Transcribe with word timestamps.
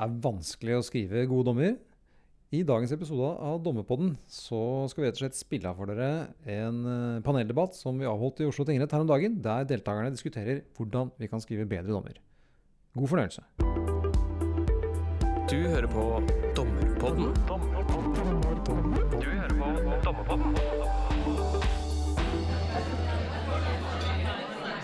er 0.00 0.18
vanskelig 0.24 0.78
å 0.78 0.84
skrive 0.84 1.28
gode 1.30 1.50
dommer. 1.50 1.78
I 2.50 2.64
dagens 2.66 2.90
episode 2.90 3.28
av 3.46 3.60
Dommerpodden 3.62 4.16
så 4.26 4.58
skal 4.90 5.04
vi 5.04 5.06
rett 5.06 5.20
og 5.20 5.22
slett 5.22 5.38
spille 5.38 5.70
av 5.70 5.76
for 5.78 5.86
dere 5.86 6.32
en 6.50 6.80
eh, 6.82 7.20
paneldebatt 7.22 7.76
som 7.78 8.00
vi 8.00 8.08
avholdt 8.10 8.42
i 8.42 8.48
Oslo 8.48 8.66
tingrett 8.66 8.90
her 8.90 9.04
om 9.04 9.10
dagen, 9.10 9.36
der 9.44 9.68
deltakerne 9.70 10.10
diskuterer 10.10 10.64
hvordan 10.74 11.12
vi 11.20 11.30
kan 11.30 11.44
skrive 11.44 11.68
bedre 11.70 11.94
dommer. 11.94 12.18
God 12.98 13.06
fornøyelse. 13.12 13.46
Du 15.46 15.56
hører 15.62 15.86
på 15.94 16.08
Dommerpodden. 16.58 17.30
Du 19.14 19.30
hører 19.30 19.54
på 19.54 19.70
Dommerpodden. 20.08 20.58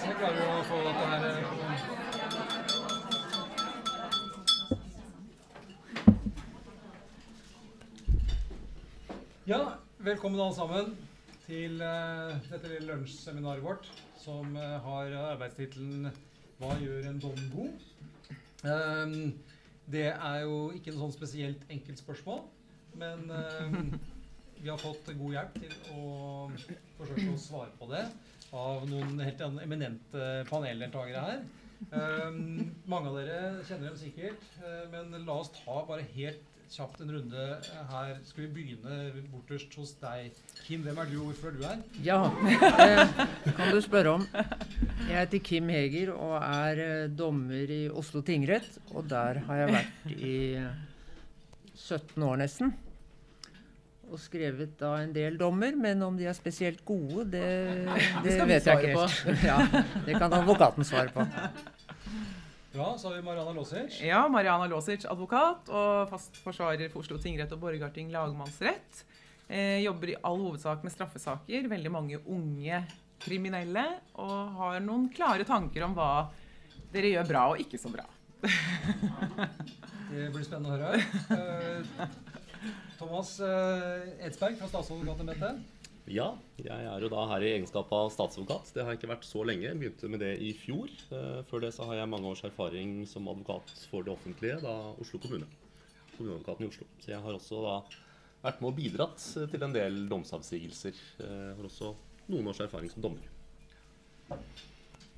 Jeg 0.06 0.18
klarer 0.22 0.42
å 0.54 0.62
få 0.70 0.84
dette 0.86 1.10
her 1.10 1.55
Ja, 9.46 9.76
velkommen 10.02 10.40
alle 10.42 10.54
sammen 10.56 10.88
til 11.44 11.76
uh, 11.78 12.32
dette 12.48 12.66
lille 12.66 12.88
lunsjseminaret 12.88 13.62
vårt 13.62 13.84
som 14.18 14.56
uh, 14.58 14.72
har 14.82 15.12
arbeidstittelen 15.20 16.08
'Hva 16.58 16.72
gjør 16.80 17.06
en 17.06 17.20
dom 17.22 17.38
god?' 17.52 17.84
Um, 18.66 19.38
det 19.86 20.08
er 20.08 20.40
jo 20.40 20.72
ikke 20.74 20.90
noe 20.90 21.04
sånn 21.04 21.14
spesielt 21.14 21.62
enkelt 21.70 22.02
spørsmål, 22.02 22.40
men 22.98 23.22
um, 23.30 23.94
vi 24.58 24.66
har 24.66 24.82
fått 24.82 25.12
god 25.12 25.36
hjelp 25.36 25.54
til 25.60 25.78
å 25.94 26.10
forsøke 26.98 27.28
å 27.36 27.38
svare 27.44 27.78
på 27.78 27.86
det 27.92 28.02
av 28.50 28.90
noen 28.90 29.22
helt 29.28 29.46
eminente 29.46 30.26
paneldeltakere 30.50 31.22
her. 31.28 31.46
Um, 31.94 32.74
mange 32.90 33.14
av 33.14 33.22
dere 33.22 33.62
kjenner 33.62 33.92
dem 33.92 34.02
sikkert, 34.02 34.50
uh, 34.58 34.90
men 34.90 35.14
la 35.22 35.38
oss 35.38 35.54
ta 35.60 35.84
bare 35.86 36.10
helt 36.18 36.55
kjapt 36.72 37.00
en 37.04 37.12
runde 37.14 37.44
her. 37.90 38.14
Skal 38.26 38.46
vi 38.46 38.48
begynne 38.54 39.24
borterst 39.30 39.74
hos 39.78 39.92
deg, 40.00 40.34
Kim? 40.64 40.82
Hvem 40.86 40.98
er 41.02 41.10
du, 41.10 41.18
og 41.20 41.30
hvorfor 41.30 41.50
er 41.50 41.56
du 41.56 41.62
her? 41.66 41.84
Ja, 42.04 42.18
det 43.44 43.54
kan 43.58 43.70
du 43.74 43.80
spørre 43.84 44.16
om. 44.18 44.26
Jeg 45.06 45.20
heter 45.20 45.44
Kim 45.50 45.70
Heger 45.72 46.14
og 46.16 46.34
er 46.40 46.82
eh, 46.86 47.04
dommer 47.12 47.70
i 47.70 47.84
Oslo 47.90 48.24
tingrett. 48.26 48.80
Og 48.94 49.06
der 49.10 49.42
har 49.46 49.62
jeg 49.62 49.76
vært 49.76 50.16
i 50.16 50.34
eh, 50.62 50.82
17 51.76 52.26
år 52.26 52.42
nesten. 52.42 52.74
Og 54.06 54.20
skrevet 54.22 54.76
da 54.78 54.92
en 55.02 55.14
del 55.14 55.38
dommer, 55.38 55.74
men 55.74 56.02
om 56.06 56.18
de 56.18 56.28
er 56.30 56.36
spesielt 56.36 56.84
gode, 56.86 57.24
det, 57.32 57.46
det, 58.22 58.36
vet 58.46 58.68
jeg 58.68 58.84
ikke 58.84 58.92
helt. 58.94 59.42
Ja, 59.42 59.56
det 60.06 60.14
kan 60.20 60.34
advokaten 60.34 60.86
svare 60.86 61.10
på. 61.14 61.26
Bra, 62.76 62.98
så 62.98 63.08
har 63.08 63.14
vi 63.16 63.22
Mariana 63.22 63.52
Låsic. 63.56 64.00
Ja, 64.04 64.28
Mariana 64.28 64.66
Låsic, 64.68 65.06
advokat 65.08 65.70
og 65.72 66.10
fast 66.10 66.36
forsvarer 66.44 66.90
for 66.92 67.00
Oslo 67.00 67.16
tingrett 67.16 67.54
og 67.56 67.62
Borgarting 67.62 68.10
lagmannsrett. 68.12 68.98
Eh, 69.48 69.78
jobber 69.80 70.12
i 70.12 70.16
all 70.20 70.42
hovedsak 70.42 70.84
med 70.84 70.92
straffesaker, 70.92 71.70
veldig 71.72 71.92
mange 71.94 72.18
unge 72.28 72.82
kriminelle, 73.24 73.86
og 74.20 74.58
har 74.58 74.84
noen 74.84 75.08
klare 75.08 75.46
tanker 75.48 75.86
om 75.86 75.96
hva 75.96 76.26
dere 76.92 77.14
gjør 77.14 77.30
bra 77.30 77.46
og 77.54 77.64
ikke 77.64 77.80
så 77.80 77.94
bra. 77.94 78.04
Det 78.44 80.28
blir 80.34 80.44
spennende 80.44 80.68
å 80.68 80.76
høre. 80.76 81.00
Eh, 81.32 81.80
Thomas 83.00 83.38
eh, 83.40 84.26
Edsberg 84.28 84.60
fra 84.60 84.68
statsadvokatembetet. 84.68 85.64
Ja, 86.06 86.28
jeg 86.62 86.70
er 86.86 87.02
jo 87.02 87.08
da 87.10 87.24
her 87.32 87.42
i 87.42 87.48
egenskap 87.56 87.90
av 87.90 88.12
statsadvokat. 88.14 88.68
Det 88.74 88.84
har 88.84 88.92
jeg 88.94 89.00
ikke 89.00 89.10
vært 89.10 89.26
så 89.26 89.42
lenge. 89.42 89.64
Jeg 89.66 89.78
begynte 89.80 90.10
med 90.12 90.20
det 90.22 90.36
i 90.38 90.52
fjor. 90.54 90.92
Eh, 91.10 91.40
Før 91.50 91.64
det 91.64 91.72
så 91.74 91.88
har 91.88 91.98
jeg 91.98 92.10
mange 92.12 92.30
års 92.30 92.44
erfaring 92.46 93.00
som 93.10 93.26
advokat 93.32 93.72
for 93.90 94.06
det 94.06 94.14
offentlige, 94.14 94.60
da 94.62 94.74
Oslo 95.02 95.18
kommune. 95.18 95.48
Kommuneadvokaten 96.14 96.62
i 96.62 96.70
Oslo. 96.70 96.86
Så 97.02 97.10
jeg 97.10 97.18
har 97.24 97.34
også 97.40 97.58
da 97.64 97.74
vært 98.44 98.62
med 98.62 98.70
og 98.70 98.78
bidratt 98.78 99.26
til 99.50 99.66
en 99.66 99.74
del 99.74 99.98
domsavsigelser. 100.12 101.02
Jeg 101.18 101.58
har 101.58 101.66
også 101.66 101.90
noen 102.30 102.52
års 102.52 102.62
erfaring 102.62 102.92
som 102.92 103.02
dommer. 103.02 103.26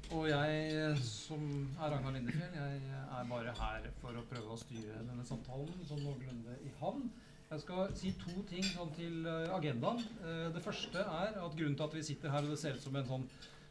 Og 0.09 0.25
jeg 0.31 0.97
som 1.05 1.43
er 1.77 1.93
Ragnar 1.93 2.15
Lindefjell, 2.17 2.55
jeg 2.57 3.01
er 3.13 3.29
bare 3.29 3.53
her 3.61 3.89
for 4.01 4.17
å 4.17 4.25
prøve 4.31 4.55
å 4.55 4.61
styre 4.61 5.03
denne 5.05 5.25
samtalen 5.29 5.85
sånn 5.85 6.01
noenlunde 6.01 6.57
i 6.65 6.73
havn. 6.81 7.11
Jeg 7.49 7.63
skal 7.63 7.93
si 7.97 8.11
to 8.21 8.43
ting 8.49 8.65
sånn 8.67 8.91
til 8.97 9.23
eh, 9.25 9.47
agendaen. 9.57 10.03
Eh, 10.21 10.49
Det 10.53 10.61
første 10.65 11.01
er 11.01 11.39
at 11.41 11.55
grunnen 11.57 11.77
til 11.79 11.87
at 11.87 11.95
vi 11.97 12.03
sitter 12.05 12.33
her 12.35 12.45
og 12.45 12.53
det 12.53 12.59
ser 12.61 12.77
ut 12.77 12.85
som 12.85 12.97
en 13.01 13.07
sånn 13.09 13.25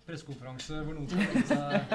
pressekonferanse 0.08 0.78
hvor 0.88 0.96
noen 0.96 1.10
skal 1.12 1.20
legge 1.20 1.42
seg 1.50 1.92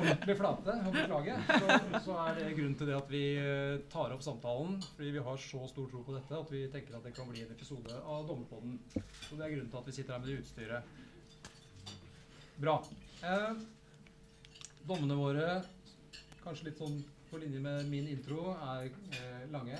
ordentlig 0.00 0.36
flate 0.38 0.74
og 0.88 0.94
beklage, 0.96 1.34
så, 1.60 1.76
så 2.06 2.14
er 2.22 2.38
det 2.38 2.54
grunnen 2.56 2.76
til 2.80 2.88
det 2.88 2.96
at 2.96 3.10
vi 3.12 3.20
eh, 3.36 3.74
tar 3.92 4.14
opp 4.14 4.24
samtalen 4.24 4.78
fordi 4.86 5.10
vi 5.18 5.24
har 5.26 5.42
så 5.44 5.60
stor 5.68 5.90
tro 5.92 6.00
på 6.06 6.14
dette 6.16 6.38
at 6.40 6.50
vi 6.54 6.62
tenker 6.72 6.96
at 6.98 7.04
det 7.06 7.12
kan 7.18 7.28
bli 7.28 7.44
en 7.44 7.52
episode 7.52 7.98
av 8.00 8.24
Dommerpodden. 8.30 8.78
Så 9.28 9.36
det 9.36 9.44
er 9.46 9.54
grunnen 9.54 9.70
til 9.70 9.82
at 9.82 9.90
vi 9.90 9.96
sitter 9.98 10.16
her 10.16 10.24
med 10.24 10.32
det 10.32 10.40
utstyret. 10.40 10.82
Bra. 12.64 12.78
Eh, 13.28 13.52
Dommene 14.88 15.20
våre, 15.20 15.48
kanskje 16.42 16.70
litt 16.72 16.80
sånn 16.80 16.96
på 17.30 17.38
linje 17.38 17.60
med 17.62 17.86
min 17.92 18.08
intro, 18.10 18.54
er 18.72 18.88
eh, 18.88 19.44
lange. 19.52 19.78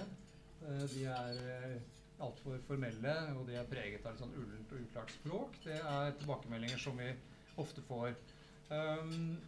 Eh, 0.69 0.87
de 0.95 1.05
er 1.09 1.43
eh, 1.55 1.77
altfor 2.21 2.59
formelle, 2.67 3.15
og 3.37 3.47
de 3.49 3.57
er 3.57 3.69
preget 3.69 4.05
av 4.05 4.13
litt 4.15 4.23
sånn 4.23 4.35
ullent 4.37 4.75
og 4.75 4.83
uklart 4.85 5.15
språk. 5.15 5.61
Det 5.65 5.79
er 5.81 6.17
tilbakemeldinger 6.21 6.81
som 6.81 6.99
vi 7.01 7.09
ofte 7.61 7.85
får. 7.87 8.13
Um, 8.71 9.39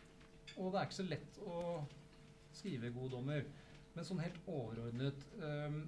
og 0.57 0.73
det 0.73 0.79
er 0.79 0.87
ikke 0.89 0.99
så 0.99 1.09
lett 1.09 1.37
å 1.47 1.59
skrive 2.57 2.91
gode 2.95 3.13
dommer. 3.17 3.45
Men 3.93 4.07
sånn 4.09 4.23
helt 4.25 4.39
overordnet 4.49 5.21
um, 5.37 5.83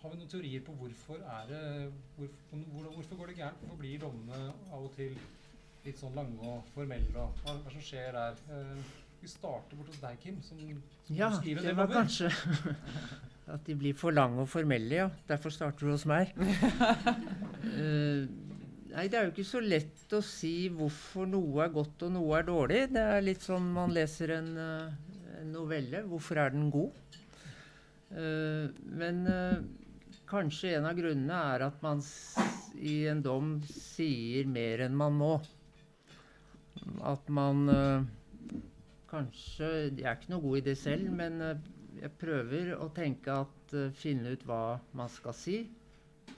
Har 0.00 0.12
vi 0.12 0.20
noen 0.20 0.30
teorier 0.30 0.62
på 0.64 0.72
hvorfor 0.78 1.18
er 1.26 1.48
det 1.50 1.62
hvorfor, 2.16 2.60
hvor, 2.70 2.86
hvorfor 2.94 3.18
går 3.18 3.32
det 3.32 3.36
gærent? 3.40 3.64
Hvorfor 3.64 3.80
blir 3.82 3.98
dommene 4.00 4.38
av 4.70 4.86
og 4.86 4.94
til 4.94 5.18
litt 5.84 5.98
sånn 6.00 6.14
lange 6.16 6.38
og 6.46 6.70
formelle? 6.72 7.10
Og 7.18 7.42
hva, 7.42 7.56
hva 7.64 7.74
som 7.74 7.84
skjer 7.84 8.14
der? 8.16 8.40
Uh, 8.48 8.94
vi 9.20 9.28
starter 9.28 9.76
bort 9.76 9.90
hos 9.92 10.00
deg, 10.00 10.16
Kim. 10.22 10.38
Som, 10.46 10.62
som 11.04 11.18
Ja, 11.18 11.28
skriver 11.34 11.66
en 11.66 11.68
det 11.68 11.76
var 11.82 11.92
kanskje 11.98 12.30
at 13.54 13.66
de 13.66 13.76
blir 13.78 13.96
for 13.98 14.14
lange 14.14 14.42
og 14.42 14.48
formelle, 14.50 14.94
ja. 15.02 15.08
Derfor 15.28 15.52
starter 15.54 15.86
du 15.86 15.92
hos 15.94 16.06
meg. 16.08 16.32
uh, 16.36 18.26
nei, 18.94 19.06
det 19.10 19.18
er 19.18 19.26
jo 19.26 19.32
ikke 19.34 19.46
så 19.46 19.62
lett 19.62 20.14
å 20.16 20.22
si 20.24 20.68
hvorfor 20.74 21.28
noe 21.30 21.64
er 21.64 21.74
godt 21.74 22.06
og 22.06 22.14
noe 22.16 22.38
er 22.38 22.48
dårlig. 22.48 22.82
Det 22.94 23.04
er 23.16 23.26
litt 23.26 23.44
som 23.46 23.66
man 23.76 23.94
leser 23.94 24.36
en, 24.38 24.50
uh, 24.56 25.18
en 25.40 25.52
novelle. 25.54 26.04
Hvorfor 26.10 26.42
er 26.42 26.54
den 26.54 26.70
god? 26.72 27.18
Uh, 28.10 28.66
men 28.98 29.22
kanskje 30.30 30.76
en 30.76 30.86
av 30.86 30.98
grunnene 30.98 31.42
er 31.54 31.66
at 31.66 31.82
man 31.82 32.02
i 32.78 33.00
en 33.10 33.22
dom 33.22 33.56
sier 33.66 34.46
mer 34.50 34.86
enn 34.86 34.96
man 34.98 35.18
må. 35.18 35.34
At 37.04 37.26
man 37.28 37.66
Kanskje 39.10 39.66
Jeg 39.98 40.06
er 40.06 40.14
ikke 40.14 40.30
noe 40.30 40.44
god 40.44 40.60
i 40.60 40.62
det 40.68 40.76
selv, 40.78 41.10
men 41.18 41.42
jeg 41.98 42.12
prøver 42.20 42.74
å 42.78 42.88
tenke 42.94 43.34
at 43.44 43.74
uh, 43.74 43.88
Finne 43.96 44.34
ut 44.34 44.44
hva 44.48 44.78
man 44.96 45.10
skal 45.12 45.34
si. 45.36 45.58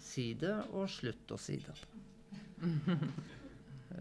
Si 0.03 0.33
det, 0.39 0.55
og 0.73 0.89
slutt 0.91 1.35
å 1.35 1.39
si 1.41 1.59
det. 1.63 1.75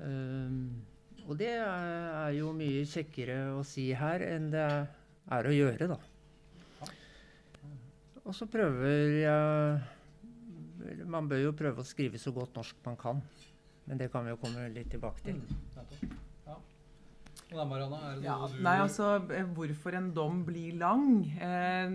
Um, 0.02 0.82
og 1.28 1.36
det 1.40 1.52
er, 1.58 2.32
jo 2.38 2.54
mye 2.58 2.86
kjekkere 2.90 3.52
å 3.58 3.62
si 3.68 3.90
her 3.98 4.24
enn 4.26 4.50
det 4.54 4.66
er 4.66 5.50
å 5.50 5.54
gjøre, 5.54 5.92
da. 5.94 6.00
Og 8.22 8.36
så 8.38 8.46
prøver 8.46 9.16
jeg 9.18 11.06
Man 11.10 11.28
bør 11.30 11.40
jo 11.42 11.54
prøve 11.58 11.82
å 11.82 11.88
skrive 11.88 12.20
så 12.22 12.34
godt 12.36 12.56
norsk 12.58 12.78
man 12.86 12.98
kan. 13.00 13.22
Men 13.86 14.02
det 14.02 14.12
kan 14.14 14.26
vi 14.26 14.34
jo 14.34 14.42
komme 14.42 14.70
litt 14.74 14.92
tilbake 14.94 15.26
til. 15.26 15.42
Da, 17.52 17.66
Marianne, 17.68 18.22
Ja, 18.24 18.38
du 18.48 18.62
nei, 18.64 18.78
altså, 18.80 19.18
eh, 19.36 19.48
Hvorfor 19.56 19.96
en 19.98 20.12
dom 20.16 20.46
blir 20.48 20.78
lang, 20.80 21.26
eh, 21.36 21.92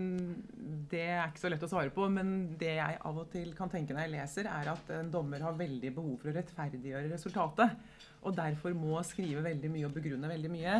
det 0.91 1.01
er 1.01 1.23
ikke 1.25 1.41
så 1.41 1.49
lett 1.49 1.65
å 1.65 1.69
svare 1.71 1.89
på. 1.93 2.05
Men 2.13 2.53
det 2.59 2.75
jeg 2.77 2.99
av 3.01 3.17
og 3.17 3.31
til 3.33 3.55
kan 3.57 3.69
tenke 3.69 3.95
når 3.95 4.05
jeg 4.05 4.13
leser, 4.13 4.49
er 4.51 4.69
at 4.75 4.91
en 4.99 5.09
dommer 5.09 5.41
har 5.41 5.57
veldig 5.57 5.93
behov 5.95 6.19
for 6.21 6.29
å 6.29 6.35
rettferdiggjøre 6.37 7.09
resultatet. 7.09 7.73
Og 8.21 8.35
derfor 8.37 8.75
må 8.77 9.01
skrive 9.03 9.41
veldig 9.41 9.71
mye 9.73 9.87
og 9.89 9.97
begrunne 9.97 10.29
veldig 10.29 10.51
mye. 10.53 10.75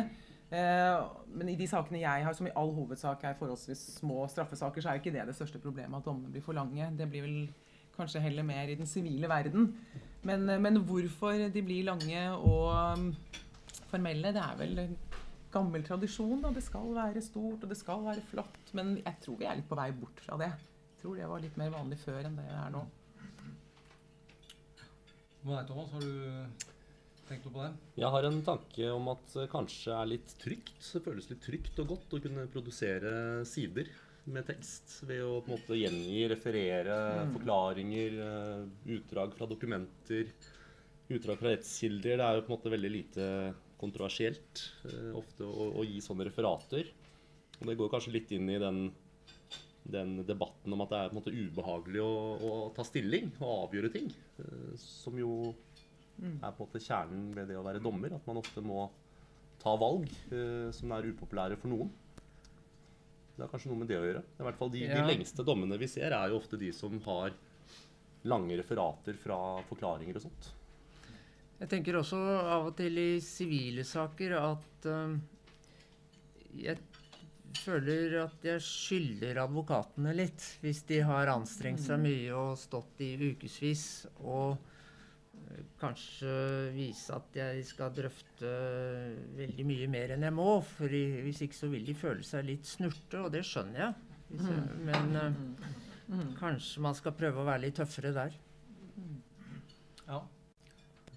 Eh, 0.48 1.08
men 1.34 1.50
i 1.50 1.58
de 1.58 1.66
sakene 1.66 2.04
jeg 2.04 2.24
har, 2.24 2.38
som 2.38 2.46
i 2.46 2.54
all 2.54 2.70
hovedsak 2.72 3.26
er 3.26 3.34
forholdsvis 3.40 3.98
små 3.98 4.28
straffesaker, 4.30 4.80
så 4.80 4.92
er 4.92 5.02
ikke 5.02 5.12
det 5.12 5.26
det 5.26 5.34
største 5.34 5.58
problemet 5.58 5.98
at 5.98 6.06
dommene 6.06 6.30
blir 6.30 6.46
for 6.46 6.54
lange. 6.54 6.86
Det 6.96 7.10
blir 7.10 7.26
vel 7.26 7.50
kanskje 7.98 8.22
heller 8.22 8.46
mer 8.46 8.70
i 8.70 8.78
den 8.78 8.86
sivile 8.86 9.26
verden. 9.28 9.72
Men, 10.22 10.46
men 10.62 10.78
hvorfor 10.86 11.50
de 11.50 11.66
blir 11.66 11.90
lange 11.90 12.22
og 12.38 13.10
formelle, 13.90 14.32
det 14.34 14.44
er 14.44 14.60
vel 14.60 14.84
en 14.84 14.96
gammel 15.52 15.84
tradisjon. 15.86 16.40
Da. 16.44 16.52
Det 16.54 16.64
skal 16.64 16.92
være 16.96 17.24
stort, 17.24 17.62
og 17.64 17.72
det 17.72 17.78
skal 17.80 18.04
være 18.06 18.24
flott. 18.30 18.72
Men 18.76 18.96
jeg 19.00 19.20
tror 19.24 19.38
vi 19.40 19.48
er 19.48 19.60
litt 19.60 19.68
på 19.70 19.78
vei 19.78 19.90
bort 19.96 20.22
fra 20.24 20.38
det. 20.40 20.52
Jeg 20.92 21.02
tror 21.02 21.20
det 21.20 21.28
var 21.30 21.44
litt 21.44 21.60
mer 21.60 21.74
vanlig 21.74 22.00
før 22.02 22.26
enn 22.26 22.40
det 22.40 22.48
det 22.48 22.56
er 22.58 22.72
nå. 22.74 22.82
Hva 25.44 25.52
med 25.52 25.54
deg, 25.60 25.68
Thomas? 25.70 25.92
Har 25.94 26.02
du 26.02 26.66
tenkt 27.28 27.46
noe 27.46 27.54
på 27.54 27.62
det? 27.62 27.70
Jeg 28.00 28.10
har 28.14 28.26
en 28.26 28.42
tanke 28.44 28.90
om 28.90 29.08
at 29.14 29.32
det 29.36 29.46
kanskje 29.52 29.94
er 29.94 30.10
litt 30.10 30.34
trygt. 30.42 30.76
Det 30.82 31.04
føles 31.04 31.30
litt 31.30 31.42
trygt 31.44 31.80
og 31.84 31.94
godt 31.94 32.18
å 32.18 32.22
kunne 32.26 32.50
produsere 32.52 33.14
sider. 33.48 33.90
med 34.28 34.44
tekst. 34.44 34.98
Ved 35.08 35.22
å 35.24 35.38
på 35.40 35.48
en 35.48 35.54
måte 35.54 35.76
gjengi, 35.78 36.18
referere 36.28 36.96
forklaringer, 37.32 38.16
eh, 38.26 38.66
utdrag 38.98 39.32
fra 39.38 39.46
dokumenter, 39.48 40.28
utdrag 41.08 41.38
fra 41.40 41.54
rettskilder. 41.54 42.18
Det 42.20 42.26
er 42.26 42.34
jo 42.36 42.42
på 42.42 42.52
en 42.52 42.56
måte 42.58 42.72
veldig 42.74 42.90
lite 42.92 43.28
kontroversielt 43.80 44.62
eh, 44.90 45.12
ofte 45.18 45.46
å, 45.46 45.68
å 45.78 45.84
gi 45.86 46.00
sånne 46.04 46.26
referater. 46.28 46.90
Og 47.60 47.66
det 47.70 47.76
går 47.78 47.90
kanskje 47.92 48.12
litt 48.14 48.30
inn 48.36 48.50
i 48.52 48.58
den, 48.62 48.80
den 49.88 50.16
debatten 50.28 50.74
om 50.74 50.82
at 50.84 50.92
det 50.92 50.98
er 51.00 51.08
på 51.10 51.16
en 51.16 51.20
måte 51.20 51.34
ubehagelig 51.34 52.02
å, 52.04 52.12
å 52.38 52.52
ta 52.76 52.84
stilling 52.86 53.30
og 53.40 53.68
avgjøre 53.68 53.92
ting. 53.94 54.10
eh, 54.42 54.74
Som 54.82 55.18
jo 55.22 55.32
er 56.18 56.50
på 56.50 56.64
en 56.64 56.66
måte 56.66 56.82
kjernen 56.82 57.28
ved 57.36 57.46
det 57.52 57.56
å 57.58 57.62
være 57.66 57.82
dommer. 57.82 58.14
At 58.18 58.26
man 58.26 58.40
ofte 58.42 58.62
må 58.64 58.88
ta 59.62 59.72
valg 59.78 60.06
eh, 60.34 60.68
som 60.74 60.92
er 60.94 61.06
upopulære 61.12 61.58
for 61.58 61.70
noen. 61.72 61.90
Det 63.38 63.44
har 63.44 63.50
kanskje 63.52 63.70
noe 63.70 63.78
med 63.84 63.86
det 63.90 63.98
å 64.00 64.06
gjøre. 64.06 64.22
I 64.34 64.42
hvert 64.48 64.58
fall 64.58 64.70
De, 64.74 64.80
Ja. 64.82 64.96
de 64.98 65.12
lengste 65.12 65.44
dommene 65.46 65.78
vi 65.78 65.86
ser, 65.86 66.10
er 66.10 66.32
jo 66.32 66.40
ofte 66.40 66.58
de 66.58 66.72
som 66.74 66.96
har 67.06 67.34
lange 68.26 68.56
referater 68.58 69.14
fra 69.14 69.36
forklaringer 69.68 70.18
og 70.18 70.24
sånt. 70.26 70.48
Jeg 71.58 71.68
tenker 71.72 71.96
også 71.98 72.18
av 72.38 72.68
og 72.70 72.76
til 72.78 72.98
i 73.02 73.08
sivile 73.24 73.82
saker 73.86 74.36
at 74.38 74.86
uh, 74.86 75.16
jeg 76.54 76.78
føler 77.58 78.14
at 78.22 78.44
jeg 78.46 78.62
skylder 78.62 79.40
advokatene 79.42 80.12
litt. 80.14 80.44
Hvis 80.62 80.84
de 80.86 81.00
har 81.08 81.30
anstrengt 81.32 81.82
seg 81.82 81.98
mye 82.04 82.30
og 82.38 82.54
stått 82.60 83.02
i 83.02 83.08
ukevis 83.32 83.82
og 84.20 84.54
eh, 84.54 85.64
kanskje 85.80 86.30
vise 86.76 87.16
at 87.16 87.34
jeg 87.40 87.64
skal 87.66 87.90
drøfte 87.96 88.52
veldig 89.40 89.66
mye 89.66 89.88
mer 89.90 90.14
enn 90.14 90.28
jeg 90.28 90.36
må. 90.38 90.48
For 90.76 90.94
i- 90.94 91.20
hvis 91.26 91.42
ikke 91.48 91.58
så 91.58 91.72
vil 91.74 91.84
de 91.88 91.96
føle 91.98 92.22
seg 92.26 92.46
litt 92.52 92.68
snurte, 92.70 93.24
og 93.26 93.32
det 93.34 93.42
skjønner 93.48 93.82
jeg. 93.82 93.94
Jeg 94.38 94.64
men 94.84 95.14
uh, 95.16 96.32
kanskje 96.38 96.82
man 96.84 96.94
skal 96.94 97.16
prøve 97.18 97.40
å 97.42 97.48
være 97.48 97.64
litt 97.66 97.78
tøffere 97.80 98.14
der. 98.14 98.34
Ja. 100.06 100.22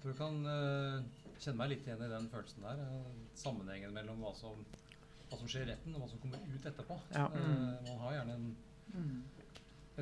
Jeg 0.02 0.08
tror 0.08 0.16
du 0.16 0.18
kan 0.18 0.46
uh, 0.50 1.26
kjenne 1.38 1.58
meg 1.60 1.68
litt 1.70 1.84
igjen 1.86 2.00
i 2.02 2.08
den 2.10 2.24
følelsen 2.32 2.64
der. 2.66 2.80
eh, 2.82 3.10
sammenhengen 3.38 3.92
mellom 3.94 4.24
hva 4.24 4.32
som, 4.34 4.64
hva 5.28 5.36
som 5.38 5.46
skjer 5.46 5.62
i 5.62 5.68
retten, 5.68 5.94
og 5.94 6.02
hva 6.02 6.08
som 6.10 6.18
kommer 6.18 6.42
ut 6.42 6.66
etterpå. 6.66 6.96
Ja. 7.14 7.28
Uh, 7.30 7.76
man 7.86 8.00
har 8.00 8.16
gjerne 8.16 8.34
en, 8.34 9.12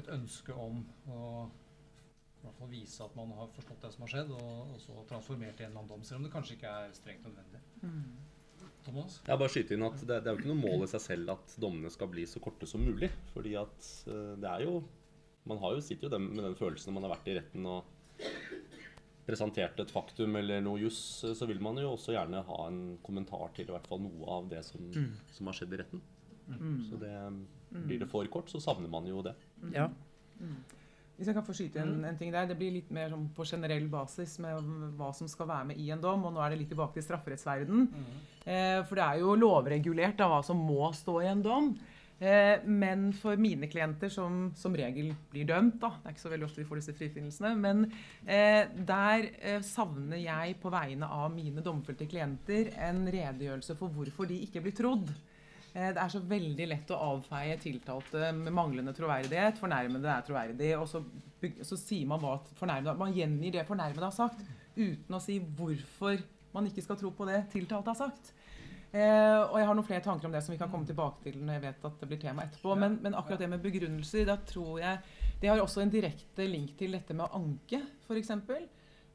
et 0.01 0.09
ønske 0.17 0.57
om 0.57 0.81
å 1.05 1.19
i 1.45 2.47
hvert 2.47 2.57
fall 2.63 2.73
vise 2.73 3.05
at 3.05 3.19
man 3.19 3.35
har 3.37 3.53
forstått 3.53 3.85
det 3.85 3.91
som 3.93 4.07
har 4.07 4.13
skjedd, 4.15 4.33
og, 4.39 4.73
og 4.73 4.81
så 4.81 5.05
transformert 5.11 5.61
i 5.61 5.67
en 5.67 5.75
eller 5.75 5.83
annen 5.83 5.93
dom, 5.93 6.09
selv 6.09 6.23
om 6.23 6.25
det 6.25 6.33
kanskje 6.33 6.57
ikke 6.57 6.73
er 6.87 6.97
strengt 6.97 7.29
nødvendig. 7.29 7.61
Thomas? 8.87 9.21
Jeg 9.27 9.43
bare 9.43 9.53
skyter 9.53 9.77
inn 9.77 9.85
at 9.85 10.01
det, 10.01 10.23
det 10.25 10.31
er 10.31 10.33
jo 10.33 10.41
ikke 10.41 10.53
noe 10.55 10.63
mål 10.63 10.87
i 10.87 10.91
seg 10.95 11.05
selv 11.11 11.35
at 11.35 11.59
dommene 11.61 11.93
skal 11.93 12.09
bli 12.09 12.25
så 12.25 12.41
korte 12.41 12.65
som 12.71 12.81
mulig. 12.81 13.13
fordi 13.35 13.53
at 13.61 13.93
det 14.41 14.49
er 14.49 14.65
jo 14.65 14.81
Man 15.45 15.61
har 15.61 15.77
jo, 15.77 15.85
sitter 15.85 16.09
jo 16.09 16.15
den, 16.17 16.31
med 16.33 16.45
den 16.45 16.57
følelsen 16.57 16.89
når 16.89 16.97
man 16.97 17.07
har 17.07 17.17
vært 17.19 17.29
i 17.29 17.37
retten 17.37 17.69
og 17.69 18.01
presentert 19.31 19.79
et 19.81 19.95
faktum 19.95 20.37
eller 20.41 20.63
noe 20.65 20.83
juss, 20.83 21.01
så 21.39 21.49
vil 21.49 21.63
man 21.63 21.79
jo 21.79 21.95
også 21.95 22.17
gjerne 22.17 22.43
ha 22.51 22.59
en 22.67 22.81
kommentar 23.07 23.55
til 23.57 23.71
i 23.71 23.75
hvert 23.75 23.87
fall 23.89 24.03
noe 24.03 24.27
av 24.41 24.51
det 24.51 24.65
som, 24.67 24.91
som 25.31 25.51
har 25.51 25.57
skjedd 25.57 25.77
i 25.79 25.81
retten. 25.85 26.03
Så 26.91 26.99
det 26.99 27.15
blir 27.71 28.03
det 28.03 28.11
for 28.11 28.27
kort, 28.33 28.51
så 28.51 28.59
savner 28.63 28.91
man 28.91 29.07
jo 29.07 29.23
det. 29.23 29.37
Ja. 29.75 29.87
Hvis 31.21 31.29
jeg 31.29 31.37
kan 31.37 31.45
få 31.45 31.53
skyte 31.53 31.83
en, 31.83 31.99
en 32.09 32.17
ting 32.17 32.31
der, 32.33 32.47
Det 32.49 32.57
blir 32.57 32.73
litt 32.73 32.91
mer 32.97 33.11
sånn 33.13 33.27
på 33.37 33.45
generell 33.45 33.85
basis 33.93 34.39
med 34.41 34.65
hva 34.97 35.11
som 35.13 35.29
skal 35.29 35.51
være 35.51 35.69
med 35.69 35.81
i 35.83 35.91
en 35.93 36.01
dom. 36.01 36.25
og 36.25 36.33
Nå 36.33 36.41
er 36.41 36.55
det 36.55 36.63
litt 36.63 36.71
tilbake 36.73 36.97
til 36.97 37.05
strafferettsverden. 37.05 37.83
Eh, 38.47 38.81
for 38.89 38.97
det 38.97 39.05
er 39.05 39.21
jo 39.21 39.35
lovregulert 39.37 40.23
av 40.25 40.33
hva 40.33 40.39
som 40.47 40.57
må 40.65 40.89
stå 40.97 41.19
i 41.21 41.29
en 41.29 41.43
dom. 41.45 41.75
Eh, 42.21 42.61
men 42.69 43.07
for 43.17 43.39
mine 43.41 43.65
klienter, 43.73 44.11
som 44.13 44.51
som 44.57 44.75
regel 44.77 45.15
blir 45.33 45.47
dømt 45.49 45.79
da, 45.81 45.89
Det 45.97 46.11
er 46.11 46.13
ikke 46.13 46.23
så 46.27 46.33
veldig 46.33 46.47
ofte 46.47 46.61
vi 46.61 46.69
får 46.69 46.81
disse 46.81 46.95
frifinnelsene. 46.99 47.55
Men 47.57 47.87
eh, 48.27 48.69
der 48.77 49.31
eh, 49.41 49.63
savner 49.65 50.21
jeg 50.21 50.59
på 50.61 50.73
vegne 50.73 51.09
av 51.09 51.31
mine 51.33 51.65
domfelte 51.65 52.09
klienter 52.11 52.75
en 52.77 53.07
redegjørelse 53.09 53.77
for 53.79 53.89
hvorfor 53.89 54.29
de 54.29 54.43
ikke 54.45 54.61
blir 54.67 54.77
trodd. 54.77 55.09
Det 55.71 56.03
er 56.03 56.11
så 56.11 56.19
veldig 56.27 56.65
lett 56.67 56.89
å 56.91 56.97
avfeie 57.13 57.55
tiltalte 57.63 58.33
med 58.35 58.51
manglende 58.51 58.91
troverdighet. 58.91 59.61
Fornærmede 59.61 60.09
er 60.11 60.25
troverdig. 60.27 60.71
Og 60.75 60.89
så, 60.91 60.99
så 61.63 61.79
sier 61.79 62.09
man 62.11 62.19
hva 62.19 62.33
fornærmede 62.59 62.97
Man 62.99 63.15
gjengir 63.15 63.55
det 63.55 63.69
fornærmede 63.69 64.09
har 64.09 64.17
sagt, 64.17 64.43
uten 64.75 65.15
å 65.15 65.23
si 65.23 65.39
hvorfor 65.39 66.19
man 66.51 66.67
ikke 66.67 66.83
skal 66.83 66.99
tro 66.99 67.13
på 67.15 67.29
det 67.31 67.45
tiltalte 67.55 67.95
har 67.95 68.01
sagt. 68.03 68.33
Eh, 68.91 69.41
og 69.45 69.55
jeg 69.55 69.69
har 69.69 69.77
noen 69.79 69.87
flere 69.87 70.03
tanker 70.03 70.27
om 70.27 70.33
det 70.35 70.41
som 70.43 70.51
vi 70.51 70.59
kan 70.59 70.71
komme 70.71 70.89
tilbake 70.89 71.23
til 71.23 71.37
når 71.39 71.57
jeg 71.57 71.63
vet 71.69 71.85
at 71.87 72.01
det 72.01 72.09
blir 72.11 72.21
tema 72.23 72.47
etterpå. 72.47 72.75
Men, 72.79 72.99
men 73.05 73.15
akkurat 73.15 73.43
det 73.45 73.51
med 73.53 73.63
begrunnelser, 73.63 74.27
da 74.27 74.37
tror 74.47 74.81
jeg 74.83 74.99
Det 75.41 75.49
har 75.49 75.63
også 75.63 75.85
en 75.85 75.93
direkte 75.93 76.45
link 76.51 76.75
til 76.77 76.99
dette 76.99 77.15
med 77.15 77.25
å 77.29 77.39
anke, 77.39 77.81
f.eks. 78.05 78.35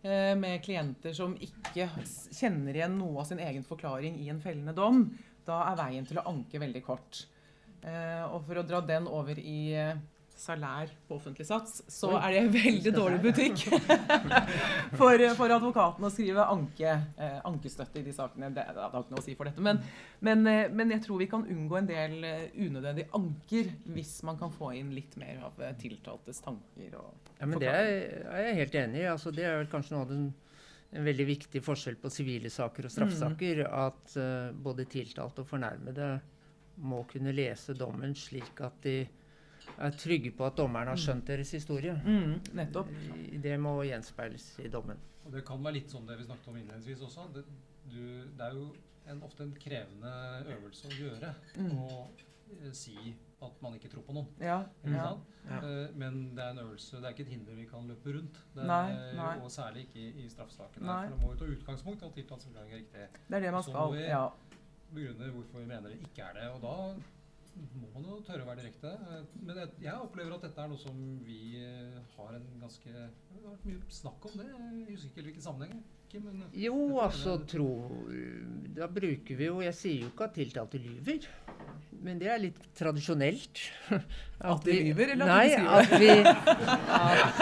Eh, 0.05 0.33
med 0.39 0.63
klienter 0.63 1.13
som 1.17 1.35
ikke 1.41 1.89
kjenner 2.33 2.77
igjen 2.77 2.97
noe 2.97 3.21
av 3.21 3.29
sin 3.29 3.41
egen 3.43 3.65
forklaring 3.67 4.19
i 4.23 4.31
en 4.31 4.41
fellende 4.41 4.73
dom. 4.77 5.07
Da 5.45 5.63
er 5.69 5.79
veien 5.79 6.07
til 6.07 6.21
å 6.21 6.27
anke 6.31 6.61
veldig 6.61 6.81
kort. 6.85 7.25
Eh, 7.85 8.23
og 8.25 8.45
for 8.47 8.61
å 8.61 8.65
dra 8.65 8.81
den 8.85 9.09
over 9.11 9.37
i 9.37 9.59
eh, 9.77 9.97
salær 10.39 10.91
på 11.07 11.15
offentlig 11.15 11.45
sats, 11.47 11.79
så 11.91 12.11
Oi, 12.13 12.19
er 12.19 12.35
det 12.35 12.53
veldig 12.53 12.93
dårlig 12.95 13.19
butikk 13.23 13.63
for, 14.99 15.23
for 15.37 15.53
advokaten 15.55 16.07
å 16.07 16.11
skrive 16.13 16.45
anke, 16.51 16.93
eh, 17.17 17.37
ankestøtte 17.47 18.01
i 18.01 18.05
de 18.05 18.13
sakene. 18.15 18.51
Det, 18.55 18.65
det 18.75 18.83
har 18.83 18.99
ikke 18.99 19.15
noe 19.15 19.23
å 19.23 19.25
si 19.25 19.35
for 19.37 19.49
dette. 19.49 19.63
Men, 19.63 19.81
men, 20.25 20.45
eh, 20.51 20.67
men 20.71 20.93
jeg 20.95 21.05
tror 21.05 21.21
vi 21.23 21.29
kan 21.31 21.45
unngå 21.55 21.79
en 21.79 21.89
del 21.89 22.17
eh, 22.27 22.47
unødvendige 22.55 23.11
anker 23.17 23.73
hvis 23.95 24.15
man 24.27 24.39
kan 24.41 24.53
få 24.53 24.73
inn 24.79 24.93
litt 24.95 25.15
mer 25.21 25.47
av 25.49 25.61
eh, 25.63 25.75
tiltaltes 25.81 26.43
tanker. 26.45 26.97
Og 26.99 27.31
Ja, 27.39 27.49
men 27.49 27.61
Det 27.61 27.71
er, 27.71 27.93
er 28.31 28.49
jeg 28.49 28.59
helt 28.63 28.79
enig 28.83 29.03
i. 29.03 29.09
Altså, 29.15 29.33
det 29.35 29.47
er 29.47 29.59
vel 29.61 29.71
kanskje 29.71 29.95
noe 29.95 30.07
av 30.07 30.11
den 30.13 30.27
en 30.95 31.03
veldig 31.03 31.25
viktig 31.27 31.59
forskjell 31.63 31.97
på 31.99 32.11
sivile 32.13 32.49
saker 32.51 32.87
og 32.87 32.93
straffesaker. 32.93 33.65
At 33.67 34.15
uh, 34.15 34.53
både 34.55 34.85
tiltalte 34.87 35.43
og 35.43 35.49
fornærmede 35.49 36.07
må 36.87 37.01
kunne 37.09 37.33
lese 37.35 37.75
dommen 37.77 38.15
slik 38.15 38.61
at 38.63 38.77
de 38.83 39.01
er 39.79 39.91
trygge 39.99 40.31
på 40.37 40.45
at 40.47 40.55
dommeren 40.57 40.87
har 40.87 40.95
skjønt 40.99 41.25
deres 41.27 41.51
historie. 41.51 41.93
Mm, 42.05 42.37
nettopp. 42.55 42.89
Det 43.43 43.57
må 43.59 43.75
gjenspeiles 43.87 44.59
i 44.63 44.69
dommen. 44.71 44.97
Og 45.25 45.31
det 45.33 45.45
kan 45.47 45.63
være 45.63 45.73
litt 45.79 45.89
sånn 45.91 46.05
det 46.07 46.17
vi 46.19 46.27
snakket 46.27 46.47
om 46.51 46.57
innledningsvis 46.61 47.01
også. 47.07 47.27
Det, 47.33 47.43
du, 47.91 48.01
det 48.37 48.45
er 48.45 48.53
jo 48.53 48.67
en, 49.11 49.21
ofte 49.25 49.43
en 49.43 49.53
krevende 49.59 50.11
øvelse 50.55 50.87
å 50.89 50.97
gjøre 50.99 51.33
Mm. 51.57 51.71
å 51.77 52.07
eh, 52.61 52.71
si 52.73 52.95
at 53.45 53.57
man 53.61 53.73
ikke 53.77 53.89
tror 53.91 54.03
på 54.07 54.13
noen. 54.15 54.27
Ja, 54.41 54.61
ja. 54.87 55.09
Ja. 55.45 55.57
Eh, 55.59 55.89
men 55.97 56.35
det 56.35 56.41
er 56.43 56.53
en 56.55 56.61
øvelse, 56.63 56.97
det 57.01 57.05
er 57.09 57.13
ikke 57.13 57.25
et 57.27 57.33
hinder 57.35 57.53
vi 57.59 57.65
kan 57.69 57.85
løpe 57.89 58.13
rundt. 58.15 58.39
Det 58.55 58.63
er, 58.63 58.69
Nei, 58.69 59.13
nei. 59.17 59.33
Og 59.43 59.51
særlig 59.53 59.83
ikke 59.87 59.99
i, 60.01 60.07
i 60.23 60.29
straffesakene. 60.29 60.87
For 60.87 61.13
det 61.13 61.19
må 61.21 61.33
jo 61.33 61.39
ta 61.43 61.49
utgangspunkt 61.57 62.01
i 62.01 62.07
at 62.07 62.15
forklaring 62.47 62.71
er 62.73 62.79
riktig. 62.79 63.09
Det 63.27 63.37
er 63.37 63.45
det 63.45 63.51
man 63.53 63.63
skal. 63.67 63.97
Ja. 64.01 64.23
Begrunne 64.95 65.29
hvorfor 65.35 65.59
vi 65.59 65.65
mener 65.69 65.89
det 65.91 65.99
ikke 66.07 66.23
er 66.29 66.39
det. 66.39 66.47
Og 66.55 66.61
da 66.63 66.75
må 67.55 67.89
man 67.93 68.07
jo 68.09 68.17
tørre 68.27 68.43
å 68.43 68.49
være 68.49 68.63
direkte. 68.63 68.91
Men 69.39 69.59
jeg, 69.61 69.95
opplever 69.95 70.35
at 70.35 70.47
dette 70.47 70.63
er 70.63 70.71
noe 70.71 70.81
som 70.81 70.97
vi 71.25 71.39
eh, 71.61 71.99
har 72.15 72.37
en 72.37 72.47
ganske 72.61 72.91
Det 72.91 73.37
har 73.37 73.45
vært 73.53 73.67
mye 73.69 73.95
snakk 73.99 74.27
om 74.29 74.39
det. 74.41 74.47
Jeg 74.51 74.95
husker 74.95 75.11
ikke 75.11 75.27
hvilken 75.29 75.45
sammenheng. 75.45 75.83
Ikke, 76.15 76.23
men 76.31 76.43
Jo, 76.55 76.75
er 76.97 77.09
altså 77.09 77.35
tro 77.49 77.67
Da 78.77 78.87
bruker 78.91 79.35
vi 79.39 79.49
jo 79.49 79.57
Jeg 79.65 79.75
sier 79.75 80.05
jo 80.05 80.11
ikke 80.13 80.29
at 80.29 80.37
tiltalte 80.39 80.79
lyver. 80.79 81.27
Men 82.05 82.19
det 82.21 82.27
er 82.29 82.37
litt 82.43 82.57
tradisjonelt. 82.77 83.61
At 84.45 84.65
de 84.67 84.73
lyver, 84.85 85.13
eller 85.15 85.31
at 85.31 85.47
de 85.47 85.53
sier 85.55 85.69
at 85.73 85.93
vi 86.01 86.09
at, 86.99 87.39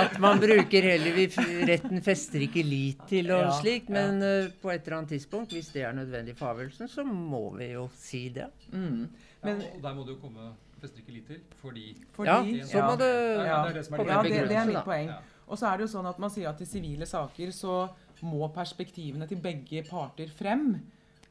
at 0.00 0.16
man 0.24 0.40
bruker 0.42 0.88
heller 0.88 1.14
vi, 1.14 1.26
Retten 1.68 2.02
fester 2.02 2.42
ikke 2.48 2.64
lit 2.66 3.04
til 3.10 3.30
og 3.30 3.44
Ja, 3.44 3.52
slikt. 3.60 3.92
ja. 3.92 3.94
Men 4.00 4.24
eh, 4.26 4.48
på 4.62 4.72
et 4.72 4.82
eller 4.86 4.98
annet 5.02 5.14
tidspunkt, 5.14 5.54
hvis 5.54 5.70
det 5.74 5.84
er 5.86 5.94
nødvendig 5.94 6.34
for 6.38 6.50
avgjørelsen, 6.52 6.90
så 6.90 7.04
må 7.06 7.44
vi 7.60 7.70
jo 7.74 7.86
si 7.98 8.24
det. 8.34 8.48
Mm. 8.72 9.04
ja, 9.44 9.54
og 9.54 9.82
der 9.84 9.94
må 9.94 10.06
det 10.08 10.16
jo 10.16 10.20
komme 10.24 10.50
fester 10.82 10.98
ikke 11.04 11.14
lit 11.20 11.28
til, 11.30 11.42
fordi 11.62 11.86
Fordi, 12.16 12.56
ja, 12.58 12.66
så 12.66 12.82
må 12.88 12.96
det 12.98 13.12
Ja, 13.46 13.60
det 13.62 13.70
er 13.70 13.78
det 13.78 13.84
som 13.86 13.94
er 14.00 14.10
ja, 14.10 14.22
det, 14.26 14.48
det 14.50 14.56
er 14.58 14.66
mitt 14.72 14.84
poeng. 14.88 15.12
Og 15.52 15.60
så 15.60 15.68
er 15.68 15.78
det 15.78 15.84
jo 15.86 15.92
sånn 15.92 16.08
at 16.08 16.20
man 16.22 16.32
sier 16.32 16.48
at 16.48 16.60
i 16.64 16.68
sivile 16.68 17.06
saker 17.08 17.52
så 17.52 17.84
må 18.24 18.46
perspektivene 18.54 19.26
til 19.28 19.40
begge 19.42 19.82
parter 19.84 20.30
frem. 20.32 20.70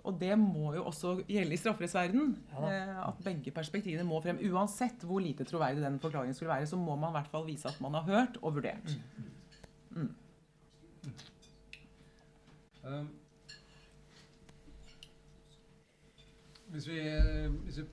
Og 0.05 0.17
det 0.17 0.33
må 0.37 0.73
jo 0.75 0.83
også 0.89 1.15
gjelde 1.29 1.55
i 1.55 1.59
strafferettsverdenen. 1.61 2.33
Ja 2.53 2.69
eh, 2.69 2.99
at 3.01 3.21
begge 3.25 3.53
perspektivene 3.53 4.05
må 4.05 4.21
frem. 4.21 4.41
Uansett 4.49 5.05
hvor 5.05 5.21
lite 5.23 5.45
troverdig 5.47 5.83
den 5.83 5.99
forklaringen 6.01 6.37
skulle 6.37 6.53
være, 6.53 6.69
så 6.69 6.77
må 6.77 6.95
man 6.95 7.13
i 7.13 7.19
hvert 7.19 7.31
fall 7.33 7.47
vise 7.49 7.69
at 7.69 7.81
man 7.81 7.97
har 7.97 8.05
hørt 8.09 8.37
og 8.41 8.59
vurdert. 8.59 8.93
Um, 12.81 13.09
hvis, 16.73 16.87
vi, 16.89 17.01
hvis 17.65 17.81
vi 17.81 17.85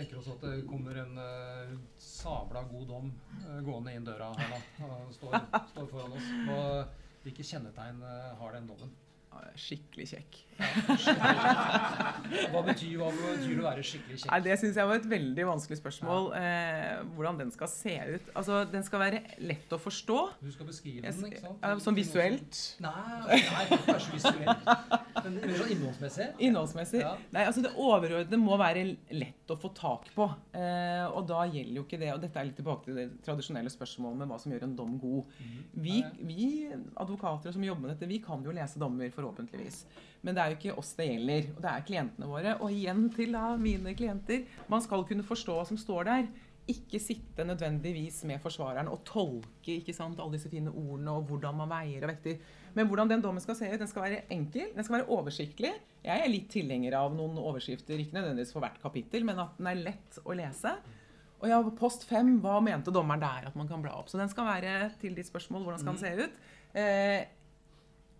tenker 0.00 0.20
oss 0.20 0.30
at 0.32 0.46
det 0.46 0.64
kommer 0.68 0.96
en 1.02 1.20
uh, 1.20 1.76
sabla 2.00 2.64
god 2.70 2.88
dom 2.88 3.12
uh, 3.44 3.60
gående 3.66 3.94
inn 3.94 4.08
døra 4.08 4.32
her 4.38 4.56
da, 4.56 4.60
og 4.88 5.14
står, 5.14 5.38
står 5.74 5.92
foran 5.92 6.16
oss, 6.16 6.32
Og 6.56 6.98
hvilke 7.24 7.44
kjennetegn 7.44 8.00
eh, 8.00 8.28
har 8.40 8.54
den 8.56 8.68
dommen? 8.70 8.92
Ja, 9.30 9.42
Skikkelig 9.60 10.06
kjekk. 10.12 10.36
Hva 12.50 12.60
betyr, 12.66 12.96
hva 13.00 13.08
betyr 13.14 13.60
å 13.60 13.64
være 13.64 13.82
skikkelig 13.84 14.18
Nei, 14.18 14.22
kjekk? 14.22 14.44
Det 14.44 14.56
syns 14.60 14.78
jeg 14.78 14.88
var 14.90 14.98
et 15.00 15.06
veldig 15.10 15.46
vanskelig 15.48 15.78
spørsmål. 15.80 16.28
Eh, 16.36 17.00
hvordan 17.16 17.40
den 17.40 17.52
skal 17.54 17.70
se 17.72 17.94
ut. 18.10 18.28
Altså, 18.36 18.60
Den 18.70 18.84
skal 18.86 19.02
være 19.02 19.20
lett 19.46 19.72
å 19.72 19.78
forstå. 19.80 20.18
Du 20.42 20.50
skal 20.54 20.68
beskrive 20.68 21.02
Jeg, 21.06 21.16
den, 21.16 21.30
ikke 21.30 21.42
sant? 21.42 21.64
ja, 21.64 21.78
som 21.82 21.96
visuelt. 21.96 22.60
Nei, 22.84 22.92
nei, 23.30 23.40
det 23.70 23.78
ikke 23.80 23.96
så 24.04 24.14
visuelt. 24.14 24.70
Men 25.20 25.38
men 25.40 25.56
sånn 25.56 25.72
innholdsmessig. 25.74 26.28
Innholdsmessig. 26.48 27.02
Ja. 27.04 27.14
Nei, 27.34 27.46
altså 27.48 27.64
Det 27.64 27.72
overordnede 27.76 28.40
må 28.40 28.58
være 28.60 28.84
lett 29.16 29.54
å 29.54 29.58
få 29.60 29.72
tak 29.76 30.10
på. 30.14 30.28
Eh, 30.56 31.06
og 31.08 31.26
da 31.30 31.42
gjelder 31.50 31.80
jo 31.80 31.84
ikke 31.86 31.98
det 32.00 32.12
Og 32.14 32.20
dette 32.22 32.38
er 32.40 32.48
litt 32.48 32.58
tilbake 32.60 32.86
til 32.86 32.98
det 32.98 33.06
tradisjonelle 33.26 33.72
spørsmålet 33.72 34.22
med 34.22 34.30
hva 34.30 34.38
som 34.42 34.52
gjør 34.54 34.68
en 34.68 34.76
dom 34.78 34.96
god. 35.02 35.34
Vi, 35.80 36.00
vi 36.26 36.50
advokater 37.00 37.54
som 37.54 37.64
jobber 37.64 37.88
med 37.88 37.94
dette, 37.94 38.08
vi 38.10 38.20
kan 38.22 38.44
jo 38.44 38.54
lese 38.54 38.80
dommer, 38.80 39.10
forhåpentligvis. 39.20 39.84
Men 40.24 40.36
det 40.36 40.42
er 40.42 40.52
jo 40.52 40.58
ikke 40.58 40.76
oss 40.80 40.92
det 40.98 41.08
gjelder. 41.08 41.48
Og 41.54 41.64
det 41.64 41.72
er 41.72 41.88
klientene 41.88 42.28
våre. 42.28 42.54
Og 42.60 42.74
igjen 42.74 43.08
til 43.14 43.34
da, 43.36 43.54
mine 43.60 43.96
klienter. 43.96 44.46
Man 44.72 44.84
skal 44.84 45.04
kunne 45.08 45.26
forstå 45.26 45.56
hva 45.56 45.66
som 45.68 45.80
står 45.80 46.08
der. 46.08 46.30
Ikke 46.70 47.00
sitte 47.02 47.46
nødvendigvis 47.46 48.20
med 48.28 48.42
forsvareren 48.42 48.90
og 48.92 49.00
tolke 49.08 49.78
ikke 49.78 49.94
sant, 49.96 50.20
alle 50.20 50.36
disse 50.36 50.50
fine 50.52 50.70
ordene 50.70 51.16
og 51.16 51.24
hvordan 51.30 51.56
man 51.58 51.72
veier 51.72 52.04
og 52.04 52.12
vekter. 52.12 52.36
Men 52.76 52.86
hvordan 52.86 53.10
den 53.10 53.24
dommen 53.24 53.42
skal 53.42 53.56
se 53.58 53.70
ut, 53.72 53.80
den 53.80 53.90
skal 53.90 54.04
være 54.06 54.20
enkel, 54.30 54.68
den 54.76 54.86
skal 54.86 55.00
være 55.00 55.08
oversiktlig. 55.10 55.72
Jeg 56.04 56.22
er 56.22 56.30
litt 56.30 56.46
tilhenger 56.52 56.94
av 57.00 57.16
noen 57.16 57.40
overskrifter, 57.40 57.98
ikke 57.98 58.14
nødvendigvis 58.20 58.54
for 58.54 58.62
hvert 58.62 58.78
kapittel, 58.82 59.26
men 59.26 59.40
at 59.42 59.58
den 59.58 59.72
er 59.72 59.82
lett 59.88 60.20
å 60.22 60.36
lese. 60.36 60.76
Og 61.40 61.48
ja, 61.48 61.58
post 61.76 62.04
fem, 62.08 62.36
hva 62.44 62.58
mente 62.62 62.92
dommeren 62.92 63.22
der 63.24 63.48
at 63.48 63.56
man 63.56 63.68
kan 63.68 63.82
bla 63.82 63.96
opp? 63.96 64.12
Så 64.12 64.20
den 64.20 64.30
skal 64.30 64.46
være 64.48 64.92
til 65.00 65.16
ditt 65.16 65.28
spørsmål, 65.28 65.64
hvordan 65.64 65.82
skal 65.82 65.96
den 65.96 66.02
se 66.04 66.14
ut? 66.20 66.40
Eh, 66.76 67.20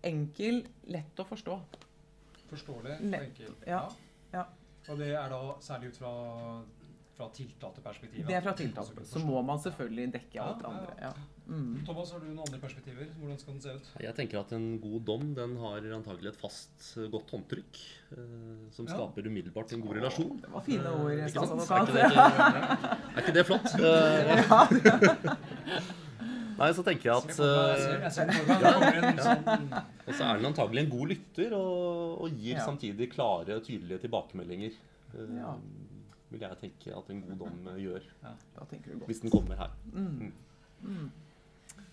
enkel, 0.03 0.63
lett 0.89 1.21
å 1.23 1.27
forstå. 1.29 1.61
Forståelig 2.51 2.97
og 3.01 3.15
enkel. 3.23 3.55
Ja, 3.67 3.85
ja. 4.35 4.45
Og 4.89 4.99
det 4.99 5.13
er 5.15 5.29
da 5.31 5.43
særlig 5.63 5.89
ut 5.93 5.97
fra, 6.01 6.13
fra 7.19 7.29
tiltalteperspektivet? 7.37 8.27
Det 8.27 8.35
er 8.35 8.41
fra 8.43 8.53
tiltalte. 8.59 9.05
Så 9.07 9.19
må 9.23 9.43
man 9.45 9.59
selvfølgelig 9.63 10.13
dekke 10.17 10.41
alt 10.43 10.59
det 10.63 10.65
Ja, 10.65 10.71
ja, 10.73 10.77
andre. 10.81 10.95
ja. 11.01 11.07
Ja. 11.11 11.15
Mm. 11.51 11.81
Thomas, 11.85 12.13
har 12.15 12.21
du 12.23 12.27
noen 12.29 12.39
andre 12.45 12.59
perspektiver? 12.63 13.07
Hvordan 13.19 13.39
skal 13.43 13.53
den 13.57 13.63
se 13.65 13.71
ut? 13.75 13.87
Jeg 14.01 14.15
tenker 14.15 14.39
at 14.39 14.53
en 14.55 14.67
god 14.81 15.01
dom 15.09 15.25
den 15.35 15.57
har 15.59 15.81
antagelig 15.97 16.29
et 16.31 16.37
fast, 16.39 16.93
eh, 16.97 17.09
godt 17.11 17.31
håndtrykk. 17.35 17.79
eh, 18.11 18.17
som 18.73 18.87
Ja. 18.87 18.93
skaper 18.95 19.23
umiddelbart 19.27 19.73
en 19.73 19.81
god 19.83 19.95
relasjon. 19.97 20.41
Det 20.43 20.51
var 20.53 20.61
fine 20.63 20.87
ord, 20.91 21.11
Eh, 21.11 21.27
ikke 21.27 21.47
sant? 21.47 21.71
Er 21.71 21.81
ikke 21.83 21.95
det, 21.95 22.05
er 23.17 23.21
ikke 23.21 23.33
det 23.35 23.47
flott? 23.47 23.75
Eh, 23.81 23.97
Nei, 26.61 26.69
så 26.77 26.83
tenker 26.85 27.09
jeg 27.09 27.17
at 27.17 27.31
eh, 27.31 28.11
sånn 28.13 28.31
Og 30.07 30.15
så 30.15 30.27
er 30.27 30.41
den 30.41 30.49
antagelig 30.51 30.83
en 30.85 30.91
god 30.93 31.09
lytter 31.15 31.55
og, 31.57 32.21
og 32.27 32.31
gir 32.37 32.57
Ja. 32.59 32.65
samtidig 32.67 33.11
klare 33.15 33.57
og 33.57 33.65
tydelige 33.65 33.99
tilbakemeldinger. 34.07 34.73
Uh, 35.15 35.27
Ja. 35.39 35.55
Vil 36.31 36.41
jeg 36.45 36.59
tenke 36.61 36.93
at 36.95 37.09
en 37.11 37.23
god 37.27 37.39
dom 37.41 37.67
eh, 37.73 37.81
gjør, 37.83 38.05
Da 38.23 38.31
du 38.71 38.99
godt. 39.01 39.07
hvis 39.09 39.21
den 39.25 39.31
kommer 39.31 39.57
her. 39.59 39.71
Mm. 39.93 40.33
Mm. 40.83 41.11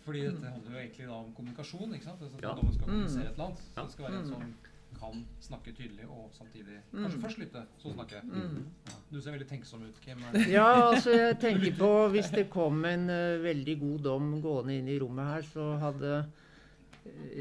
Fordi 0.06 0.20
dette 0.28 0.46
handler 0.52 0.72
jo 0.72 0.78
egentlig 0.78 1.08
da 1.08 1.14
om 1.18 1.32
kommunikasjon. 1.36 1.94
ikke 1.96 2.04
sant? 2.06 2.22
Altså, 2.22 2.38
Ja. 2.44 2.54
Dommen 2.54 2.74
skal 2.74 2.86
Mm. 2.86 2.92
kommunisere 2.92 3.24
et 3.26 3.32
eller 3.34 3.46
annet. 3.46 3.58
Så 3.76 3.82
det 3.84 3.92
skal 3.92 4.06
være 4.06 4.20
en 4.20 4.26
Mm. 4.30 4.54
Kan 5.00 5.26
snakke 5.42 5.72
tydelig 5.76 6.06
og 6.10 6.30
samtidig 6.36 6.78
Mm. 6.94 7.04
Kanskje 7.04 7.22
først 7.22 7.38
lytte, 7.38 7.62
så 7.78 7.94
snakke. 7.94 8.16
Mm. 8.24 8.66
Ja. 8.88 8.94
Du 9.12 9.22
ser 9.22 9.32
veldig 9.32 9.48
tenksom 9.48 9.82
ut, 9.84 10.02
Kim. 10.02 10.18
Ja, 10.58 10.92
altså 10.92 11.12
jeg 11.12 11.40
tenker 11.40 11.72
på 11.78 12.08
Hvis 12.14 12.30
det 12.34 12.50
kom 12.50 12.86
en 12.86 13.10
uh, 13.10 13.44
veldig 13.44 13.80
god 13.80 14.00
dom 14.00 14.42
gående 14.42 14.78
inn 14.78 14.88
i 14.88 15.00
rommet 15.00 15.26
her, 15.26 15.42
så 15.42 15.78
hadde 15.82 16.18
eh, 16.18 16.24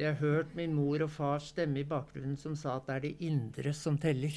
jeg 0.01 0.15
hørt 0.21 0.55
min 0.55 0.75
mor 0.75 1.03
og 1.03 1.11
fars 1.11 1.43
stemme 1.53 1.79
i 1.81 1.85
bakgrunnen 1.85 2.37
som 2.37 2.57
sa 2.57 2.77
at 2.77 2.87
det 2.87 2.95
er 2.97 3.01
det 3.07 3.15
indre 3.21 3.73
som 3.75 3.99
teller. 3.99 4.31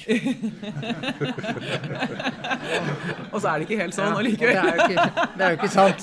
Og 3.32 3.40
så 3.40 3.48
er 3.48 3.58
det 3.58 3.62
ikke 3.68 3.80
helt 3.82 3.94
sånn 3.94 4.06
Ja, 4.10 4.16
allikevel. 4.18 4.54
Det 4.54 4.60
er 4.60 4.66
jo 4.66 4.72
ikke, 4.86 5.00
det 5.36 5.42
er 5.44 5.50
jo 5.50 5.56
ikke 5.58 5.76
sant. 5.76 6.00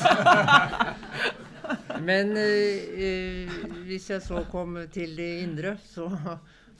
Men 2.07 2.25
eh, 2.37 2.77
eh, 3.07 3.47
hvis 3.87 4.05
jeg 4.11 4.21
så 4.23 4.43
kom 4.51 4.77
til 4.93 5.09
det 5.17 5.31
indre, 5.43 5.77
så 5.89 6.07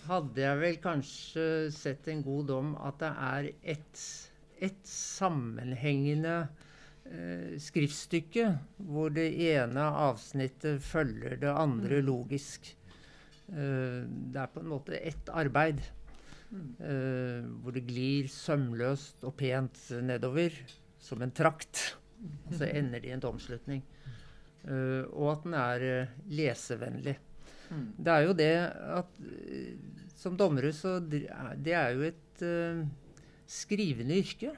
hadde 0.07 0.41
jeg 0.43 0.61
vel 0.61 0.79
kanskje 0.83 1.45
sett 1.75 2.07
en 2.11 2.23
god 2.25 2.47
dom 2.51 2.71
at 2.83 2.99
det 3.01 3.11
er 3.27 3.49
et, 3.75 4.01
et 4.69 4.79
sammenhengende 4.87 6.37
eh, 7.09 7.55
skriftstykke 7.61 8.47
hvor 8.89 9.13
det 9.15 9.27
ene 9.49 9.85
avsnittet 10.07 10.81
følger 10.83 11.37
det 11.41 11.53
andre 11.53 12.01
logisk. 12.05 12.71
Eh, 13.51 14.01
det 14.07 14.41
er 14.43 14.51
på 14.53 14.63
en 14.63 14.73
måte 14.73 14.99
ett 14.99 15.29
arbeid. 15.33 15.83
eh, 16.79 17.43
hvor 17.61 17.75
det 17.75 17.83
glir 17.89 18.27
sømløst 18.31 19.25
og 19.27 19.35
pent 19.39 19.79
nedover 20.01 20.53
som 20.99 21.21
en 21.21 21.31
trakt. 21.35 21.97
Og 22.47 22.55
så 22.55 22.69
ender 22.79 23.03
det 23.03 23.11
i 23.11 23.15
en 23.15 23.23
domslutning. 23.23 23.83
Eh, 24.67 25.03
og 25.11 25.31
at 25.33 25.43
den 25.45 25.57
er 25.59 25.87
eh, 25.87 26.15
lesevennlig. 26.31 27.17
Mm. 27.69 27.87
Det 27.97 28.13
er 28.13 28.25
jo 28.25 28.37
det 28.37 28.53
at 28.97 29.19
eh, 29.27 29.97
som 30.17 30.37
dommere 30.37 30.71
så 30.73 30.97
Det 30.99 31.73
er 31.75 31.91
jo 31.93 32.07
et 32.07 32.41
uh, 32.45 32.85
skrivende 33.47 34.17
yrke. 34.17 34.53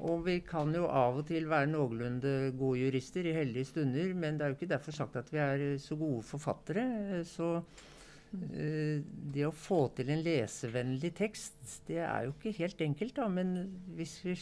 Og 0.00 0.24
vi 0.24 0.38
kan 0.46 0.72
jo 0.74 0.86
av 0.86 1.18
og 1.20 1.26
til 1.28 1.48
være 1.50 1.68
noenlunde 1.72 2.52
gode 2.58 2.84
jurister 2.84 3.26
i 3.26 3.34
heldige 3.36 3.68
stunder, 3.72 4.12
men 4.14 4.38
det 4.38 4.46
er 4.46 4.52
jo 4.52 4.56
ikke 4.56 4.70
derfor 4.70 4.96
sagt 4.96 5.18
at 5.18 5.32
vi 5.32 5.40
er 5.42 5.64
eh, 5.72 5.78
så 5.82 5.98
gode 5.98 6.22
forfattere. 6.26 6.84
Så 7.28 7.50
uh, 7.60 8.96
det 9.34 9.46
å 9.46 9.54
få 9.54 9.82
til 9.98 10.10
en 10.14 10.24
lesevennlig 10.24 11.12
tekst, 11.18 11.60
det 11.90 12.02
er 12.06 12.26
jo 12.26 12.34
ikke 12.36 12.56
helt 12.62 12.84
enkelt, 12.86 13.16
da. 13.18 13.28
Men 13.30 13.56
hvis 13.98 14.18
vi 14.24 14.36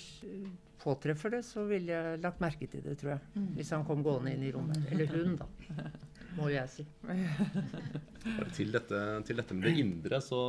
påtreffer 0.79 1.37
det, 1.37 1.43
så 1.45 1.65
ville 1.69 1.97
jeg 1.97 2.21
lagt 2.23 2.45
merke 2.45 2.69
til 2.71 2.85
det, 2.85 2.97
tror 3.01 3.17
jeg. 3.17 3.47
Hvis 3.59 3.75
han 3.75 3.89
kom 3.89 4.05
gående 4.07 4.37
inn 4.37 4.47
i 4.47 4.53
rommet. 4.55 4.85
Eller 4.93 5.11
hun, 5.17 5.41
da. 5.41 5.49
Må 6.37 6.51
jeg 6.53 6.69
si. 6.73 6.85
Til 8.57 8.75
dette, 8.75 8.99
til 9.25 9.39
dette 9.41 9.57
med 9.57 9.71
det 9.71 9.79
indre 9.81 10.19
så 10.21 10.43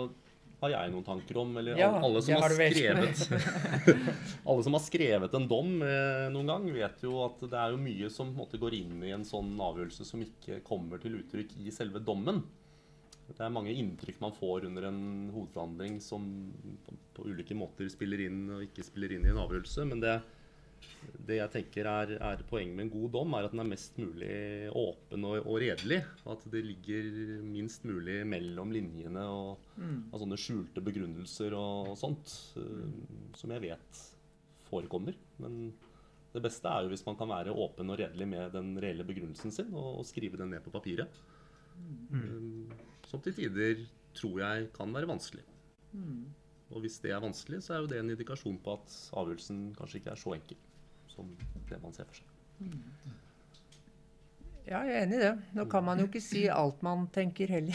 har 0.59 0.73
jeg 0.73 0.91
noen 0.91 1.05
tanker 1.07 1.37
om, 1.39 1.53
eller 1.61 1.79
Ja, 1.79 1.89
alle, 2.03 2.21
som 2.23 2.35
har 2.35 2.51
har 2.51 2.73
skrevet, 2.75 3.21
alle 4.49 4.65
som 4.65 4.75
har 4.75 4.83
skrevet 4.83 5.35
en 5.37 5.47
dom 5.47 5.77
eh, 5.85 6.25
noen 6.33 6.51
gang, 6.51 6.65
vet 6.75 7.05
jo 7.05 7.21
at 7.23 7.43
det 7.45 7.59
er 7.59 7.75
jo 7.75 7.79
mye 7.79 8.09
som 8.11 8.33
på 8.33 8.35
en 8.35 8.41
måte 8.41 8.59
går 8.59 8.75
inn 8.81 9.05
i 9.07 9.13
en 9.15 9.23
sånn 9.27 9.53
avgjørelse 9.55 10.07
som 10.07 10.23
ikke 10.25 10.59
kommer 10.67 10.99
til 10.99 11.15
uttrykk 11.21 11.55
i 11.63 11.71
selve 11.71 12.03
dommen. 12.03 12.43
Det 13.29 13.45
er 13.45 13.53
mange 13.53 13.75
inntrykk 13.77 14.19
man 14.23 14.33
får 14.35 14.65
under 14.67 14.89
en 14.89 15.01
hovedforhandling 15.31 15.99
som 16.01 16.25
på, 16.85 16.97
på 17.15 17.27
ulike 17.29 17.55
måter 17.55 17.87
spiller 17.93 18.25
inn 18.25 18.47
og 18.55 18.65
ikke 18.65 18.85
spiller 18.87 19.13
inn 19.15 19.27
i 19.27 19.31
en 19.31 19.41
avgjørelse. 19.45 19.85
Men 19.87 20.01
det, 20.03 20.15
det 21.29 21.37
jeg 21.37 21.51
tenker 21.53 21.87
er, 21.89 22.11
er 22.17 22.41
poenget 22.49 22.75
med 22.75 22.85
en 22.87 22.91
god 22.93 23.11
dom, 23.13 23.33
er 23.37 23.45
at 23.47 23.53
den 23.53 23.61
er 23.63 23.69
mest 23.69 23.97
mulig 24.01 24.69
åpen 24.75 25.25
og, 25.27 25.35
og 25.45 25.59
redelig. 25.61 25.99
At 26.29 26.45
det 26.51 26.61
ligger 26.65 27.09
minst 27.45 27.85
mulig 27.87 28.21
mellom 28.27 28.71
linjene 28.75 29.25
og 29.29 29.65
Mm. 29.79 30.09
av 30.11 30.19
sånne 30.19 30.35
skjulte 30.35 30.81
begrunnelser 30.83 31.53
og 31.55 31.93
sånt. 31.95 32.33
eh, 32.59 32.89
som 33.39 33.53
jeg 33.55 33.61
vet 33.63 33.99
forekommer. 34.67 35.15
Men 35.39 35.71
det 36.33 36.41
beste 36.43 36.67
er 36.67 36.83
jo 36.83 36.89
hvis 36.91 37.05
man 37.05 37.15
kan 37.15 37.29
være 37.31 37.55
åpen 37.55 37.89
og 37.89 37.97
redelig 38.01 38.27
med 38.27 38.51
den 38.51 38.73
reelle 38.75 39.05
begrunnelsen 39.07 39.53
sin, 39.55 39.71
og, 39.73 40.01
og 40.01 40.05
skrive 40.05 40.35
den 40.37 40.51
ned 40.51 40.61
på 40.65 40.73
papiret. 40.73 41.07
Eh, 42.11 42.75
som 43.07 43.21
til 43.23 43.33
tider 43.37 43.85
tror 44.13 44.41
jeg 44.43 44.67
kan 44.75 44.91
være 44.93 45.07
vanskelig. 45.07 45.45
Mm. 45.93 46.25
Og 46.75 46.83
hvis 46.83 46.99
det 47.01 47.11
er 47.15 47.23
vanskelig, 47.23 47.63
så 47.63 47.73
er 47.77 47.79
jo 47.85 47.87
det 47.89 48.01
en 48.01 48.11
indikasjon 48.11 48.59
på 48.61 48.75
at 48.75 48.97
avgjørelsen 49.17 49.69
kanskje 49.79 50.01
ikke 50.01 50.11
er 50.11 50.19
så 50.21 50.35
enkel 50.35 50.59
som 51.19 51.63
det 51.69 51.81
man 51.83 51.95
ser 51.95 52.07
for 52.09 52.21
seg. 52.21 52.25
Ja, 54.69 54.83
jeg 54.85 54.95
er 54.95 55.05
enig 55.07 55.17
i 55.17 55.21
det. 55.23 55.31
Nå 55.57 55.65
kan 55.69 55.85
man 55.85 56.01
jo 56.01 56.05
ikke 56.09 56.21
si 56.21 56.43
alt 56.53 56.83
man 56.85 57.07
tenker 57.13 57.49
heller. 57.49 57.73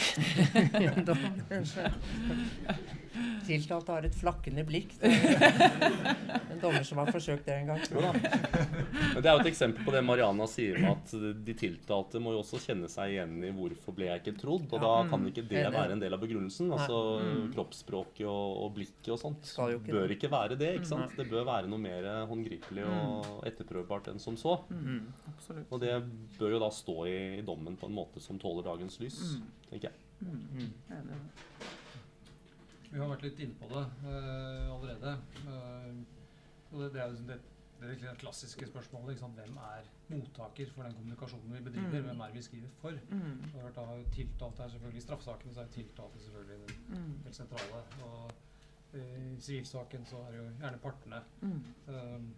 Tiltalte 3.45 3.95
har 3.95 4.07
et 4.07 4.15
flakkende 4.17 4.63
blikk. 4.67 4.95
Det 5.01 5.11
er 5.11 6.45
en 6.55 6.61
dommer 6.61 6.85
som 6.87 7.01
har 7.01 7.11
forsøkt 7.13 7.45
det 7.47 7.55
en 7.59 7.71
gang. 7.71 7.81
Ja. 7.91 8.11
Men 8.15 9.21
det 9.21 9.29
er 9.29 9.37
jo 9.37 9.43
et 9.43 9.49
eksempel 9.51 9.85
på 9.85 9.93
det 9.95 10.01
Mariana 10.05 10.47
sier 10.49 10.79
om 10.81 10.89
at 10.93 11.13
de 11.45 11.55
tiltalte 11.57 12.21
må 12.23 12.33
jo 12.35 12.41
også 12.43 12.61
kjenne 12.63 12.89
seg 12.91 13.15
igjen 13.15 13.37
i 13.43 13.51
'hvorfor 13.55 13.95
ble 13.97 14.09
jeg 14.09 14.23
ikke 14.23 14.35
trodd'? 14.41 14.67
Og 14.71 14.81
da 14.83 14.93
kan 15.09 15.27
ikke 15.29 15.45
det 15.49 15.65
være 15.73 15.95
en 15.95 16.03
del 16.03 16.17
av 16.17 16.23
begrunnelsen. 16.23 16.71
Altså 16.75 16.99
kroppsspråket 17.55 18.25
og, 18.25 18.65
og 18.65 18.73
blikket 18.79 19.11
og 19.15 19.21
sånt 19.21 19.45
Skal 19.45 19.75
jo 19.75 19.81
ikke 19.81 19.95
bør 19.95 20.07
det. 20.07 20.17
ikke 20.17 20.31
være 20.31 20.59
det. 20.59 20.73
ikke 20.79 20.91
sant? 20.93 21.15
Det 21.17 21.29
bør 21.29 21.47
være 21.47 21.71
noe 21.71 21.81
mer 21.81 22.09
håndgripelig 22.29 22.85
og 22.87 23.45
etterprøvbart 23.47 24.11
enn 24.13 24.21
som 24.21 24.37
så. 24.39 24.59
Mm. 24.69 25.05
Og 25.69 25.79
det 25.81 25.95
bør 26.39 26.57
jo 26.57 26.63
da 26.63 26.71
stå 26.73 26.97
i, 27.09 27.17
i 27.39 27.45
dommen 27.45 27.77
på 27.79 27.89
en 27.89 27.97
måte 27.97 28.23
som 28.23 28.39
tåler 28.41 28.65
dagens 28.65 28.99
lys, 29.03 29.21
tenker 29.69 29.91
jeg. 29.91 30.01
Mm. 30.25 30.71
det. 30.89 31.19
Vi 32.95 33.01
har 33.01 33.09
vært 33.11 33.25
litt 33.27 33.39
inne 33.43 33.57
på 33.59 33.67
det 33.67 33.81
uh, 34.05 34.71
allerede. 34.71 35.11
Uh, 35.43 35.97
det, 36.71 36.87
det 36.95 37.01
er 37.03 37.11
liksom 37.11 37.27
det 37.33 37.41
det 37.75 37.89
er 37.91 37.97
det 37.99 38.11
klassiske 38.21 38.65
spørsmålet. 38.69 39.19
Hvem 39.19 39.57
er 39.59 39.87
mottaker 40.07 40.69
for 40.71 40.87
den 40.87 40.93
kommunikasjonen 40.95 41.51
vi 41.57 41.59
bedriver? 41.65 41.89
Mm. 41.99 42.05
Hvem 42.07 42.21
er 42.23 42.31
det 42.31 42.37
vi 42.39 42.43
skriver 42.45 42.69
for? 42.79 42.95
Mm. 43.11 43.41
Det 43.51 43.61
har 43.65 43.73
da 43.75 43.97
tiltalt 44.15 44.61
her 44.63 44.69
selvfølgelig 44.71 45.01
I 45.01 45.03
straffesakene 45.03 45.53
så 45.57 45.61
er 45.65 45.73
tiltalte 45.75 46.21
selvfølgelig 46.23 46.69
den 46.69 46.95
Mm. 46.95 47.17
helt 47.25 47.35
sentrale. 47.35 47.81
Og 48.07 48.31
eh, 48.93 49.33
i 49.33 49.41
sivilsaken 49.49 50.05
så 50.07 50.21
er 50.23 50.31
det 50.31 50.39
jo 50.39 50.47
gjerne 50.63 50.79
partene. 50.87 51.19
Um, 51.43 52.31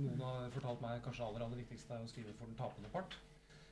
noen 0.00 0.24
har 0.24 0.50
fortalt 0.56 0.80
meg 0.88 1.04
kanskje 1.04 1.28
aller 1.28 1.44
aller 1.44 1.60
viktigste 1.60 1.94
er 1.94 2.08
å 2.08 2.08
skrive 2.10 2.32
for 2.40 2.46
den 2.48 2.56
tapende 2.56 2.88
part 2.96 3.20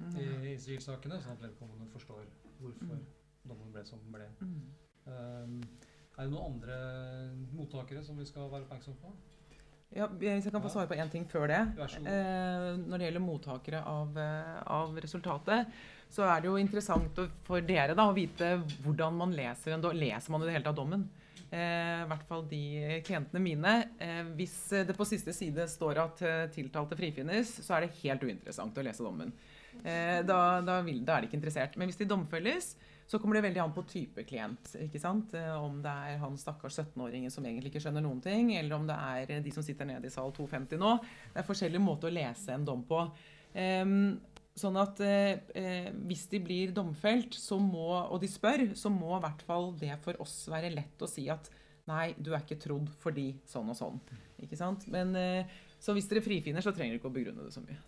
Mm. 0.02 0.16
i, 0.18 0.52
i 0.52 0.56
sivilsakene, 0.58 1.18
sånn 1.22 1.36
at 1.36 1.42
vedkommende 1.48 1.88
forstår 1.96 2.24
hvorfor 2.60 2.92
Mm. 3.00 3.04
dommen 3.48 3.72
ble 3.72 3.84
som 3.88 3.98
den 4.04 4.12
ble. 4.12 4.28
Um, 5.06 5.60
er 6.16 6.26
det 6.26 6.32
noen 6.32 6.52
andre 6.52 6.78
mottakere 7.56 8.02
som 8.04 8.18
vi 8.20 8.26
skal 8.28 8.50
være 8.52 8.66
oppmerksom 8.66 8.98
på? 9.00 9.12
Ja, 9.92 10.06
hvis 10.08 10.46
jeg 10.46 10.52
kan 10.54 10.62
få 10.64 10.70
svare 10.72 10.88
på 10.88 10.96
én 10.96 11.10
ting 11.12 11.24
før 11.28 11.50
det. 11.50 11.60
Eh, 11.84 12.68
når 12.80 12.96
det 12.96 13.08
gjelder 13.08 13.24
mottakere 13.24 13.82
av, 13.84 14.16
eh, 14.16 14.60
av 14.72 14.96
resultatet, 15.04 15.68
så 16.08 16.24
er 16.24 16.40
det 16.40 16.48
jo 16.48 16.60
interessant 16.60 17.18
for 17.44 17.60
dere 17.60 17.96
da, 17.96 18.06
å 18.08 18.16
vite 18.16 18.54
hvordan 18.84 19.18
man 19.18 19.34
leser 19.36 19.74
en 19.74 19.84
dom. 19.84 19.96
Leser 19.96 20.32
man 20.32 20.42
i 20.42 20.48
det 20.48 20.54
hele 20.56 20.64
tatt 20.64 20.78
dommen? 20.80 21.04
Eh, 21.52 22.04
I 22.04 22.08
hvert 22.08 22.24
fall 22.28 22.46
de 22.48 22.62
klientene 23.04 23.42
mine. 23.44 23.74
Eh, 24.00 24.22
hvis 24.38 24.56
det 24.88 24.96
på 24.96 25.08
siste 25.08 25.34
side 25.36 25.68
står 25.68 26.00
at 26.00 26.22
eh, 26.24 26.46
tiltalte 26.54 26.96
frifinnes, 26.96 27.52
så 27.60 27.76
er 27.76 27.84
det 27.84 27.98
helt 28.00 28.24
uinteressant 28.24 28.78
å 28.78 28.86
lese 28.86 29.04
dommen. 29.04 29.34
Eh, 29.84 30.22
da, 30.24 30.62
da, 30.64 30.80
vil, 30.86 31.04
da 31.04 31.18
er 31.18 31.20
de 31.20 31.28
ikke 31.28 31.40
interessert. 31.40 31.76
Men 31.76 31.92
hvis 31.92 32.00
de 32.00 32.08
domfelles, 32.08 32.72
så 33.12 33.18
kommer 33.20 33.36
det 33.36 33.42
veldig 33.44 33.60
an 33.60 33.72
på 33.76 33.82
type 33.84 34.22
klient. 34.24 34.70
ikke 34.80 35.00
sant? 35.00 35.34
Eh, 35.36 35.52
Om 35.52 35.82
det 35.84 35.92
er 35.92 36.20
han 36.22 36.38
stakkars 36.40 36.78
17-åringen 36.80 37.32
som 37.34 37.44
egentlig 37.44 37.74
ikke 37.74 37.82
skjønner 37.84 38.04
noen 38.06 38.22
ting, 38.24 38.54
eller 38.56 38.78
om 38.78 38.86
det 38.88 38.96
er 38.96 39.42
de 39.44 39.52
som 39.52 39.64
sitter 39.66 39.84
nede 39.84 40.08
i 40.08 40.12
sal 40.14 40.32
250 40.32 40.80
nå. 40.80 40.94
Det 41.34 41.42
er 41.42 41.48
forskjellige 41.50 41.84
måter 41.84 42.08
å 42.08 42.14
lese 42.16 42.54
en 42.54 42.64
dom 42.64 42.86
på. 42.88 43.02
Ehm, 43.52 44.14
sånn 44.56 44.78
at 44.80 45.02
eh, 45.04 45.42
eh, 45.60 45.90
hvis 46.08 46.24
de 46.32 46.40
blir 46.40 46.72
domfelt, 46.72 47.36
må, 47.60 47.90
og 48.00 48.16
de 48.22 48.32
spør, 48.32 48.70
så 48.80 48.88
må 48.88 49.18
i 49.18 49.22
hvert 49.26 49.44
fall 49.44 49.74
det 49.76 49.92
for 50.00 50.16
oss 50.24 50.46
være 50.48 50.72
lett 50.72 51.04
å 51.04 51.10
si 51.10 51.26
at 51.28 51.52
nei, 51.90 52.14
du 52.16 52.32
er 52.32 52.40
ikke 52.40 52.62
trodd 52.64 52.88
fordi 53.02 53.34
sånn 53.44 53.68
og 53.68 53.76
sånn. 53.76 54.00
Ikke 54.40 54.56
sant? 54.56 54.88
Men, 54.88 55.12
eh, 55.20 55.52
så 55.82 55.94
hvis 55.96 56.06
dere 56.06 56.22
frifinner, 56.22 56.62
så 56.62 56.70
trenger 56.70 56.94
dere 56.94 57.00
ikke 57.00 57.10
å 57.10 57.14
begrunne 57.16 57.42
det 57.42 57.50
så 57.50 57.62
mye. 57.64 57.78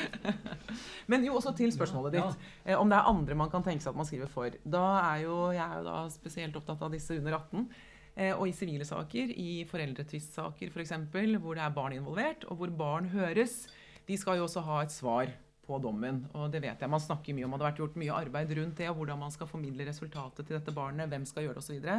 Men 1.10 1.24
jo, 1.26 1.34
også 1.40 1.50
til 1.58 1.72
spørsmålet 1.74 2.14
ditt. 2.14 2.44
Eh, 2.62 2.78
om 2.78 2.90
det 2.90 3.00
er 3.00 3.10
andre 3.10 3.38
man 3.38 3.50
kan 3.50 3.64
tenke 3.66 3.82
seg 3.82 3.90
at 3.90 3.98
man 3.98 4.06
skriver 4.06 4.30
for. 4.30 4.54
Da 4.62 4.84
er 5.00 5.24
jo, 5.24 5.38
jeg 5.56 5.64
er 5.64 5.80
jo 5.80 5.88
da 5.88 5.96
spesielt 6.14 6.58
opptatt 6.60 6.86
av 6.86 6.94
disse 6.94 7.18
under 7.18 7.34
18. 7.40 7.66
Eh, 8.14 8.30
og 8.36 8.46
i 8.46 8.54
sivile 8.54 8.86
saker, 8.86 9.34
i 9.34 9.50
foreldretvistsaker 9.70 10.70
f.eks., 10.70 10.96
hvor 11.10 11.58
det 11.58 11.66
er 11.66 11.74
barn 11.74 11.98
involvert, 11.98 12.46
og 12.46 12.62
hvor 12.62 12.78
barn 12.78 13.10
høres, 13.10 13.64
de 14.06 14.18
skal 14.18 14.38
jo 14.38 14.46
også 14.46 14.62
ha 14.70 14.82
et 14.84 14.94
svar 14.94 15.34
på 15.66 15.82
dommen. 15.82 16.24
Og 16.38 16.50
det 16.54 16.62
vet 16.62 16.78
jeg 16.78 16.94
man 16.94 17.02
snakker 17.02 17.34
mye 17.34 17.46
om, 17.46 17.58
det 17.58 17.64
har 17.64 17.72
vært 17.72 17.82
gjort 17.82 17.98
mye 17.98 18.22
arbeid 18.22 18.54
rundt 18.58 18.78
det, 18.78 18.90
og 18.90 19.02
hvordan 19.02 19.24
man 19.26 19.34
skal 19.34 19.50
formidle 19.50 19.86
resultatet 19.90 20.46
til 20.46 20.60
dette 20.60 20.74
barnet, 20.74 21.10
hvem 21.10 21.26
skal 21.26 21.46
gjøre 21.46 21.58
det 21.58 21.66
osv. 21.66 21.90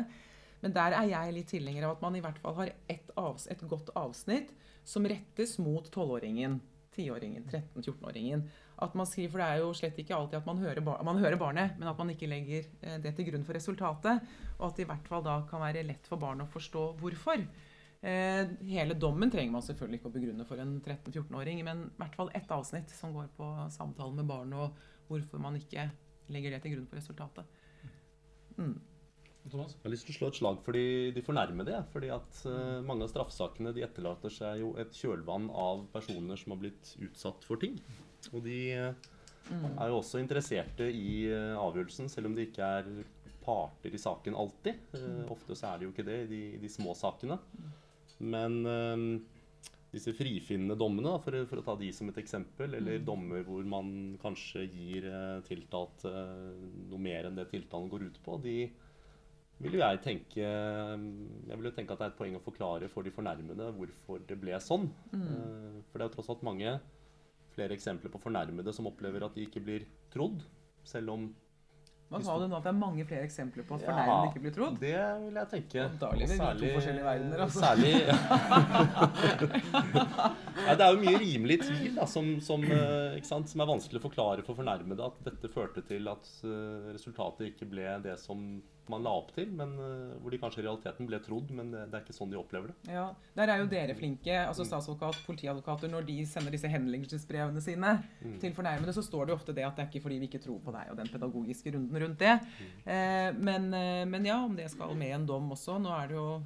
Men 0.61 0.75
der 0.75 0.95
er 0.97 1.07
jeg 1.09 1.35
litt 1.35 1.49
tilhenger 1.51 1.87
av 1.87 1.95
at 1.97 2.03
man 2.05 2.17
i 2.17 2.21
hvert 2.23 2.37
fall 2.41 2.57
har 2.59 2.73
et, 2.91 3.13
avs 3.17 3.47
et 3.51 3.63
godt 3.69 3.89
avsnitt 3.97 4.51
som 4.87 5.05
rettes 5.09 5.57
mot 5.61 5.87
12-åringen, 5.89 6.59
10-åringen, 6.95 7.47
13-14-åringen. 7.49 8.45
At 8.81 8.95
man 8.97 9.09
skriver, 9.09 9.31
for 9.31 9.41
Det 9.41 9.47
er 9.47 9.61
jo 9.61 9.73
slett 9.77 9.99
ikke 10.01 10.15
alltid 10.17 10.39
at 10.41 10.47
man 10.49 10.61
hører, 10.61 10.81
bar 10.85 11.03
man 11.05 11.21
hører 11.21 11.39
barnet, 11.39 11.75
men 11.79 11.89
at 11.89 11.97
man 11.97 12.13
ikke 12.13 12.29
legger 12.29 12.65
eh, 12.81 12.97
det 13.01 13.15
til 13.17 13.29
grunn 13.29 13.45
for 13.47 13.57
resultatet. 13.57 14.31
Og 14.59 14.69
at 14.69 14.77
det 14.77 14.85
i 14.85 14.89
hvert 14.89 15.09
fall 15.09 15.25
da 15.25 15.41
kan 15.49 15.63
være 15.63 15.85
lett 15.87 16.09
for 16.09 16.21
barnet 16.21 16.47
å 16.47 16.53
forstå 16.53 16.85
hvorfor. 17.01 17.45
Eh, 18.01 18.43
hele 18.65 18.97
dommen 18.97 19.29
trenger 19.29 19.53
man 19.53 19.65
selvfølgelig 19.65 20.01
ikke 20.01 20.09
å 20.09 20.15
begrunne 20.15 20.47
for 20.49 20.61
en 20.61 20.79
13-14-åring, 20.81 21.61
men 21.67 21.83
i 21.85 21.99
hvert 22.01 22.17
fall 22.17 22.31
ett 22.37 22.53
avsnitt 22.53 22.93
som 22.97 23.13
går 23.13 23.29
på 23.37 23.49
samtalen 23.73 24.17
med 24.17 24.29
barnet, 24.29 24.57
og 24.57 25.11
hvorfor 25.11 25.41
man 25.43 25.59
ikke 25.59 25.91
legger 26.33 26.55
det 26.55 26.63
til 26.63 26.75
grunn 26.75 26.87
for 26.89 26.97
resultatet. 26.97 27.61
Mm. 28.57 28.79
Thomas? 29.49 29.73
Jeg 29.73 29.87
har 29.87 29.93
lyst 29.95 30.05
til 30.07 30.13
å 30.13 30.17
slå 30.19 30.29
et 30.29 30.37
slag 30.37 30.59
for 30.65 30.77
de, 30.77 31.11
de 31.15 31.23
fornærmede. 31.25 31.73
jeg, 31.73 31.87
fordi 31.93 32.11
at 32.13 32.41
uh, 32.45 32.83
Mange 32.85 33.07
av 33.07 33.11
straffesakene 33.11 33.73
de 33.75 33.85
etterlater 33.85 34.33
seg 34.33 34.61
jo 34.61 34.75
et 34.81 34.93
kjølvann 34.95 35.49
av 35.49 35.87
personer 35.93 36.39
som 36.39 36.53
har 36.53 36.61
blitt 36.61 36.93
utsatt 37.01 37.47
for 37.47 37.61
ting. 37.61 37.79
Og 38.31 38.45
de 38.45 38.59
uh, 38.77 39.09
er 39.71 39.89
jo 39.89 39.97
også 39.97 40.21
interesserte 40.21 40.87
i 40.93 41.25
uh, 41.31 41.57
avgjørelsen, 41.61 42.11
selv 42.11 42.29
om 42.29 42.37
de 42.37 42.45
ikke 42.49 42.69
er 42.79 42.93
parter 43.41 43.97
i 43.97 44.01
saken 44.01 44.37
alltid. 44.37 44.83
Ofte 45.33 45.57
så 45.57 45.71
er 45.71 45.79
de 45.81 45.87
jo 45.87 45.95
ikke 45.95 46.05
det 46.05 46.23
i 46.27 46.29
de, 46.29 46.41
de 46.61 46.69
små 46.69 46.93
sakene. 46.93 47.39
Men 48.21 48.59
disse 49.89 50.13
frifinnende 50.13 50.75
dommene, 50.77 51.15
for, 51.25 51.33
for 51.49 51.57
å 51.57 51.63
ta 51.65 51.73
de 51.79 51.89
som 51.89 52.11
et 52.11 52.19
eksempel, 52.21 52.75
eller 52.77 53.01
dommer 53.01 53.41
hvor 53.47 53.65
man 53.65 54.13
kanskje 54.21 54.67
gir 54.69 55.07
tiltalte 55.47 56.11
noe 56.91 57.01
mer 57.01 57.31
enn 57.31 57.41
det 57.41 57.47
tiltalen 57.49 57.89
går 57.89 58.05
ut 58.11 58.21
på, 58.21 58.37
de 58.45 58.55
vil 59.61 59.75
jo 59.77 59.83
jeg 59.83 59.99
tenke 60.03 60.41
Jeg 60.41 61.57
vil 61.57 61.67
jo 61.67 61.73
tenke 61.75 61.93
at 61.93 61.99
det 62.01 62.05
er 62.07 62.11
et 62.13 62.17
poeng 62.17 62.35
å 62.37 62.43
forklare 62.43 62.89
for 62.91 63.01
de 63.05 63.11
fornærmede 63.13 63.65
hvorfor 63.77 64.17
det 64.27 64.37
ble 64.41 64.53
sånn. 64.63 64.85
Mm. 65.13 65.81
For 65.91 65.97
det 65.97 66.03
er 66.05 66.09
jo 66.09 66.15
tross 66.17 66.31
alt 66.33 66.47
mange 66.47 66.69
flere 67.55 67.73
eksempler 67.75 68.09
på 68.11 68.19
fornærmede 68.21 68.73
som 68.75 68.87
opplever 68.89 69.21
at 69.27 69.35
de 69.35 69.41
ikke 69.47 69.61
blir 69.63 69.81
trodd, 70.13 70.39
selv 70.87 71.09
om 71.15 71.21
Hva 72.11 72.19
sa 72.19 72.33
du 72.39 72.43
nå? 72.43 72.57
At 72.57 72.63
det 72.65 72.71
er 72.73 72.75
mange 72.75 73.05
flere 73.07 73.23
eksempler 73.23 73.63
på 73.67 73.75
at 73.77 73.81
Ja, 73.87 74.15
ikke 74.27 74.41
blir 74.43 74.53
trodd? 74.55 74.75
Det 74.81 74.95
vil 75.21 75.35
jeg 75.39 75.47
tenke. 75.53 75.79
Og 75.85 75.91
da 76.01 76.07
lever 76.19 76.27
vi 76.27 76.33
i 76.35 76.37
to 76.59 76.67
forskjellige 76.75 77.05
verdener, 77.05 77.37
altså. 77.45 77.59
Særlig 77.63 77.93
ja, 80.65 80.71
Det 80.75 80.83
er 80.87 80.91
jo 80.91 80.99
mye 81.05 81.21
rimelig 81.21 81.57
tvil 81.63 81.91
da, 81.95 82.05
som, 82.11 82.25
som, 82.43 82.59
eh, 82.67 83.15
som 83.29 83.63
er 83.63 83.71
vanskelig 83.71 83.99
å 84.01 84.07
forklare 84.09 84.43
for 84.43 84.53
fornærmede. 84.59 85.01
At 85.07 85.15
dette 85.29 85.47
førte 85.53 85.81
til 85.87 86.03
at 86.11 86.23
eh, 86.43 86.91
resultatet 86.91 87.47
ikke 87.53 87.69
ble 87.71 87.87
det 88.03 88.17
som 88.19 88.59
man 88.89 89.03
la 89.05 89.11
opp 89.13 89.29
til, 89.35 89.51
men 89.53 89.75
eh, 89.77 90.15
hvor 90.21 90.33
de 90.33 90.39
kanskje 90.41 90.61
i 90.61 90.65
realiteten 90.65 91.07
ble 91.07 91.19
trodd, 91.23 91.51
men 91.55 91.69
det, 91.71 91.83
er 91.93 92.01
ikke 92.01 92.15
sånn 92.15 92.31
de 92.31 92.39
opplever 92.39 92.71
det. 92.71 92.93
Ja, 92.95 93.05
Der 93.37 93.51
er 93.53 93.61
jo 93.61 93.67
dere 93.71 93.95
flinke, 93.95 94.33
altså 94.47 94.65
statsadvokat, 94.65 95.19
politiadvokater. 95.27 95.91
Når 95.91 96.07
de 96.07 96.17
sender 96.25 96.51
disse 96.51 96.67
henleggelsesbrevene 96.71 97.61
sine 97.61 97.93
Mm. 98.21 98.39
til 98.39 98.53
fornærmede, 98.53 98.93
så 98.93 99.03
står 99.03 99.25
det 99.25 99.33
jo 99.33 99.35
ofte 99.39 99.53
det 99.55 99.63
at 99.65 99.75
det 99.75 99.83
er 99.85 99.89
ikke 99.89 100.03
fordi 100.03 100.17
vi 100.19 100.27
ikke 100.29 100.43
tror 100.43 100.59
på 100.59 100.71
deg, 100.73 100.91
og 100.91 100.97
den 100.97 101.07
pedagogiske 101.07 101.73
runden 101.75 102.01
rundt 102.03 102.19
det. 102.19 102.39
Eh, 102.85 103.31
men, 103.37 103.73
eh, 103.73 104.05
men 104.05 104.25
ja, 104.25 104.43
om 104.43 104.55
det 104.55 104.69
skal 104.71 104.95
med 104.95 105.15
en 105.15 105.25
dom 105.25 105.51
også. 105.51 105.79
Nå 105.81 105.89
er 106.01 106.07
det 106.07 106.15
jo 106.15 106.43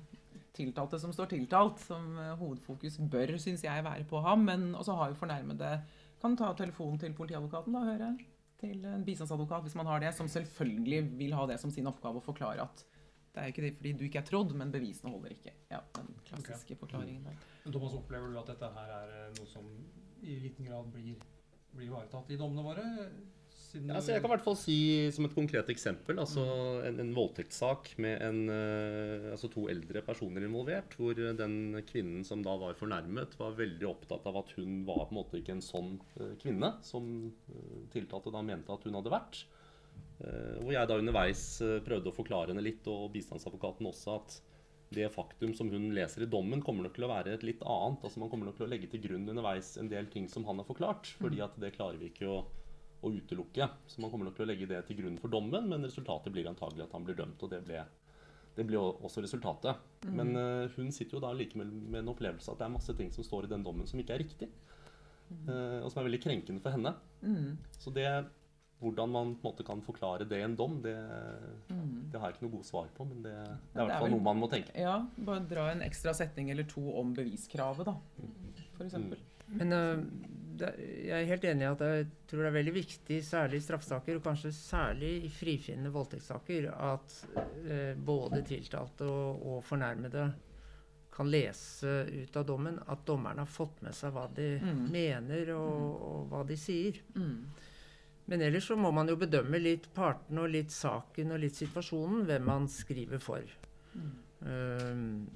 tiltalte 0.56 1.00
som 1.00 1.12
står 1.12 1.28
tiltalt, 1.34 1.80
som 1.80 2.16
hovedfokus 2.40 2.98
bør, 3.12 3.38
syns 3.38 3.64
jeg, 3.64 3.84
være 3.84 4.06
på 4.08 4.22
ham. 4.22 4.46
Men 4.46 4.74
også 4.76 4.96
har 4.96 5.10
jo 5.10 5.16
fornærmede 5.20 5.82
kan 6.22 6.36
ta 6.38 6.54
telefonen 6.58 6.98
til 7.00 7.14
politiadvokaten 7.14 7.74
da, 7.74 7.80
og 7.80 7.86
høre. 7.92 8.18
Til 8.66 8.86
en 8.90 9.06
bistandsadvokat, 9.06 9.66
hvis 9.68 9.78
man 9.78 9.90
har 9.90 10.02
det, 10.02 10.12
som 10.18 10.30
selvfølgelig 10.32 11.02
vil 11.20 11.38
ha 11.38 11.46
det 11.50 11.60
som 11.62 11.74
sin 11.74 11.88
oppgave 11.90 12.22
å 12.22 12.26
forklare 12.26 12.66
at 12.66 12.86
det 13.36 13.44
er 13.44 13.52
ikke 13.52 13.64
det 13.66 13.72
fordi 13.76 13.92
du 14.00 14.04
ikke 14.08 14.22
er 14.22 14.28
trodd, 14.30 14.54
men 14.56 14.72
bevisene 14.72 15.12
holder 15.12 15.34
ikke. 15.36 15.52
Ja, 15.68 15.82
den 15.98 16.14
klassiske 16.24 16.78
forklaringen 16.80 17.26
der. 17.28 17.40
Men 17.66 17.74
Thomas, 17.76 17.96
opplever 17.98 18.32
du 18.32 18.38
at 18.40 18.52
dette 18.54 18.70
her 18.78 18.94
er 18.96 19.12
eh, 19.12 19.32
noe 19.36 19.50
som 19.52 19.66
i 20.24 20.38
liten 20.40 20.70
grad 20.70 20.88
blir, 20.94 21.18
blir 21.76 21.90
ivaretatt 21.90 22.32
i 22.32 22.38
dommene 22.40 22.64
våre? 22.64 22.86
Siden 23.76 23.92
Ja, 23.92 23.98
altså 24.00 24.14
jeg 24.14 24.24
kan 24.24 24.30
i 24.30 24.34
hvert 24.36 24.46
fall 24.46 24.58
si 24.60 24.78
som 25.12 25.28
et 25.28 25.36
konkret 25.36 25.70
eksempel 25.74 26.20
altså 26.22 26.44
en, 26.88 27.02
en 27.04 27.12
voldtektssak 27.16 27.90
med 28.04 28.22
en, 28.24 28.40
eh, 28.54 29.28
altså 29.34 29.50
to 29.52 29.66
eldre 29.72 30.04
personer 30.06 30.46
involvert, 30.48 30.96
hvor 30.96 31.20
den 31.20 31.76
kvinnen 31.90 32.24
som 32.28 32.44
da 32.46 32.56
var 32.62 32.78
fornærmet, 32.80 33.36
var 33.40 33.58
veldig 33.60 33.90
opptatt 33.90 34.30
av 34.32 34.40
at 34.40 34.56
hun 34.56 34.86
var 34.88 35.04
på 35.04 35.12
en 35.12 35.20
måte 35.20 35.42
ikke 35.42 35.58
en 35.58 35.66
sånn 35.66 35.98
eh, 36.22 36.34
kvinne 36.40 36.72
som 36.88 37.12
eh, 37.52 37.78
tiltalte 37.92 38.32
da 38.32 38.44
mente 38.46 38.72
at 38.72 38.88
hun 38.88 38.96
hadde 38.96 39.14
vært. 39.14 39.44
Hvor 40.16 40.72
jeg 40.72 40.88
da 40.88 40.96
underveis 40.96 41.42
prøvde 41.84 42.08
å 42.08 42.16
forklare 42.16 42.54
henne 42.54 42.64
litt, 42.64 42.86
og 42.88 43.10
bistandsadvokaten 43.12 43.88
også, 43.90 44.14
at 44.16 44.38
det 44.96 45.10
faktum 45.12 45.52
som 45.58 45.68
hun 45.74 45.90
leser 45.96 46.24
i 46.24 46.30
dommen, 46.32 46.62
kommer 46.64 46.86
nok 46.86 46.96
til 46.96 47.08
å 47.08 47.12
være 47.12 47.34
et 47.36 47.44
litt 47.44 47.64
annet. 47.68 48.04
Altså 48.06 48.22
Man 48.24 48.32
kommer 48.32 48.48
nok 48.48 48.56
til 48.60 48.68
å 48.68 48.70
legge 48.72 48.88
til 48.92 49.04
grunn 49.04 49.28
underveis 49.28 49.74
en 49.82 49.92
del 49.92 50.08
ting 50.12 50.30
som 50.32 50.48
han 50.48 50.62
har 50.62 50.68
forklart, 50.68 51.12
fordi 51.20 51.44
at 51.44 51.60
det 51.60 51.74
klarer 51.76 52.00
vi 52.00 52.14
ikke 52.14 52.32
å 52.32 52.40
å 53.06 53.12
utelukke. 53.14 53.68
Så 53.88 54.02
man 54.04 54.12
kommer 54.12 54.28
nok 54.30 54.36
til 54.40 54.46
å 54.48 54.50
legge 54.50 54.68
det 54.70 54.82
til 54.88 54.98
grunn 55.00 55.20
for 55.22 55.32
dommen, 55.34 55.70
men 55.72 55.86
resultatet 55.86 56.34
blir 56.36 56.50
antagelig 56.50 56.86
at 56.88 56.96
han 56.98 57.06
blir 57.08 57.18
dømt. 57.20 57.42
Og 57.46 57.52
det 57.54 57.62
ble, 57.68 57.84
det 58.58 58.66
ble 58.70 58.82
også 58.82 59.22
resultatet. 59.26 59.78
Men 60.10 60.34
uh, 60.36 60.66
hun 60.78 60.90
sitter 60.96 61.18
jo 61.20 61.24
da 61.26 61.34
likevel 61.38 61.70
med 61.72 62.02
en 62.04 62.14
opplevelse 62.14 62.52
at 62.54 62.62
det 62.62 62.66
er 62.70 62.74
masse 62.78 62.96
ting 62.98 63.12
som 63.14 63.24
står 63.28 63.46
i 63.48 63.54
den 63.56 63.64
dommen 63.66 63.88
som 63.90 64.00
ikke 64.02 64.18
er 64.18 64.24
riktig. 64.26 64.50
Uh, 65.50 65.82
og 65.84 65.90
som 65.92 66.02
er 66.04 66.10
veldig 66.10 66.22
krenkende 66.26 66.62
for 66.62 66.76
henne. 66.76 66.92
Mm. 67.26 67.54
Så 67.82 67.94
det 67.96 68.10
hvordan 68.84 69.10
man 69.10 69.30
på 69.40 69.48
en 69.48 69.54
måte 69.54 69.64
kan 69.66 69.80
forklare 69.82 70.26
det 70.28 70.38
i 70.42 70.44
en 70.46 70.56
dom, 70.60 70.82
det, 70.84 70.94
Mm. 71.72 72.12
det 72.12 72.20
har 72.20 72.28
jeg 72.30 72.36
ikke 72.36 72.46
noe 72.46 72.56
god 72.58 72.66
svar 72.68 72.90
på. 72.94 73.06
Men 73.08 73.22
det, 73.24 73.32
det 73.32 73.40
er 73.40 73.56
i 73.56 73.72
det 73.72 73.82
er 73.82 73.86
hvert 73.88 73.96
fall 73.96 74.04
vel- 74.10 74.14
noe 74.18 74.26
man 74.28 74.42
må 74.44 74.50
tenke. 74.52 74.74
Ja, 74.78 74.98
bare 75.18 75.46
dra 75.50 75.64
en 75.72 75.82
ekstra 75.82 76.14
setning 76.14 76.52
eller 76.52 76.68
to 76.70 76.84
om 77.00 77.14
beviskravet, 77.16 77.86
da. 77.88 77.96
For 78.76 78.84
eksempel. 78.86 79.18
Men 79.48 79.74
øh, 79.74 80.04
det, 80.04 80.45
jeg 80.60 81.12
er 81.20 81.28
helt 81.30 81.44
enig 81.50 81.66
i 81.66 81.70
at 81.72 81.82
jeg 81.86 82.08
tror 82.30 82.42
det 82.44 82.50
er 82.50 82.56
veldig 82.60 82.74
viktig, 82.76 83.20
særlig 83.26 83.60
i 83.60 83.66
straffesaker, 83.66 84.18
og 84.20 84.24
kanskje 84.26 84.52
særlig 84.56 85.12
i 85.26 85.30
frifinnende 85.34 85.92
voldtektssaker, 85.94 86.70
at 86.72 87.16
eh, 87.66 87.94
både 87.98 88.42
tiltalte 88.48 89.08
og, 89.10 89.46
og 89.56 89.64
fornærmede 89.68 90.30
kan 91.16 91.30
lese 91.32 91.92
ut 92.12 92.36
av 92.36 92.44
dommen 92.50 92.80
at 92.92 93.06
dommeren 93.08 93.40
har 93.40 93.48
fått 93.48 93.82
med 93.86 93.96
seg 93.96 94.12
hva 94.12 94.26
de 94.36 94.50
Mm. 94.60 94.82
mener 94.92 95.54
og, 95.56 96.02
og 96.10 96.26
hva 96.32 96.42
de 96.48 96.58
sier. 96.60 96.98
Mm. 97.16 97.46
Men 98.28 98.42
ellers 98.42 98.66
så 98.68 98.76
må 98.76 98.90
man 98.92 99.08
jo 99.08 99.16
bedømme 99.22 99.60
litt 99.62 99.86
partene 99.94 100.42
og 100.42 100.50
litt 100.52 100.72
saken 100.74 101.32
og 101.32 101.40
litt 101.40 101.56
situasjonen, 101.56 102.26
hvem 102.26 102.44
man 102.50 102.68
skriver 102.68 103.22
for. 103.22 103.44
Um, 104.42 105.28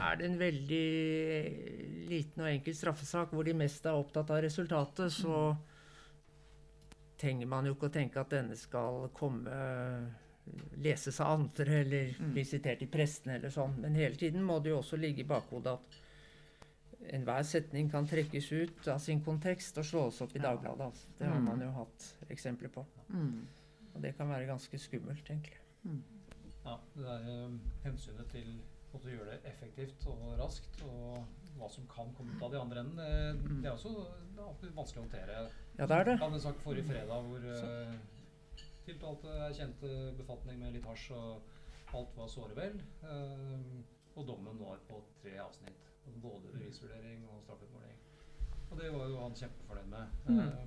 er 0.00 0.16
det 0.16 0.26
en 0.26 0.38
veldig 0.38 2.08
liten 2.10 2.42
og 2.44 2.50
enkel 2.50 2.74
straffesak 2.76 3.32
hvor 3.34 3.44
de 3.46 3.54
mest 3.56 3.86
er 3.86 3.96
opptatt 3.96 4.30
av 4.30 4.42
resultatet, 4.44 5.12
så 5.12 5.56
trenger 7.20 7.46
man 7.48 7.66
jo 7.68 7.74
ikke 7.76 7.88
å 7.90 7.94
tenke 7.94 8.20
at 8.20 8.32
denne 8.34 8.56
skal 8.58 9.08
komme 9.16 9.54
leses 10.84 11.20
av 11.24 11.38
andre 11.38 11.78
eller 11.80 12.10
bli 12.34 12.42
sitert 12.44 12.82
i 12.84 12.88
pressen 12.90 13.30
eller 13.32 13.52
sånn. 13.54 13.78
Men 13.80 13.94
hele 13.96 14.18
tiden 14.20 14.42
må 14.44 14.58
det 14.60 14.74
jo 14.74 14.80
også 14.82 14.98
ligge 15.00 15.22
i 15.24 15.28
bakhodet 15.30 15.72
at 15.78 16.00
enhver 17.14 17.44
setning 17.48 17.88
kan 17.92 18.06
trekkes 18.08 18.50
ut 18.52 18.88
av 18.92 18.98
sin 19.00 19.22
kontekst 19.24 19.78
og 19.80 19.86
slås 19.88 20.20
opp 20.24 20.34
i 20.36 20.42
Dagbladet. 20.42 20.86
Altså. 20.90 21.06
Det 21.18 21.26
har 21.28 21.38
Mm. 21.40 21.44
man 21.44 21.60
jo 21.60 21.70
hatt 21.72 22.14
eksempler 22.30 22.68
på. 22.72 22.84
Mm. 23.08 23.46
Og 23.94 24.02
det 24.02 24.16
kan 24.16 24.28
være 24.28 24.46
ganske 24.46 24.78
skummelt, 24.78 25.24
egentlig. 25.30 25.58
Ja, 26.64 26.78
det 26.96 27.04
er 27.04 27.28
eh, 27.28 27.58
hensynet 27.84 28.28
til 28.32 28.60
å 29.02 29.10
gjøre 29.10 29.32
det 29.32 29.50
effektivt 29.50 30.06
og 30.10 30.36
raskt, 30.38 30.82
og 30.86 31.56
hva 31.58 31.68
som 31.70 31.86
kan 31.90 32.12
komme 32.14 32.34
ut 32.34 32.42
av 32.42 32.52
de 32.54 32.60
andre 32.60 32.84
enden, 32.84 33.00
det, 33.00 33.56
det 33.62 33.70
er 33.70 33.74
også 33.74 33.92
det 34.34 34.68
er 34.68 34.76
vanskelig 34.76 35.00
å 35.00 35.04
håndtere. 35.04 35.40
Ja, 35.78 35.86
det 35.86 35.96
er 35.96 36.08
det. 36.08 36.14
Jeg 36.14 36.22
hadde 36.22 36.38
en 36.38 36.44
sak 36.46 36.62
forrige 36.62 36.86
fredag 36.88 37.28
hvor 37.28 37.48
uh, 37.50 38.62
tiltalte 38.86 39.36
erkjente 39.48 39.92
befatning 40.18 40.62
med 40.62 40.74
litt 40.76 40.86
hasj, 40.88 41.10
og 41.14 41.94
alt 41.98 42.16
var 42.18 42.30
såre 42.30 42.58
vel. 42.58 42.80
Uh, 43.02 43.82
og 44.14 44.26
dommen 44.28 44.58
var 44.62 44.82
på 44.88 45.00
tre 45.22 45.36
avsnitt. 45.42 45.90
Både 46.22 46.50
bevisvurdering 46.52 47.24
og 47.32 47.42
straffeutmåling. 47.42 47.94
Og 48.70 48.80
det 48.80 48.90
var 48.92 49.08
jo 49.08 49.20
han 49.22 49.36
kjempefornøyd 49.38 49.88
med. 49.90 50.12
Mm. 50.28 50.38
Eh, 50.40 50.66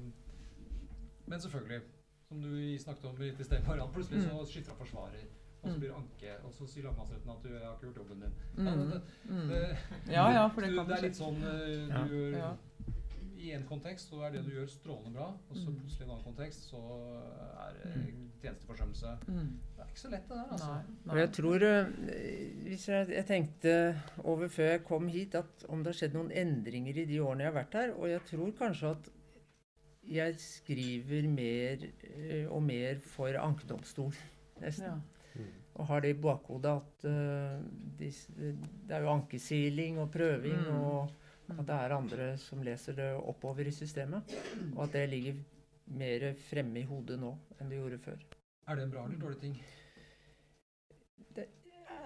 men 1.28 1.42
selvfølgelig, 1.42 1.82
som 2.28 2.42
du 2.42 2.78
snakket 2.80 3.06
om 3.10 3.20
litt 3.22 3.40
i 3.40 3.48
sted, 3.48 3.64
Mariann, 3.68 3.92
plutselig 3.94 4.24
så 4.26 4.46
skifter 4.48 4.74
han 4.74 4.80
forsvarer. 4.82 5.26
Og 5.68 5.74
så 5.74 5.76
Mm. 5.76 5.80
blir 5.80 5.90
det 5.90 5.98
anke, 5.98 6.36
og 6.46 6.52
så 6.54 6.68
sier 6.68 6.84
lagmannsretten 6.88 7.30
at 7.30 7.44
du 7.44 7.50
har 7.50 7.74
ikke 7.76 7.88
gjort 7.88 7.98
jobben 8.02 8.22
din. 8.22 8.34
Mm. 8.56 8.66
Ja, 8.66 9.02
Mm. 9.28 9.50
Ja, 10.12 10.30
ja, 10.32 10.48
for 10.48 10.62
det 10.62 10.70
du, 10.72 10.76
kan 10.78 10.88
det 10.88 10.98
er 10.98 11.02
litt 11.02 11.16
sånn 11.20 11.44
eh, 11.44 11.88
Ja. 11.90 12.04
du 12.08 12.16
gjør 12.16 12.38
Ja. 12.38 12.56
I 13.40 13.52
en 13.54 13.64
kontekst 13.70 14.10
så 14.10 14.24
er 14.26 14.32
det 14.32 14.46
du 14.46 14.50
gjør 14.52 14.66
strålende 14.68 15.14
bra, 15.14 15.28
og 15.50 15.56
så 15.56 15.68
Mm. 15.70 15.76
plutselig 15.80 16.02
i 16.02 16.04
en 16.04 16.10
annen 16.10 16.24
kontekst 16.26 16.70
så 16.72 16.80
er 17.68 17.74
det 17.84 17.96
Mm. 17.96 18.32
tjenesteforsømmelse. 18.42 19.18
Mm. 19.28 19.60
Det 19.76 19.84
er 19.84 19.88
ikke 19.88 20.00
så 20.00 20.10
lett 20.10 20.28
det 20.30 20.38
der, 20.38 20.48
altså. 20.52 20.68
Nei. 20.74 20.84
nei. 21.06 21.16
jeg 21.18 21.32
tror 21.34 21.62
eh, 21.64 21.86
hvis 22.64 22.86
jeg, 22.88 23.10
jeg 23.10 23.26
tenkte 23.26 24.02
over 24.24 24.48
før 24.48 24.70
jeg 24.72 24.84
kom 24.86 25.08
hit, 25.08 25.36
at 25.36 25.66
om 25.70 25.84
det 25.84 25.88
har 25.94 25.94
skjedd 26.08 26.14
noen 26.14 26.32
endringer 26.32 26.98
i 26.98 27.06
de 27.06 27.20
årene 27.22 27.44
jeg 27.44 27.54
har 27.54 27.64
vært 27.64 27.74
her. 27.74 27.92
Og 27.94 28.08
jeg 28.10 28.22
tror 28.26 28.52
kanskje 28.58 28.90
at 28.92 29.10
jeg 30.10 30.36
skriver 30.40 31.28
mer 31.30 31.78
eh, 32.18 32.48
og 32.50 32.64
mer 32.64 33.00
for 33.04 33.28
ankedomstol, 33.38 34.14
nesten. 34.62 34.86
Ja. 34.86 35.00
Og 35.78 35.86
har 35.92 36.02
det 36.02 36.10
i 36.16 36.18
bakhodet 36.22 36.72
at 36.74 37.06
uh, 37.06 37.60
de, 38.00 38.10
det 38.88 38.96
er 38.98 39.04
jo 39.06 39.14
ankesiling 39.14 40.00
og 40.02 40.12
prøving, 40.12 40.58
Mm. 40.58 40.80
og 40.82 41.12
at 41.54 41.66
det 41.68 41.76
er 41.76 41.94
andre 41.96 42.26
som 42.42 42.64
leser 42.66 42.98
det 42.98 43.12
oppover 43.16 43.68
i 43.70 43.72
systemet. 43.72 44.34
Og 44.76 44.84
at 44.84 44.98
det 44.98 45.10
ligger 45.10 45.38
mer 45.98 46.34
fremme 46.50 46.82
i 46.82 46.88
hodet 46.90 47.20
nå 47.22 47.30
enn 47.60 47.70
det 47.72 47.78
gjorde 47.80 48.00
før. 48.04 48.24
Er 48.68 48.76
det 48.76 48.84
en 48.84 48.92
bra 48.92 49.06
eller 49.06 49.22
dårlig 49.22 49.40
ting? 49.40 49.54
Det 51.38 51.46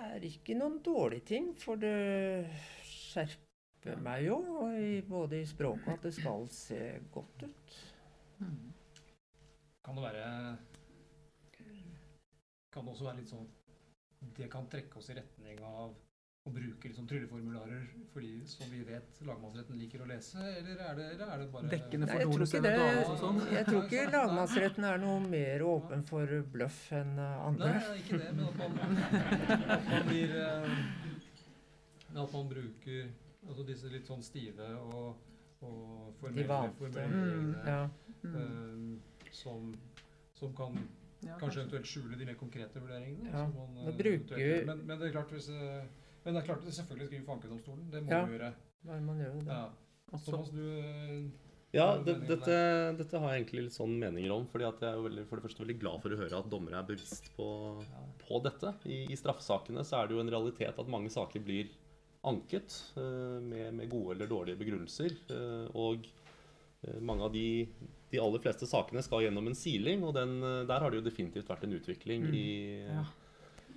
er 0.04 0.28
ikke 0.28 0.58
noen 0.60 0.78
dårlig 0.86 1.24
ting, 1.26 1.48
for 1.58 1.80
det 1.82 2.52
skjerper 2.86 3.98
meg 4.04 4.28
jo, 4.28 4.38
i, 4.78 5.02
både 5.02 5.40
i 5.42 5.48
språket 5.50 5.88
og 5.88 5.96
at 5.96 6.06
det 6.06 6.14
skal 6.20 6.46
se 6.54 6.82
godt 7.14 7.48
ut. 7.48 7.80
Mm. 8.44 8.74
Kan 9.82 9.98
det 9.98 10.04
være 10.06 10.28
Kan 12.72 12.86
det 12.88 12.92
også 12.94 13.06
være 13.10 13.20
litt 13.20 13.30
sånn 13.32 13.48
Det 14.38 14.48
kan 14.54 14.68
trekke 14.72 14.98
oss 15.02 15.10
i 15.12 15.16
retning 15.18 15.60
av 15.66 15.92
å 16.42 16.50
bruke 16.50 16.90
sånn 16.96 17.06
trylleformularer 17.06 17.84
fordi, 18.14 18.32
som 18.50 18.66
vi 18.72 18.80
vet 18.88 19.20
lagmannsretten 19.28 19.78
liker 19.78 20.02
å 20.02 20.08
lese, 20.10 20.40
eller 20.42 20.80
er 20.82 20.96
det, 20.98 21.04
eller 21.14 21.28
er 21.36 21.42
det 21.44 21.48
bare 21.54 21.70
Dekkende 21.70 22.08
for 22.10 22.18
jeg 22.18 22.26
tror 22.26 22.34
donus 22.34 22.54
ikke 22.54 22.62
det. 22.66 22.72
eventualis 22.72 23.12
og 23.12 23.20
sånn. 23.22 23.42
Jeg 23.54 23.66
tror 23.68 23.84
ikke 23.86 24.06
lagmannsretten 24.16 24.88
er 24.90 24.98
noe 25.04 25.20
mer 25.28 25.64
åpen 25.70 26.06
for 26.10 26.34
bløff 26.56 26.80
enn 26.98 27.12
andre. 27.22 27.70
Nei, 27.76 27.98
ikke 28.02 28.18
det, 28.24 28.32
men 28.40 28.48
at 28.48 28.58
man, 28.58 28.72
at 29.76 29.92
man 29.92 30.08
blir 30.10 30.34
eh, 30.42 30.80
Men 32.10 32.24
at 32.24 32.34
man 32.40 32.50
bruker 32.56 33.04
altså 33.48 33.68
disse 33.70 33.92
litt 33.94 34.10
sånn 34.10 34.26
stive 34.26 34.72
og, 34.82 35.22
og 35.62 36.16
formelle 36.24 36.48
vante. 36.50 36.78
formuleringene 36.82 37.70
Ja. 37.70 37.84
Mm. 38.26 38.34
eh, 38.42 39.30
som, 39.44 39.70
som 40.42 40.58
kan 40.58 40.74
Ja, 41.24 41.36
kanskje 41.38 41.62
eventuelt 41.62 41.86
skjule 41.86 42.18
de 42.18 42.26
mer 42.26 42.36
konkrete 42.40 42.82
vurderingene. 42.82 43.30
Ja, 43.30 43.44
man, 43.54 43.76
nå 43.76 43.88
eh, 43.92 43.98
bruker 43.98 44.36
vi- 44.42 44.66
men, 44.66 44.80
men 44.88 45.00
det 45.00 45.08
er 45.10 45.16
klart 45.20 45.30
hvis 45.36 45.50
eh, 45.54 45.84
men 46.26 46.34
det 46.36 46.42
er 46.44 46.48
klart 46.48 46.66
at 46.66 46.74
selvfølgelig 46.78 47.08
skriver 47.12 47.26
for 47.26 47.36
ankedomstolen. 47.38 47.86
Det 47.92 48.04
må 48.06 48.12
Ja. 48.12 48.26
vi 48.26 48.38
gjøre. 48.38 48.52
Er 48.90 49.00
man 49.06 49.18
gjør 49.22 49.38
det? 49.40 49.46
Ja. 49.48 49.70
Også, 50.14 50.32
Thomas, 50.32 50.50
du 50.50 50.62
eh, 50.66 51.24
Ja, 51.74 51.86
det, 52.04 52.16
dette, 52.28 52.56
dette 53.00 53.20
har 53.22 53.32
jeg 53.32 53.44
egentlig 53.46 53.64
litt 53.68 53.74
sånn 53.78 53.94
meninger 54.02 54.32
om. 54.36 54.46
fordi 54.52 54.66
at 54.68 54.82
jeg 54.82 54.90
er 54.92 54.98
jo 55.00 55.06
veldig, 55.08 55.26
for 55.30 55.36
det 55.40 55.46
første 55.46 55.64
veldig 55.64 55.78
glad 55.80 56.02
for 56.04 56.10
å 56.12 56.18
høre 56.20 56.40
at 56.42 56.50
dommere 56.52 56.82
er 56.82 56.88
bevisst 56.90 57.30
på, 57.38 57.48
på 58.26 58.42
dette. 58.44 58.74
I, 58.86 59.06
I 59.14 59.16
straffesakene 59.16 59.86
så 59.88 60.02
er 60.02 60.08
det 60.10 60.18
jo 60.18 60.24
en 60.26 60.34
realitet 60.34 60.78
at 60.84 60.90
mange 60.92 61.10
saker 61.14 61.40
blir 61.46 61.70
anket 62.28 62.76
uh, 62.98 63.40
med, 63.42 63.74
med 63.74 63.90
gode 63.90 64.14
eller 64.18 64.28
dårlige 64.30 64.60
begrunnelser. 64.60 65.16
Uh, 65.32 65.70
og 65.74 66.06
mange 67.02 67.22
av 67.28 67.32
de, 67.34 67.68
de 68.12 68.20
aller 68.20 68.40
fleste 68.44 68.66
sakene 68.70 69.04
skal 69.06 69.22
gjennom 69.28 69.48
en 69.52 69.56
siling, 69.58 70.04
og 70.04 70.16
den, 70.18 70.38
eh, 70.44 70.64
der 70.66 70.80
har 70.82 70.90
det 70.92 71.02
jo 71.04 71.10
definitivt 71.10 71.48
vært 71.52 71.64
en 71.68 71.76
utvikling 71.78 72.24
Mm. 72.28 72.34
i, 72.34 72.86
Ja. 72.90 73.04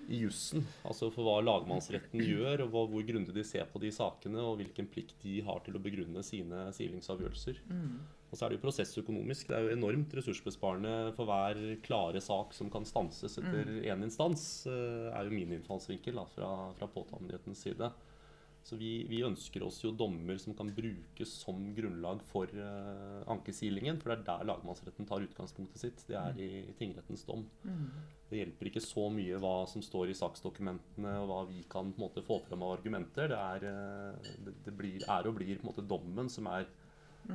i 0.09 0.19
jussen. 0.21 0.65
Altså 0.85 1.11
for 1.13 1.25
hva 1.25 1.39
lagmannsretten 1.45 2.21
gjør, 2.33 2.65
og 2.65 2.71
hva, 2.73 2.83
hvor 2.91 3.07
grundig 3.09 3.33
de 3.35 3.45
ser 3.45 3.65
på 3.73 3.81
de 3.81 3.91
sakene, 3.91 4.37
og 4.41 4.59
hvilken 4.59 4.87
plikt 4.91 5.15
de 5.23 5.41
har 5.41 5.61
til 5.65 5.75
å 5.77 5.83
begrunne 5.83 6.23
sine 6.25 6.71
silingsavgjørelser. 6.73 7.61
mm. 7.71 7.99
Og 8.35 8.39
så 8.39 8.47
er 8.47 8.51
det 8.51 8.57
jo 8.59 8.65
prosessøkonomisk. 8.67 9.47
Det 9.47 9.55
er 9.55 9.63
jo 9.69 9.77
enormt 9.77 10.11
ressursbesparende 10.19 11.15
for 11.15 11.25
hver 11.29 11.77
klare 11.87 12.19
sak 12.21 12.53
som 12.53 12.69
kan 12.69 12.83
stanses 12.85 13.39
etter 13.39 13.65
én 13.87 14.03
instans, 14.03 14.67
eh, 14.67 15.13
er 15.15 15.29
jo 15.29 15.31
min 15.31 15.53
innfallsvinkel 15.55 16.15
da, 16.19 16.25
fra, 16.25 16.49
fra 16.75 16.89
påtalemyndighetens 16.89 17.63
side. 17.63 17.93
Så 18.65 18.79
vi, 18.81 19.03
vi 19.05 19.21
ønsker 19.27 19.61
oss 19.67 19.83
jo 19.83 19.91
dommer 19.93 20.39
som 20.41 20.55
kan 20.57 20.71
brukes 20.73 21.35
som 21.43 21.59
grunnlag 21.77 22.23
for 22.31 22.49
uh, 22.57 23.21
ankesilingen. 23.29 23.99
For 24.01 24.11
det 24.11 24.17
er 24.17 24.25
der 24.31 24.47
lagmannsretten 24.49 25.09
tar 25.09 25.27
utgangspunktet 25.27 25.83
sitt. 25.83 26.05
Det 26.09 26.17
er 26.17 26.41
i 26.41 26.63
tingrettens 26.79 27.27
dom. 27.29 27.45
Mm. 27.61 27.91
Det 28.31 28.41
hjelper 28.41 28.71
ikke 28.71 28.85
så 28.85 29.11
mye 29.13 29.41
hva 29.43 29.53
som 29.69 29.85
står 29.85 30.15
i 30.15 30.17
saksdokumentene 30.17 31.13
og 31.21 31.29
hva 31.29 31.43
vi 31.51 31.61
kan 31.69 31.93
på 31.93 32.01
en 32.01 32.07
måte 32.07 32.25
få 32.25 32.41
fram 32.47 32.65
av 32.65 32.79
argumenter. 32.79 33.29
Det 33.35 33.43
er, 33.43 33.69
uh, 33.69 34.33
det, 34.49 34.57
det 34.65 34.77
blir, 34.81 35.05
er 35.05 35.29
og 35.29 35.37
blir 35.37 35.61
på 35.61 35.67
en 35.67 35.73
måte 35.75 35.89
dommen 35.93 36.33
som 36.33 36.49
er 36.55 36.65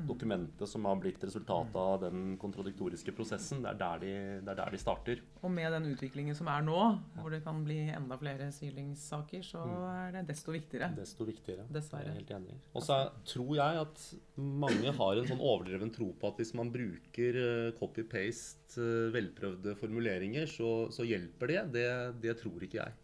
dokumentet 0.07 0.69
som 0.69 0.85
har 0.85 0.99
blitt 1.01 1.23
resultatet 1.23 1.77
av 1.79 1.99
den 2.03 2.35
kontradiktoriske 2.41 3.13
prosessen. 3.17 3.63
Det 3.63 3.71
er 3.71 3.79
der 3.79 4.03
de, 4.03 4.13
det 4.45 4.53
er 4.53 4.59
der 4.61 4.73
de 4.73 4.81
starter. 4.81 5.23
Og 5.41 5.51
med 5.53 5.71
den 5.75 5.89
utviklingen 5.91 6.37
som 6.37 6.49
er 6.51 6.63
nå, 6.65 6.79
hvor 7.17 7.33
det 7.33 7.41
kan 7.45 7.63
bli 7.65 7.79
enda 7.93 8.17
flere 8.21 8.49
silingssaker, 8.55 9.43
så 9.45 9.63
er 9.89 10.17
det 10.17 10.25
desto 10.29 10.53
viktigere. 10.55 10.91
Desto 10.97 11.27
viktigere. 11.27 11.67
Dessverre. 11.73 12.09
Det 12.09 12.15
er 12.15 12.21
helt 12.21 12.35
enig. 12.37 12.57
Og 12.73 12.85
så 12.85 13.01
tror 13.27 13.53
jeg 13.57 13.83
at 13.83 14.05
mange 14.39 14.95
har 14.99 15.19
en 15.19 15.29
sånn 15.29 15.43
overdreven 15.43 15.93
tro 15.95 16.11
på 16.19 16.31
at 16.31 16.41
hvis 16.41 16.55
man 16.57 16.71
bruker 16.73 17.41
eh, 17.43 17.73
copy-paste, 17.79 18.79
eh, 18.79 19.11
velprøvde 19.15 19.75
formuleringer, 19.79 20.49
så, 20.49 20.87
så 20.93 21.07
hjelper 21.07 21.53
det. 21.53 21.61
det. 21.75 21.91
Det 22.23 22.39
tror 22.41 22.65
ikke 22.65 22.83
jeg. 22.83 22.97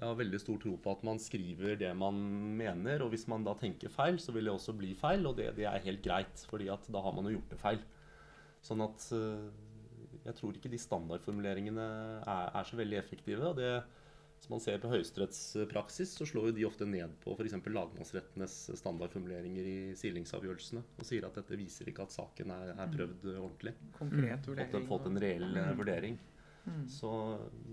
Jeg 0.00 0.08
har 0.08 0.16
veldig 0.16 0.38
stor 0.40 0.56
tro 0.62 0.74
på 0.80 0.92
at 0.96 1.02
man 1.04 1.18
skriver 1.20 1.74
det 1.76 1.90
man 2.00 2.16
mener, 2.56 3.02
og 3.04 3.10
hvis 3.12 3.26
man 3.28 3.44
da 3.44 3.52
tenker 3.60 3.92
feil, 3.92 4.16
så 4.22 4.32
vil 4.32 4.48
det 4.48 4.54
også 4.54 4.72
bli 4.78 4.94
feil, 4.96 5.26
og 5.28 5.36
det, 5.36 5.50
det 5.58 5.66
er 5.68 5.82
helt 5.84 6.00
greit, 6.04 6.44
fordi 6.48 6.70
at 6.72 6.86
da 6.88 7.02
har 7.04 7.12
man 7.12 7.28
jo 7.28 7.34
gjort 7.36 7.50
det 7.52 7.58
feil. 7.60 7.82
Sånn 8.64 8.80
at 8.84 9.04
eh, 9.12 9.50
jeg 10.24 10.36
tror 10.40 10.56
ikke 10.56 10.72
de 10.72 10.80
standardformuleringene 10.80 11.84
er, 12.24 12.48
er 12.60 12.64
så 12.68 12.80
veldig 12.80 12.96
effektive. 13.00 13.52
og 13.52 13.60
det 13.60 13.74
som 14.40 14.54
man 14.54 14.62
ser 14.64 14.78
på 14.80 14.88
høyesterettspraksis, 14.88 16.14
så 16.16 16.24
slår 16.24 16.46
jo 16.48 16.54
de 16.56 16.64
ofte 16.64 16.86
ned 16.88 17.12
på 17.20 17.34
f.eks. 17.36 17.58
lagmannsrettenes 17.68 18.54
standardformuleringer 18.80 19.66
i 19.68 19.74
silingsavgjørelsene 20.00 20.80
og 20.96 21.04
sier 21.04 21.26
at 21.28 21.36
dette 21.36 21.58
viser 21.60 21.90
ikke 21.92 22.06
at 22.06 22.14
saken 22.16 22.52
er, 22.54 22.70
er 22.72 22.88
prøvd 22.94 23.26
ordentlig. 23.34 23.74
Konkret 23.98 24.40
Fått, 24.40 24.48
vurdering. 24.54 24.78
en- 24.80 24.88
fått 24.88 25.10
en 25.10 25.20
reell 25.20 25.44
eh, 25.60 25.74
vurdering. 25.76 26.16
Mm. 26.66 26.82
Så 26.92 27.10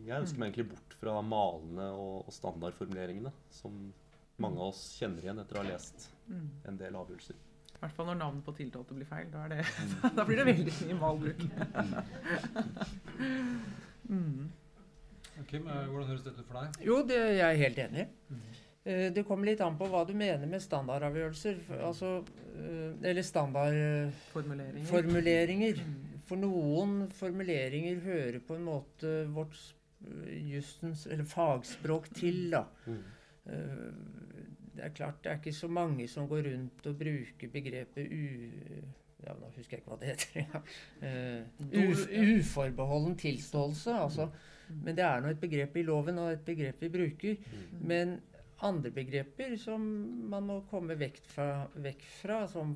jeg 0.06 0.22
ønsker 0.22 0.40
meg 0.40 0.48
egentlig 0.54 0.70
bort 0.72 0.94
fra 1.02 1.18
malene 1.22 1.90
og, 1.92 2.28
og 2.28 2.34
standardformuleringene 2.34 3.32
som 3.52 3.74
mange 4.40 4.58
av 4.62 4.68
oss 4.72 4.84
kjenner 5.00 5.22
igjen 5.26 5.40
etter 5.44 5.56
å 5.60 5.64
ha 5.64 5.70
lest 5.74 6.00
Mm. 6.28 6.48
en 6.68 6.76
del 6.78 6.96
avgjørelser. 7.00 7.36
I 7.78 7.80
hvert 7.80 7.94
fall 7.96 8.06
når 8.10 8.18
navnet 8.20 8.44
på 8.44 8.52
tiltalte 8.58 8.94
blir 8.98 9.08
feil. 9.08 9.30
Da, 9.32 9.46
er 9.46 9.50
det, 9.54 9.62
da 10.18 10.24
blir 10.28 10.38
det 10.42 10.46
veldig 10.50 10.74
mye 10.82 10.96
malbruk. 11.00 11.42
mm. 14.10 14.52
Kim, 15.48 15.68
hvordan 15.70 16.08
høres 16.10 16.24
dette 16.26 16.42
ut 16.42 16.48
for 16.50 16.58
deg? 16.60 16.68
Jo, 16.88 16.96
det 17.08 17.20
jeg 17.38 17.46
er 17.48 17.60
helt 17.62 17.78
enig. 17.86 18.04
Eh, 18.88 19.08
Det 19.14 19.24
kommer 19.28 19.46
litt 19.52 19.62
an 19.62 19.78
på 19.78 19.86
hva 19.92 20.02
du 20.08 20.14
mener 20.18 20.48
med 20.50 20.62
standardavgjørelser. 20.64 21.56
Altså, 21.86 22.10
eh, 22.58 22.92
eller 23.12 23.22
standardformuleringer. 23.24 24.88
Mm. 26.28 26.30
For 26.30 26.36
noen 26.44 26.96
formuleringer 27.16 28.02
hører 28.04 28.40
på 28.44 28.56
en 28.58 28.66
måte 28.68 29.12
vårt 29.32 29.56
justens, 30.52 31.08
eller 31.08 31.24
fagspråk 31.26 32.10
til, 32.14 32.50
da. 32.54 32.66
Mm. 32.86 33.00
Eh, 33.48 33.92
Det 34.78 34.84
er 34.86 34.92
klart 34.94 35.24
det 35.24 35.32
er 35.32 35.38
ikke 35.40 35.54
så 35.58 35.68
mange 35.68 36.06
som 36.08 36.28
går 36.30 36.44
rundt 36.52 36.86
og 36.86 36.98
bruker 37.00 37.50
begrepet 37.50 38.12
u... 38.12 38.82
Ja, 39.26 39.34
nå 39.34 39.48
husker 39.56 39.74
jeg 39.74 39.82
ikke 39.82 39.90
hva 39.90 39.98
det 39.98 40.12
heter. 40.12 40.44
engang. 40.44 40.68
Ja. 41.74 41.88
uf, 41.90 42.04
uforbeholden 42.14 43.16
tilståelse. 43.18 43.96
Altså. 44.04 44.28
Men 44.70 44.96
det 44.96 45.04
er 45.04 45.22
nå 45.24 45.32
et 45.34 45.40
begrep 45.42 45.76
i 45.78 45.84
loven 45.88 46.20
og 46.22 46.30
et 46.36 46.44
begrep 46.46 46.82
vi 46.86 46.90
bruker. 46.94 47.40
Mm. 47.42 47.88
Men 47.90 48.14
andre 48.66 48.92
begreper 48.94 49.56
som 49.62 49.84
man 50.32 50.48
må 50.48 50.62
komme 50.72 50.98
vekk 50.98 51.20
fra, 51.30 51.50
vekk 51.84 52.06
fra 52.22 52.40
som 52.50 52.74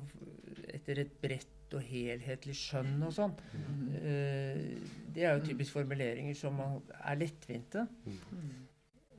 etter 0.70 1.02
et 1.02 1.14
bredt 1.22 1.74
og 1.74 1.82
helhetlig 1.88 2.54
skjønn 2.58 3.00
og 3.06 3.14
sånn, 3.16 3.32
eh, 3.96 4.58
det 5.14 5.24
er 5.24 5.38
jo 5.38 5.46
typisk 5.48 5.78
formuleringer 5.78 6.36
som 6.36 6.58
man 6.60 6.78
er 7.00 7.18
lettvinte, 7.22 7.86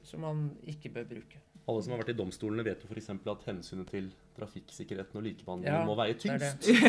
som 0.05 0.23
man 0.23 0.45
ikke 0.69 0.93
bør 0.93 1.09
bruke. 1.15 1.41
Alle 1.63 1.83
som 1.83 1.95
har 1.95 2.03
vært 2.03 2.13
i 2.13 2.19
domstolene, 2.19 2.65
vet 2.67 2.83
jo 2.83 2.91
f.eks. 2.91 3.09
at 3.09 3.47
hensynet 3.47 3.89
til 3.89 4.11
trafikksikkerheten 4.37 5.19
og 5.19 5.23
likebehandlingen 5.27 5.75
Ja, 5.75 5.83
må 5.87 5.95
veie 5.99 6.13
det 6.15 6.31
er 6.31 6.41
det. 6.41 6.51
tyngst. 6.59 6.83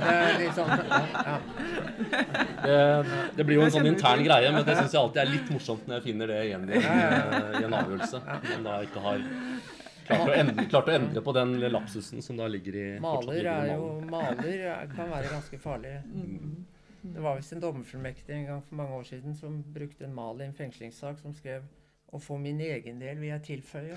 Det 0.00 0.46
er 0.46 0.52
sånn, 0.56 0.70
ja, 1.26 1.36
Det, 2.64 2.78
det 3.36 3.46
blir 3.48 3.58
jo 3.60 3.66
en 3.66 3.74
sånn 3.74 3.88
intern 3.90 4.22
greie, 4.26 4.50
men 4.54 4.64
det 4.66 4.76
syns 4.78 4.94
jeg 4.94 5.00
alltid 5.02 5.22
er 5.24 5.30
litt 5.34 5.50
morsomt 5.54 5.86
når 5.88 5.98
jeg 6.00 6.06
finner 6.10 6.32
det 6.32 6.40
igjen 6.48 6.66
i 6.70 6.80
en, 6.80 6.82
i 7.60 7.64
en 7.66 7.76
avgjørelse. 7.80 8.22
Men 8.48 8.66
da 8.68 8.78
ikke 8.86 9.04
har 9.04 9.24
klart 10.10 10.26
å, 10.28 10.34
endre, 10.34 10.66
klart 10.72 10.90
å 10.90 10.94
endre 10.96 11.22
på 11.26 11.34
den 11.36 11.56
lapsusen 11.70 12.22
som 12.24 12.38
da 12.40 12.48
ligger 12.50 12.76
i 12.76 12.86
Maler 13.02 13.32
ligger 13.40 13.50
i 13.50 13.54
er 13.54 13.74
jo. 13.76 13.90
Maler 14.10 14.64
er, 14.74 14.86
kan 14.94 15.10
være 15.12 15.32
ganske 15.34 15.60
farlig. 15.62 15.96
Det 17.00 17.22
var 17.24 17.38
visst 17.38 17.54
en 17.56 17.62
dommerfullmektig 17.62 18.34
en 18.36 18.48
gang 18.50 18.64
for 18.68 18.76
mange 18.82 18.98
år 19.00 19.06
siden 19.08 19.36
som 19.38 19.60
brukte 19.72 20.04
en 20.04 20.14
mal 20.14 20.40
i 20.42 20.48
en 20.50 20.56
fengslingssak 20.56 21.22
som 21.22 21.32
skrev 21.38 21.62
og 22.12 22.22
for 22.22 22.36
min 22.42 22.60
egen 22.60 23.00
del 23.00 23.20
vil 23.20 23.28
jeg 23.28 23.42
tilføye. 23.42 23.96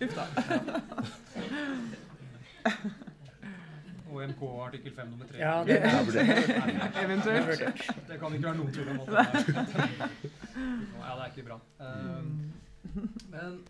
Uff 0.00 0.14
da. 0.14 0.24
OMK 4.10 4.42
artikkel 4.66 4.92
5 4.96 5.08
nummer 5.10 5.26
3. 5.26 5.38
Ja, 5.38 5.64
det 5.64 5.82
er 5.82 6.04
det- 6.04 7.04
Eventuelt. 7.04 7.58
Det 8.08 8.18
kan 8.20 8.32
ikke 8.34 8.46
være 8.46 8.56
noen 8.56 8.72
tvil 8.72 8.88
om 8.88 9.00
at 9.00 9.06
det 9.06 9.14
er 9.16 9.22
Ja, 11.00 11.10
det 11.14 11.22
er 11.22 11.26
ikke 11.36 11.48
bra. 11.48 11.58
Um, 11.80 12.52
men 13.30 13.64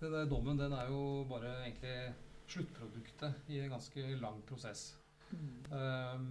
den 0.00 0.12
der 0.12 0.24
dommen 0.28 0.58
den 0.58 0.72
er 0.72 0.86
jo 0.88 1.26
bare 1.30 1.50
egentlig 1.64 2.14
sluttproduktet 2.56 3.50
i 3.52 3.60
en 3.62 3.70
ganske 3.76 4.06
lang 4.20 4.40
prosess. 4.48 4.88
Um, 5.70 6.28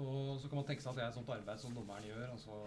og 0.00 0.38
så 0.40 0.48
kan 0.48 0.56
man 0.56 0.64
tenke 0.66 0.80
seg 0.82 0.92
at 0.92 0.96
det 0.98 1.04
er 1.04 1.10
et 1.10 1.16
sånt 1.18 1.32
arbeid 1.34 1.60
som 1.60 1.74
dommeren 1.76 2.06
gjør, 2.08 2.30
og 2.32 2.38
så 2.40 2.58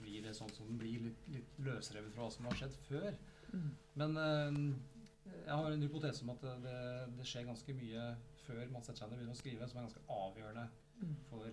blir 0.00 0.24
det 0.24 0.32
sånn 0.34 0.50
som 0.50 0.66
den 0.66 0.78
blir, 0.80 1.04
litt, 1.06 1.26
litt 1.30 1.58
løsrevet 1.62 2.10
fra 2.14 2.24
hva 2.26 2.32
som 2.34 2.48
har 2.48 2.56
skjedd 2.58 2.74
før. 2.88 3.14
Mm. 3.52 3.68
Men 4.02 4.16
um, 4.18 4.58
jeg 5.28 5.54
har 5.54 5.70
en 5.76 5.84
hypotese 5.86 6.24
om 6.26 6.32
at 6.34 6.42
det, 6.64 6.78
det 7.18 7.26
skjer 7.28 7.46
ganske 7.46 7.76
mye 7.78 8.08
før 8.48 8.62
man 8.72 8.82
setter 8.82 9.04
seg 9.04 9.10
ned 9.12 9.18
og 9.18 9.20
begynner 9.20 9.36
å 9.36 9.40
skrive, 9.42 9.68
som 9.70 9.78
er 9.82 9.88
ganske 9.88 10.06
avgjørende 10.18 10.68
Mm. 10.98 11.12
for 11.28 11.44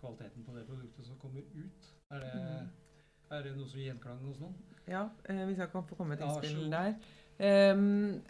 kvaliteten 0.00 0.44
på 0.46 0.54
det 0.56 0.62
produktet 0.64 1.04
som 1.04 1.18
kommer 1.20 1.42
ut. 1.52 1.88
Er 2.16 2.22
det, 2.22 2.30
Mm. 2.32 2.68
er 3.36 3.42
det 3.44 3.50
noe 3.58 3.66
som 3.68 3.76
gir 3.78 3.90
gjenklang 3.90 4.22
hos 4.24 4.38
noen? 4.40 4.54
Ja, 4.88 5.02
eh, 5.28 5.42
hvis 5.44 5.58
jeg 5.60 5.68
kan 5.74 5.84
få 5.84 5.98
komme 5.98 6.14
med 6.16 6.22
et 6.22 6.24
innspill 6.24 6.70
der. 6.72 6.94
Ehm, 7.38 8.22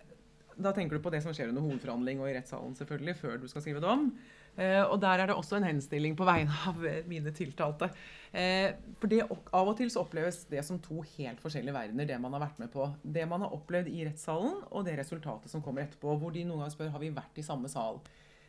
da 0.57 0.73
tenker 0.73 0.97
du 0.97 1.05
på 1.05 1.13
det 1.13 1.21
som 1.25 1.35
skjer 1.37 1.51
under 1.53 1.65
hovedforhandling 1.65 2.21
og 2.23 2.31
i 2.31 2.35
rettssalen 2.37 2.75
selvfølgelig, 2.79 3.17
før 3.21 3.39
du 3.43 3.47
skal 3.51 3.65
skrive 3.65 3.83
dom. 3.85 4.09
Eh, 4.57 4.81
og 4.81 4.97
der 5.03 5.21
er 5.21 5.29
det 5.29 5.37
også 5.37 5.59
en 5.59 5.67
henstilling 5.69 6.15
på 6.17 6.25
vegne 6.25 6.55
av 6.71 6.81
eh, 6.89 7.03
mine 7.09 7.33
tiltalte. 7.37 7.91
Eh, 8.33 8.73
for 9.01 9.13
det, 9.13 9.21
av 9.29 9.69
og 9.69 9.75
til 9.77 9.91
så 9.93 10.01
oppleves 10.07 10.47
det 10.49 10.63
som 10.65 10.81
to 10.81 11.03
helt 11.17 11.43
forskjellige 11.43 11.77
verdener, 11.77 12.09
det 12.09 12.17
man 12.23 12.33
har 12.39 12.47
vært 12.47 12.63
med 12.63 12.73
på. 12.73 12.89
Det 13.03 13.27
man 13.29 13.45
har 13.45 13.57
opplevd 13.57 13.91
i 13.93 14.07
rettssalen, 14.09 14.63
og 14.71 14.87
det 14.89 14.97
resultatet 15.01 15.53
som 15.53 15.65
kommer 15.65 15.85
etterpå. 15.85 16.17
Hvor 16.17 16.33
de 16.33 16.47
noen 16.47 16.65
ganger 16.65 16.77
spør 16.79 16.95
har 16.95 17.05
vi 17.05 17.13
vært 17.19 17.43
i 17.43 17.45
samme 17.45 17.69
sal. 17.73 18.01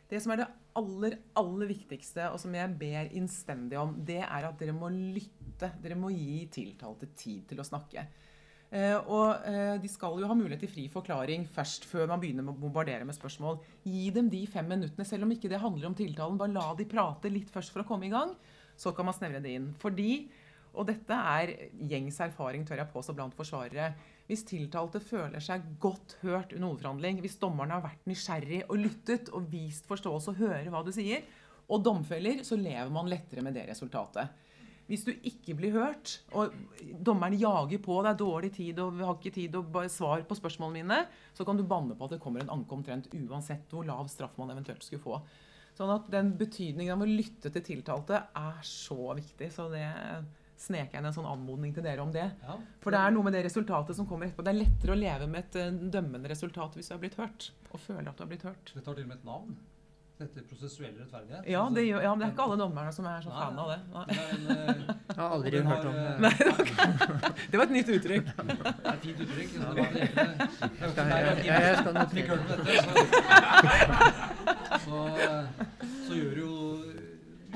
Det 0.08 0.22
som 0.24 0.32
er 0.32 0.40
det 0.40 0.48
aller, 0.80 1.18
aller 1.36 1.68
viktigste, 1.68 2.30
og 2.32 2.40
som 2.40 2.54
jeg 2.56 2.72
ber 2.80 3.12
innstendig 3.18 3.76
om, 3.76 3.92
det 4.08 4.22
er 4.22 4.48
at 4.48 4.56
dere 4.60 4.72
må 4.76 4.88
lytte. 4.88 5.74
Dere 5.82 5.98
må 6.00 6.08
gi 6.14 6.46
tiltalte 6.54 7.10
tid 7.18 7.44
til 7.50 7.60
å 7.60 7.68
snakke. 7.68 8.06
Eh, 8.68 8.98
og 9.08 9.46
eh, 9.48 9.78
de 9.80 9.88
skal 9.88 10.18
jo 10.20 10.28
ha 10.28 10.34
mulighet 10.36 10.60
til 10.66 10.70
fri 10.70 10.82
forklaring 10.92 11.46
først, 11.54 11.86
før 11.88 12.10
man 12.10 12.20
begynner 12.20 12.44
med 12.44 12.58
å 12.58 12.60
bombardere 12.66 13.06
med 13.08 13.16
spørsmål. 13.16 13.62
Gi 13.88 14.10
dem 14.12 14.28
de 14.32 14.42
fem 14.50 14.68
minuttene, 14.68 15.06
selv 15.08 15.24
om 15.24 15.32
ikke 15.32 15.48
det 15.48 15.62
handler 15.62 15.88
om 15.88 15.96
tiltalen. 15.96 16.36
Bare 16.40 16.52
la 16.52 16.66
de 16.76 16.88
prate 16.88 17.32
litt 17.32 17.48
først 17.52 17.72
for 17.72 17.84
å 17.84 17.88
komme 17.88 18.08
i 18.08 18.12
gang. 18.12 18.34
Så 18.78 18.92
kan 18.94 19.08
man 19.08 19.16
snevre 19.16 19.40
det 19.42 19.54
inn. 19.56 19.70
Fordi, 19.80 20.28
og 20.76 20.86
dette 20.90 21.16
er 21.16 21.54
gjengs 21.90 22.20
erfaring, 22.28 22.66
tør 22.68 22.82
jeg 22.82 22.92
påstå, 22.92 23.16
blant 23.16 23.36
forsvarere 23.38 23.94
Hvis 24.28 24.44
tiltalte 24.44 25.00
føler 25.00 25.40
seg 25.40 25.64
godt 25.80 26.18
hørt 26.20 26.52
under 26.52 26.68
hovedforhandling, 26.68 27.22
hvis 27.24 27.38
dommerne 27.40 27.78
har 27.78 27.86
vært 27.86 28.04
nysgjerrig 28.10 28.66
og 28.68 28.82
lyttet 28.82 29.32
og 29.32 29.48
vist 29.48 29.88
forståelse 29.88 30.34
og 30.34 30.42
hører 30.44 30.68
hva 30.68 30.84
du 30.84 30.92
sier, 30.92 31.24
og 31.68 31.80
domfeller, 31.84 32.44
så 32.44 32.56
lever 32.60 32.92
man 32.92 33.08
lettere 33.08 33.40
med 33.44 33.56
det 33.56 33.64
resultatet. 33.70 34.28
Hvis 34.88 35.04
du 35.04 35.10
ikke 35.12 35.52
blir 35.58 35.74
hørt, 35.76 36.14
og 36.32 36.54
dommeren 37.04 37.36
jager 37.36 37.80
på, 37.84 37.98
det 38.04 38.14
er 38.14 38.22
dårlig 38.22 38.50
tid 38.56 38.78
og 38.80 38.94
vi 38.96 39.04
har 39.04 39.18
ikke 39.18 39.34
tid 39.34 39.58
å 39.58 39.62
bare 39.76 39.90
svare 39.92 40.24
på 40.24 40.38
spørsmålene 40.38 40.80
mine, 40.80 41.02
så 41.36 41.44
kan 41.44 41.60
du 41.60 41.66
banne 41.68 41.96
på 41.96 42.08
at 42.08 42.16
det 42.16 42.22
kommer 42.22 42.40
en 42.40 42.54
anke 42.56 42.72
omtrent 42.76 43.10
uansett 43.12 43.68
hvor 43.74 43.84
lav 43.84 44.08
straff 44.08 44.38
man 44.40 44.54
eventuelt 44.54 44.86
skulle 44.86 45.04
få. 45.04 45.20
Sånn 45.78 45.92
at 45.94 46.08
den 46.10 46.32
betydningen 46.40 46.96
av 46.96 47.04
å 47.04 47.10
lytte 47.10 47.52
til 47.54 47.62
tiltalte 47.62 48.18
er 48.34 48.62
så 48.66 49.12
viktig. 49.14 49.52
Så 49.54 49.68
det 49.70 49.84
sneker 50.58 50.96
jeg 50.96 51.02
inn 51.02 51.08
en 51.12 51.14
sånn 51.14 51.28
anmodning 51.30 51.74
til 51.76 51.84
dere 51.86 52.02
om 52.02 52.10
det. 52.14 52.26
Ja. 52.42 52.56
For 52.82 52.94
det 52.94 53.02
er 53.04 53.14
noe 53.14 53.26
med 53.28 53.36
det 53.36 53.44
resultatet 53.46 53.94
som 53.94 54.08
kommer 54.08 54.26
etterpå. 54.26 54.42
Det 54.46 54.54
er 54.54 54.62
lettere 54.64 54.94
å 54.94 54.98
leve 54.98 55.28
med 55.30 55.44
et 55.44 55.58
eh, 55.60 55.82
dømmende 55.94 56.30
resultat 56.32 56.74
hvis 56.74 56.90
du 56.90 56.96
har 56.96 57.02
blitt 57.04 57.18
hørt, 57.20 57.50
og 57.70 57.82
føler 57.84 58.10
at 58.10 58.18
du 58.18 58.24
har 58.24 58.32
blitt 58.32 58.46
hørt. 58.48 58.72
Det 58.72 58.82
tar 58.82 58.98
til 58.98 59.06
og 59.06 59.12
med 59.12 59.20
et 59.20 59.28
navn. 59.28 59.54
Dette 60.18 60.42
prosessuelle 60.50 60.98
rettferdighet. 61.04 61.44
Ja, 61.46 61.60
Altså, 61.62 61.74
det, 61.78 61.82
gjør, 61.86 62.00
ja, 62.02 62.10
men 62.14 62.18
det 62.18 62.26
er 62.26 62.32
ikke 62.34 62.42
alle 62.48 62.56
dommerne 62.58 62.92
som 62.92 63.04
er 63.06 63.20
så 63.22 63.28
Nei, 63.30 63.38
fan 63.38 63.58
av 63.62 63.68
det. 63.70 63.78
Nei. 63.94 64.06
det 64.08 64.16
en, 64.34 64.46
eh, 64.54 64.74
Jeg 65.08 65.18
har 65.18 65.30
aldri 65.36 65.50
har, 65.58 65.64
hørt 65.68 65.86
om 65.86 65.94
det. 65.94 66.02
eh, 66.18 67.46
Det 67.52 67.56
var 67.60 67.64
et 67.68 67.74
nytt 67.76 67.88
uttrykk. 67.96 68.24
Det 68.38 68.56
er 68.58 68.92
et 68.92 69.04
fint 69.06 69.20
uttrykk. 69.24 69.50
så 69.52 69.58
det 69.58 69.66
var 69.68 69.74
det 69.74 70.00
det 70.00 70.08
ikke 70.08 70.90
Skal 70.90 71.04
meg, 71.06 71.18
jeg, 71.18 71.44
jeg, 71.46 71.60
jeg 71.68 71.76
skal 71.78 71.92
nok 71.94 72.10
ikke 72.18 72.28
høre 72.28 72.42
hørt 72.42 72.42
om 72.42 72.58
dette. 72.58 72.72
Så, 74.84 74.88
så, 74.88 74.98
så 76.08 76.18
gjør 76.18 76.40
jo 76.42 76.50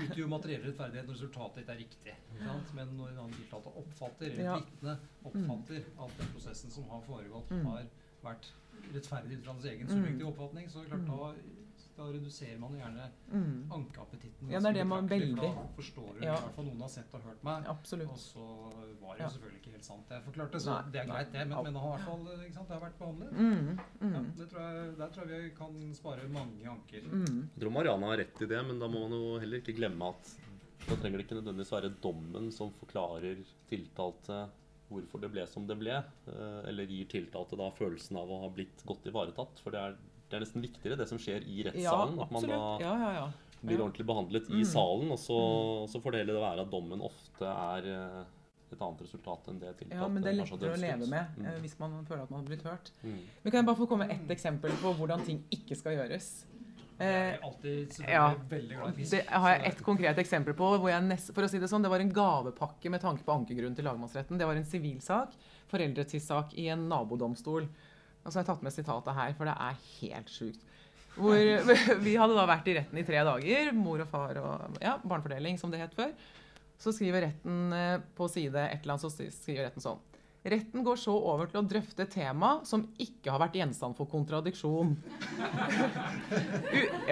utgjør 0.02 0.28
materiell 0.32 0.62
rettferdighet 0.66 1.06
når 1.08 1.14
resultatet 1.16 1.56
ditt 1.62 1.70
er 1.74 1.78
riktig. 1.82 2.14
Ikke 2.32 2.46
sant? 2.46 2.70
Men 2.78 2.86
når 2.98 3.10
en 3.12 3.18
annen 3.24 3.34
tiltalte 3.36 3.72
oppfatter, 3.82 4.28
eller 4.30 4.44
Ja. 4.46 4.54
vitne 4.62 4.94
oppfatter 5.28 5.82
at 6.06 6.14
den 6.22 6.30
prosessen 6.36 6.70
som 6.72 6.86
har 6.90 7.02
foregått, 7.06 7.50
Mm. 7.52 7.66
har 7.66 7.82
vært 8.24 8.46
rettferdig 8.94 9.38
ut 9.38 9.44
fra 9.44 9.52
hans 9.52 9.64
egen 9.68 9.86
Mm. 9.86 9.92
subjektive 9.92 10.28
oppfatning, 10.32 10.70
så 10.70 10.80
det 10.82 10.88
klart 10.90 11.06
da, 11.10 11.34
da 11.96 12.04
reduserer 12.12 12.58
man 12.58 12.72
gjerne 12.78 13.10
Mm. 13.32 13.70
ankeappetitten. 13.72 14.50
Ja, 14.50 14.60
det 14.60 14.68
er 14.70 14.72
det 14.72 14.86
man 14.86 15.08
veldig- 15.08 15.36
Da 15.40 15.66
forstår 15.76 16.14
du 16.18 16.24
Ja. 16.24 16.34
i 16.34 16.40
hvert 16.40 16.54
fall 16.56 16.64
noen 16.64 16.80
har 16.80 16.88
sett 16.88 17.14
og 17.14 17.20
hørt 17.22 17.42
meg. 17.44 17.66
Og 17.68 17.82
så 17.84 18.46
var 19.00 19.16
det 19.16 19.22
jo 19.22 19.28
selvfølgelig 19.28 19.60
ikke 19.62 19.72
helt 19.72 19.84
sant 19.84 20.08
det 20.08 20.14
jeg 20.16 20.24
forklarte, 20.32 20.60
så 20.60 20.82
Nei, 20.82 20.90
det 20.92 21.00
er 21.02 21.06
greit 21.12 21.32
det. 21.32 21.48
Men, 21.48 21.62
men 21.64 21.72
det 21.72 21.80
har 21.82 21.92
i 21.92 21.96
hvert 21.96 22.06
fall 22.06 22.44
ikke 22.46 22.54
sant, 22.54 22.68
det 22.68 22.80
har 22.80 22.90
vært 22.90 22.98
behandlet. 22.98 23.32
Mm. 23.32 23.76
Ja, 23.76 24.06
Mm. 24.20 24.36
det 24.36 24.48
tror 24.50 24.60
jeg, 24.60 24.96
der 24.98 25.08
tror 25.08 25.28
jeg 25.28 25.42
vi 25.42 25.50
kan 25.56 25.94
spare 25.94 26.28
mange 26.28 26.64
anker. 26.66 27.02
Mm. 27.02 27.48
Jeg 27.54 27.60
tror 27.60 27.72
Mariana 27.72 28.06
har 28.06 28.16
rett 28.16 28.42
i 28.42 28.46
det, 28.46 28.66
men 28.66 28.78
da 28.78 28.86
må 28.88 29.08
man 29.08 29.10
jo 29.10 29.38
heller 29.38 29.60
ikke 29.60 29.76
glemme 29.76 30.08
at 30.08 30.36
da 30.88 30.96
trenger 30.96 31.18
det 31.18 31.26
ikke 31.28 31.42
nødvendigvis 31.42 31.70
være 31.70 31.94
dommen 32.00 32.50
som 32.52 32.72
forklarer 32.72 33.44
tiltalte 33.70 34.48
hvorfor 34.90 35.20
det 35.22 35.30
ble 35.32 35.46
som 35.48 35.66
det 35.66 35.78
ble, 35.78 35.90
eh, 36.28 36.68
eller 36.68 36.84
gir 36.86 37.06
tiltalte 37.06 37.56
da 37.56 37.70
følelsen 37.70 38.16
av 38.18 38.28
å 38.28 38.40
ha 38.42 38.48
blitt 38.50 38.82
godt 38.84 39.04
ivaretatt. 39.08 39.58
For 39.62 39.70
det 39.70 39.80
er, 39.80 39.96
det 40.32 40.38
er 40.40 40.44
nesten 40.46 40.64
viktigere 40.64 40.96
det 40.98 41.08
som 41.10 41.18
skjer 41.20 41.44
i 41.44 41.60
Ja, 41.62 41.70
rettssalen. 41.70 42.18
at 42.20 42.30
man 42.32 42.42
absolutt. 42.42 42.56
da 42.56 42.84
Ja, 42.86 42.92
ja, 42.98 43.12
ja. 43.20 43.26
blir 43.62 43.78
Ja. 43.78 43.84
ordentlig 43.84 44.06
behandlet 44.08 44.48
i 44.50 44.62
Mm. 44.62 44.64
salen, 44.64 45.10
og 45.12 45.18
så, 45.20 45.38
så 45.92 46.00
får 46.02 46.12
det 46.12 46.20
heller 46.26 46.40
være 46.40 46.60
at 46.64 46.70
dommen 46.72 47.00
ofte 47.04 47.44
er 47.46 47.86
eh, 47.86 48.24
et 48.72 48.80
annet 48.80 49.02
resultat 49.04 49.48
enn 49.48 49.58
det 49.60 49.76
tiltalte 49.76 50.00
Ja, 50.00 50.08
men 50.08 50.22
det 50.22 50.32
er 50.32 50.38
lettere 50.42 50.72
å 50.72 50.80
leve 50.80 51.06
med 51.06 51.26
Mm. 51.36 51.46
eh, 51.46 51.60
hvis 51.60 51.78
man 51.78 52.04
føler 52.08 52.22
at 52.22 52.30
man 52.30 52.40
har 52.40 52.48
blitt 52.48 52.62
hørt. 52.64 52.90
Mm. 53.04 53.18
Men 53.44 53.50
kan 53.52 53.58
jeg 53.60 53.66
bare 53.66 53.76
få 53.76 53.86
komme 53.88 54.08
med 54.08 54.10
ett 54.16 54.28
eksempel 54.32 54.70
på 54.80 54.94
hvordan 54.96 55.24
ting 55.24 55.44
ikke 55.52 55.76
skal 55.76 55.92
gjøres? 55.92 56.46
Jeg 56.98 57.08
Eh, 57.08 57.34
er 57.34 57.38
alltid 57.42 57.98
ja. 58.08 58.34
veldig 58.48 58.76
glad 58.78 58.88
i 58.92 58.96
fisk. 59.02 59.10
det 59.10 59.26
har 59.26 59.58
jeg 59.58 59.66
et 59.72 59.82
konkret 59.82 60.16
eksempel 60.18 60.54
på. 60.54 60.78
hvor 60.78 60.88
jeg 60.88 61.02
nest, 61.02 61.32
for 61.34 61.42
å 61.42 61.48
si 61.50 61.58
Det 61.58 61.68
sånn, 61.68 61.82
det 61.82 61.90
var 61.90 61.98
en 62.00 62.12
gavepakke 62.12 62.90
med 62.90 63.00
tanke 63.00 63.24
på 63.24 63.32
ankegrunn 63.34 63.74
til 63.74 63.84
lagmannsretten. 63.84 64.38
Det 64.38 64.46
var 64.46 64.54
en 64.54 64.64
sivilsak, 64.64 65.32
foreldretvistsak 65.68 66.54
i 66.58 66.68
en 66.68 66.88
nabodomstol. 66.88 67.66
Og 68.22 68.30
så 68.30 68.38
har 68.38 68.44
jeg 68.44 68.50
tatt 68.52 68.62
med 68.66 68.74
sitatet 68.74 69.18
her, 69.18 69.34
for 69.38 69.50
det 69.50 69.56
er 69.56 69.80
helt 70.00 70.30
sjukt. 70.32 70.68
Hvor 71.16 71.36
vi 72.06 72.14
hadde 72.16 72.36
da 72.38 72.46
vært 72.48 72.70
i 72.70 72.76
retten 72.78 73.00
i 73.00 73.06
tre 73.06 73.24
dager, 73.26 73.72
mor 73.76 74.04
og 74.04 74.08
far 74.12 74.38
og 74.40 74.78
ja, 74.80 74.96
barnefordeling, 75.02 75.58
som 75.60 75.72
det 75.72 75.82
het 75.82 75.96
før. 75.96 76.14
Så 76.82 76.94
skriver 76.94 77.28
retten 77.28 77.74
eh, 77.76 77.98
på 78.16 78.26
side 78.32 78.58
et 78.68 78.82
eller 78.82 78.96
annet, 78.96 79.04
så 79.04 79.30
skriver 79.42 79.68
retten 79.68 79.84
sånn. 79.84 80.00
Retten 80.42 80.82
går 80.82 80.96
så 80.98 81.12
over 81.14 81.46
til 81.46 81.60
å 81.60 81.66
drøfte 81.70 82.02
tema 82.10 82.56
som 82.66 82.82
ikke 82.98 83.30
har 83.30 83.38
vært 83.44 83.60
gjenstand 83.60 83.94
for 83.98 84.10
kontradiksjon. 84.10 84.96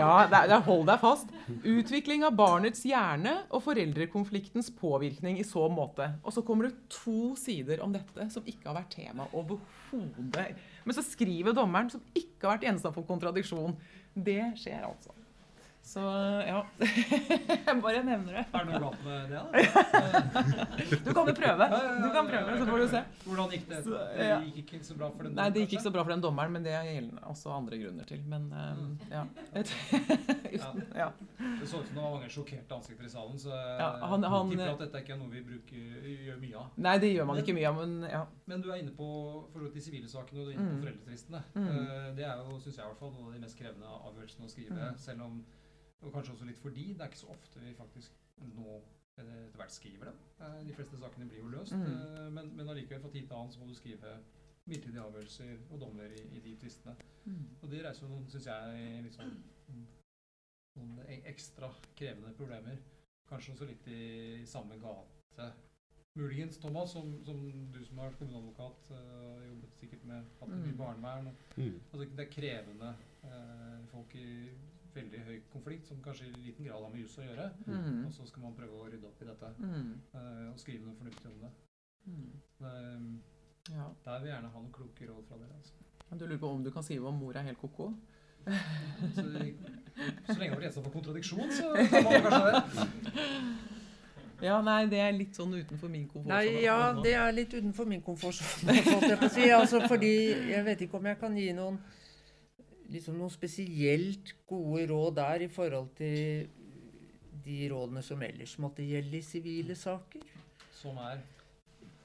Ja, 0.01 0.25
det 0.31 0.39
er, 0.41 0.63
hold 0.65 0.87
deg 0.89 1.01
fast. 1.03 1.31
Utvikling 1.67 2.23
av 2.25 2.35
barnets 2.39 2.83
hjerne 2.87 3.35
og 3.53 3.63
foreldrekonfliktens 3.67 4.71
påvirkning 4.79 5.39
i 5.39 5.45
så 5.47 5.67
måte. 5.71 6.07
Og 6.25 6.35
så 6.35 6.43
kommer 6.47 6.69
det 6.69 6.89
to 6.95 7.35
sider 7.39 7.83
om 7.85 7.93
dette 7.95 8.27
som 8.33 8.47
ikke 8.49 8.71
har 8.71 8.79
vært 8.81 8.95
tema 8.97 9.27
overhodet. 9.37 10.57
Men 10.91 10.97
så 10.97 11.05
skriver 11.07 11.55
dommeren 11.55 11.87
som 11.93 12.03
ikke 12.19 12.49
har 12.49 12.57
vært 12.57 12.65
gjenstand 12.67 12.97
for 12.97 13.07
kontradiksjon. 13.07 13.77
Det 14.11 14.41
skjer 14.59 14.83
altså. 14.89 15.15
Så 15.83 16.01
ja. 16.47 16.59
Jeg 17.67 17.81
bare 17.83 18.03
nevner 18.07 18.37
det. 18.37 18.43
Er 18.55 18.67
det 18.69 18.75
noe 18.77 18.81
galt 18.85 19.01
med 19.03 19.31
det, 19.31 19.41
da? 19.41 19.47
Du 21.07 21.11
kan 21.17 21.27
jo 21.31 21.35
prøve. 21.35 21.67
Du 22.05 22.09
kan 22.15 22.29
prøve, 22.29 22.59
så 22.61 22.67
får 22.69 22.79
du 22.83 22.87
se. 22.93 23.01
Hvordan 23.25 23.55
gikk 23.55 23.65
det? 23.71 23.79
Det 23.87 24.29
gikk 24.61 24.73
ikke 24.77 24.87
så 24.87 24.97
bra 25.01 25.09
for 25.11 25.25
den 25.25 25.33
dommeren? 25.33 25.39
Nei, 25.41 25.47
det 25.57 25.63
gikk 25.65 25.73
ikke 25.75 25.85
så 25.87 25.93
bra 25.95 26.05
for 26.07 26.13
den 26.15 26.23
dommeren, 26.25 26.53
men 26.55 26.67
det 26.67 26.75
gjelder 26.77 27.25
også 27.33 27.51
andre 27.57 27.79
grunner 27.83 28.07
til. 28.11 28.21
Men 28.31 28.47
um, 28.53 28.93
ja. 29.17 29.25
Uten, 29.57 30.85
ja. 31.01 31.09
Det 31.41 31.69
så 31.71 31.81
ut 31.81 31.89
som 31.89 31.97
det 31.97 32.03
var 32.05 32.15
mange 32.17 32.31
sjokkerte 32.37 32.77
ansikter 32.79 33.09
i 33.09 33.13
salen, 33.13 33.39
så 33.43 33.51
Ja, 33.57 33.91
han- 34.13 34.23
han- 34.35 34.51
tipper 34.51 34.73
at 34.75 34.83
dette 34.85 35.03
ikke 35.03 35.15
er 35.17 35.21
noe 35.25 35.31
vi 35.33 35.43
bruker, 35.49 35.79
gjør 36.29 36.41
mye 36.45 36.57
av. 36.61 36.67
Nei, 36.77 36.97
det 37.03 37.13
gjør 37.15 37.27
man 37.33 37.41
ikke 37.43 37.55
mye 37.57 37.69
av, 37.73 37.81
men 37.83 37.97
ja. 38.11 38.23
Men 38.51 38.63
du 38.63 38.71
er 38.71 38.81
inne 38.85 38.95
på 38.97 39.09
forhold 39.53 39.73
til 39.75 39.83
sivile 39.89 40.09
sakene, 40.11 40.41
og 40.41 40.47
du 40.47 40.51
er 40.53 40.55
inne 40.59 40.69
på 40.71 40.77
Mm. 40.77 40.83
foreldretvistene. 40.85 41.43
Mm. 41.55 41.69
Eh, 41.69 42.15
Det 42.21 42.25
er 42.27 42.37
jo, 42.37 42.59
syns 42.61 42.77
jeg 42.77 42.85
i 42.85 42.89
hvert 42.89 42.99
fall, 43.01 43.13
noen 43.17 43.27
av 43.27 43.33
de 43.35 43.41
mest 43.47 43.59
krevende 43.59 43.87
avgjørelsene 43.91 44.45
å 44.47 44.51
skrive. 44.51 44.79
Mm. 44.91 44.99
Selv 44.99 45.23
om, 45.23 45.45
og 46.03 46.13
kanskje 46.13 46.33
også 46.33 46.45
litt 46.49 46.59
fordi, 46.59 46.93
det 46.95 47.01
er 47.01 47.11
ikke 47.11 47.19
så 47.25 47.31
ofte 47.35 47.61
vi 47.61 47.75
faktisk 47.75 48.13
nå 48.57 48.81
etter 49.21 49.51
hvert 49.57 49.73
skriver 49.75 50.05
dem. 50.11 50.21
Eh, 50.41 50.61
De 50.67 50.73
fleste 50.75 50.97
sakene 50.97 51.27
blir 51.29 51.39
jo 51.43 51.49
løst, 51.53 51.73
Mm. 51.77 51.87
eh, 51.87 52.31
men, 52.31 52.53
men 52.57 52.69
allikevel 52.69 53.01
fra 53.03 53.11
tid 53.11 53.27
til 53.27 53.37
annen 53.37 53.53
så 53.53 53.61
må 53.61 53.67
du 53.69 53.75
skrive 53.75 54.19
midlertidige 54.67 55.03
avgjørelser 55.03 55.59
og 55.71 55.81
dommer 55.81 56.05
i, 56.15 56.23
i 56.37 56.41
de 56.41 56.57
tvistene. 56.57 56.95
Og 57.63 57.71
det 57.71 57.85
reiser 57.85 58.07
jo 58.07 58.13
noen, 58.15 58.29
syns 58.31 58.47
jeg, 58.47 59.11
sånn 59.13 59.35
noen 60.79 61.01
ekstra 61.29 61.69
krevende 61.99 62.33
problemer. 62.39 62.79
Kanskje 63.29 63.53
også 63.55 63.67
litt 63.69 63.87
i 63.93 64.45
samme 64.49 64.79
gate. 64.83 65.51
Muligens, 66.19 66.57
Thomas, 66.59 66.91
som, 66.93 67.13
som 67.25 67.39
du 67.73 67.79
som 67.87 67.99
har 67.99 68.09
vært 68.11 68.19
kommuneadvokat, 68.19 68.89
uh, 68.91 69.45
jobbet 69.47 69.77
sikkert 69.79 70.05
med 70.11 70.25
hatt 70.41 70.49
mye 70.51 70.73
Mm. 70.73 70.77
barnevern. 70.81 71.27
Og, 71.31 71.35
Mm. 71.57 71.77
altså, 71.93 72.09
det 72.17 72.25
er 72.27 72.33
krevende 72.35 72.95
eh, 73.23 73.87
folk 73.93 74.15
i 74.15 74.27
veldig 75.01 75.21
høy 75.27 75.41
konflikt, 75.53 75.89
som 75.91 76.01
kanskje 76.05 76.29
i 76.31 76.45
liten 76.47 76.65
grad 76.69 76.83
har 76.85 76.93
med 76.95 77.01
jus 77.03 77.19
å 77.19 77.27
gjøre. 77.27 77.51
Mm. 77.67 78.07
Og 78.07 78.13
så 78.15 78.27
skal 78.29 78.43
man 78.47 78.55
prøve 78.57 78.79
å 78.79 78.87
rydde 78.93 79.09
opp 79.11 79.21
i 79.23 79.29
dette 79.33 79.53
Mm. 79.59 79.93
eh, 80.15 80.47
og 80.53 80.59
skrive 80.61 80.85
noe 80.87 80.97
fornuftig 81.01 81.27
om 81.33 81.41
det. 81.45 81.51
Mm. 82.07 82.31
det 82.61 82.75
Ja. 83.77 83.87
der 84.05 84.19
vil 84.21 84.29
jeg 84.31 84.35
gjerne 84.37 84.51
ha 84.55 84.59
noen 84.61 84.73
kloke 84.73 85.07
råd 85.11 85.27
fra 85.29 85.37
dere. 85.37 85.55
Altså. 85.59 85.73
Men 86.11 86.19
Du 86.19 86.25
lurer 86.27 86.39
på 86.39 86.49
om 86.55 86.65
du 86.65 86.71
kan 86.71 86.83
skrive 86.83 87.07
om 87.07 87.15
mor 87.15 87.37
er 87.37 87.43
helt 87.43 87.59
ko-ko? 87.59 87.93
Så, 89.15 89.23
så 90.33 90.39
lenge 90.39 90.57
det 90.57 90.57
er 90.57 90.63
gjenstand 90.65 90.85
for 90.87 90.93
kontradiksjon, 90.95 91.51
så 91.53 91.75
kan 91.91 92.05
man 92.05 92.23
kanskje 92.25 92.53
det. 92.55 92.63
Ja, 94.41 94.61
nei, 94.65 94.87
det 94.89 95.01
er 95.05 95.13
litt 95.13 95.37
sånn 95.37 95.53
utenfor 95.53 95.91
min 95.93 96.07
komfort. 96.09 96.31
Nei, 96.33 96.63
ja, 96.65 96.77
det 97.05 97.13
er 97.21 97.35
litt 97.37 97.53
utenfor 97.53 97.85
min 97.91 98.01
komfortsone, 98.01 98.73
holdt 98.87 99.09
jeg 99.11 99.19
på 99.21 99.29
å 99.29 99.33
si. 99.35 99.51
Altså, 99.53 99.83
fordi 99.91 100.13
jeg 100.55 100.65
vet 100.65 100.81
ikke 100.87 100.97
om 100.97 101.09
jeg 101.11 101.19
kan 101.21 101.37
gi 101.37 101.51
noen 101.53 101.77
liksom 102.91 103.19
noen 103.19 103.33
spesielt 103.33 104.35
gode 104.49 104.87
råd 104.91 105.19
der 105.21 105.45
i 105.47 105.51
forhold 105.53 105.93
til 105.99 106.49
de 107.45 107.59
rådene 107.73 108.03
som 108.05 108.23
ellers 108.23 108.57
måtte 108.63 108.87
gjelde 108.87 109.19
i 109.19 109.27
sivile 109.27 109.77
saker. 109.79 110.25
Som 110.81 110.99
er 111.03 111.23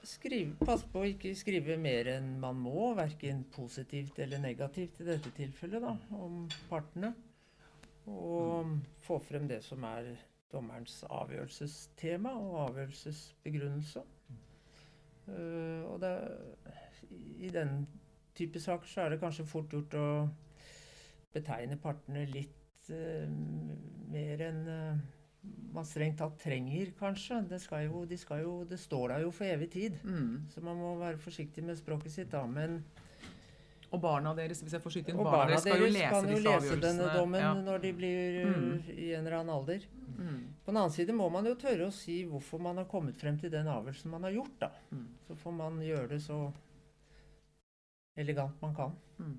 Skriv, 0.06 0.52
pass 0.62 0.84
på 0.86 1.02
å 1.02 1.08
ikke 1.10 1.32
skrive 1.34 1.80
mer 1.82 2.06
enn 2.12 2.36
man 2.38 2.60
må, 2.62 2.92
verken 2.94 3.40
positivt 3.56 4.20
eller 4.22 4.38
negativt 4.38 5.00
i 5.02 5.08
dette 5.08 5.32
tilfellet, 5.34 5.82
da, 5.82 5.96
om 6.14 6.44
partene. 6.70 7.10
Og 8.06 8.76
få 9.02 9.18
frem 9.26 9.48
det 9.50 9.64
som 9.66 9.82
er 9.90 10.12
dommerens 10.54 11.00
avgjørelsestema 11.10 12.36
og 12.38 12.60
avgjørelsesbegrunnelse. 12.68 14.06
Uh, 15.26 15.82
og 15.90 15.98
det, 16.04 16.14
I 17.42 17.50
den 17.50 17.88
type 18.38 18.62
saker 18.62 18.92
så 18.92 19.08
er 19.08 19.16
det 19.16 19.24
kanskje 19.24 19.48
fort 19.50 19.74
gjort 19.74 19.98
å 19.98 20.08
betegne 21.36 21.78
partene 21.82 22.24
litt 22.32 22.90
uh, 22.90 23.28
mer 24.16 24.42
enn 24.48 24.64
uh, 24.68 25.04
man 25.76 25.86
strengt 25.86 26.18
tatt 26.18 26.40
trenger, 26.42 26.90
kanskje. 26.98 27.42
Det, 27.52 27.60
skal 27.62 27.84
jo, 27.86 28.06
de 28.10 28.18
skal 28.18 28.40
jo, 28.42 28.54
det 28.66 28.80
står 28.82 29.12
der 29.12 29.26
jo 29.28 29.32
for 29.36 29.46
evig 29.46 29.68
tid. 29.76 29.98
Mm. 30.08 30.48
Så 30.50 30.64
man 30.66 30.80
må 30.80 30.96
være 30.98 31.20
forsiktig 31.22 31.62
med 31.68 31.78
språket 31.78 32.16
sitt, 32.16 32.32
da. 32.32 32.46
Men 32.50 32.80
Og 33.94 34.02
barna 34.02 34.32
deres, 34.36 34.60
hvis 34.66 34.74
jeg 34.74 34.82
får 34.82 34.92
skyte 34.96 35.12
inn, 35.14 35.20
og 35.22 35.28
barna, 35.28 35.38
barna 35.38 35.52
deres 35.52 35.62
skal 35.68 35.84
jo 35.84 35.92
lese 35.94 36.10
kan 36.10 36.26
jo 36.32 36.40
disse 36.40 36.50
lese 36.50 36.80
denne 36.82 37.12
dommen 37.14 37.40
Ja. 37.44 37.52
når 37.54 37.84
de 37.84 37.92
blir 37.94 38.40
uh, 38.42 38.56
Mm. 38.56 38.80
i 38.98 39.12
en 39.14 39.22
eller 39.28 39.38
annen 39.38 39.54
alder. 39.54 39.86
Mm. 40.18 40.42
På 40.66 40.72
den 40.74 40.80
annen 40.82 40.96
side 40.96 41.14
må 41.14 41.30
man 41.32 41.46
jo 41.46 41.54
tørre 41.56 41.88
å 41.88 41.94
si 41.94 42.18
hvorfor 42.26 42.60
man 42.66 42.78
har 42.82 42.86
kommet 42.90 43.16
frem 43.22 43.38
til 43.40 43.52
den 43.54 43.68
avgjørelsen 43.70 44.12
man 44.12 44.24
har 44.24 44.32
gjort, 44.40 44.58
da. 44.60 44.72
Mm. 44.92 45.06
Så 45.28 45.38
får 45.44 45.54
man 45.62 45.80
gjøre 45.86 46.10
det 46.16 46.22
så 46.26 46.40
elegant 48.18 48.62
man 48.62 48.76
kan. 48.76 48.96
Mm. 49.20 49.38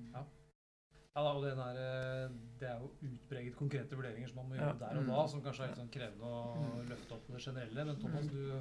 Ja 1.17 1.23
da, 1.25 1.31
og 1.33 1.41
den 1.47 1.57
er, 1.57 1.77
eh, 1.81 2.33
Det 2.59 2.67
er 2.69 2.77
jo 2.81 2.91
utpreget 3.01 3.55
konkrete 3.57 3.97
vurderinger 3.97 4.29
som 4.29 4.37
man 4.43 4.51
må 4.51 4.55
Ja. 4.57 4.67
gjøre 4.67 4.79
der 4.79 4.97
og 4.97 5.03
Mm. 5.03 5.07
da, 5.07 5.27
som 5.27 5.41
kanskje 5.41 5.63
er 5.63 5.67
litt 5.67 5.77
sånn 5.77 5.89
krevende 5.91 6.21
å 6.21 6.85
løfte 6.87 7.11
opp 7.13 7.27
det 7.27 7.41
generelle. 7.41 7.85
Men 7.85 7.95
Thomas, 7.97 8.25
Mm. 8.25 8.29
du 8.31 8.59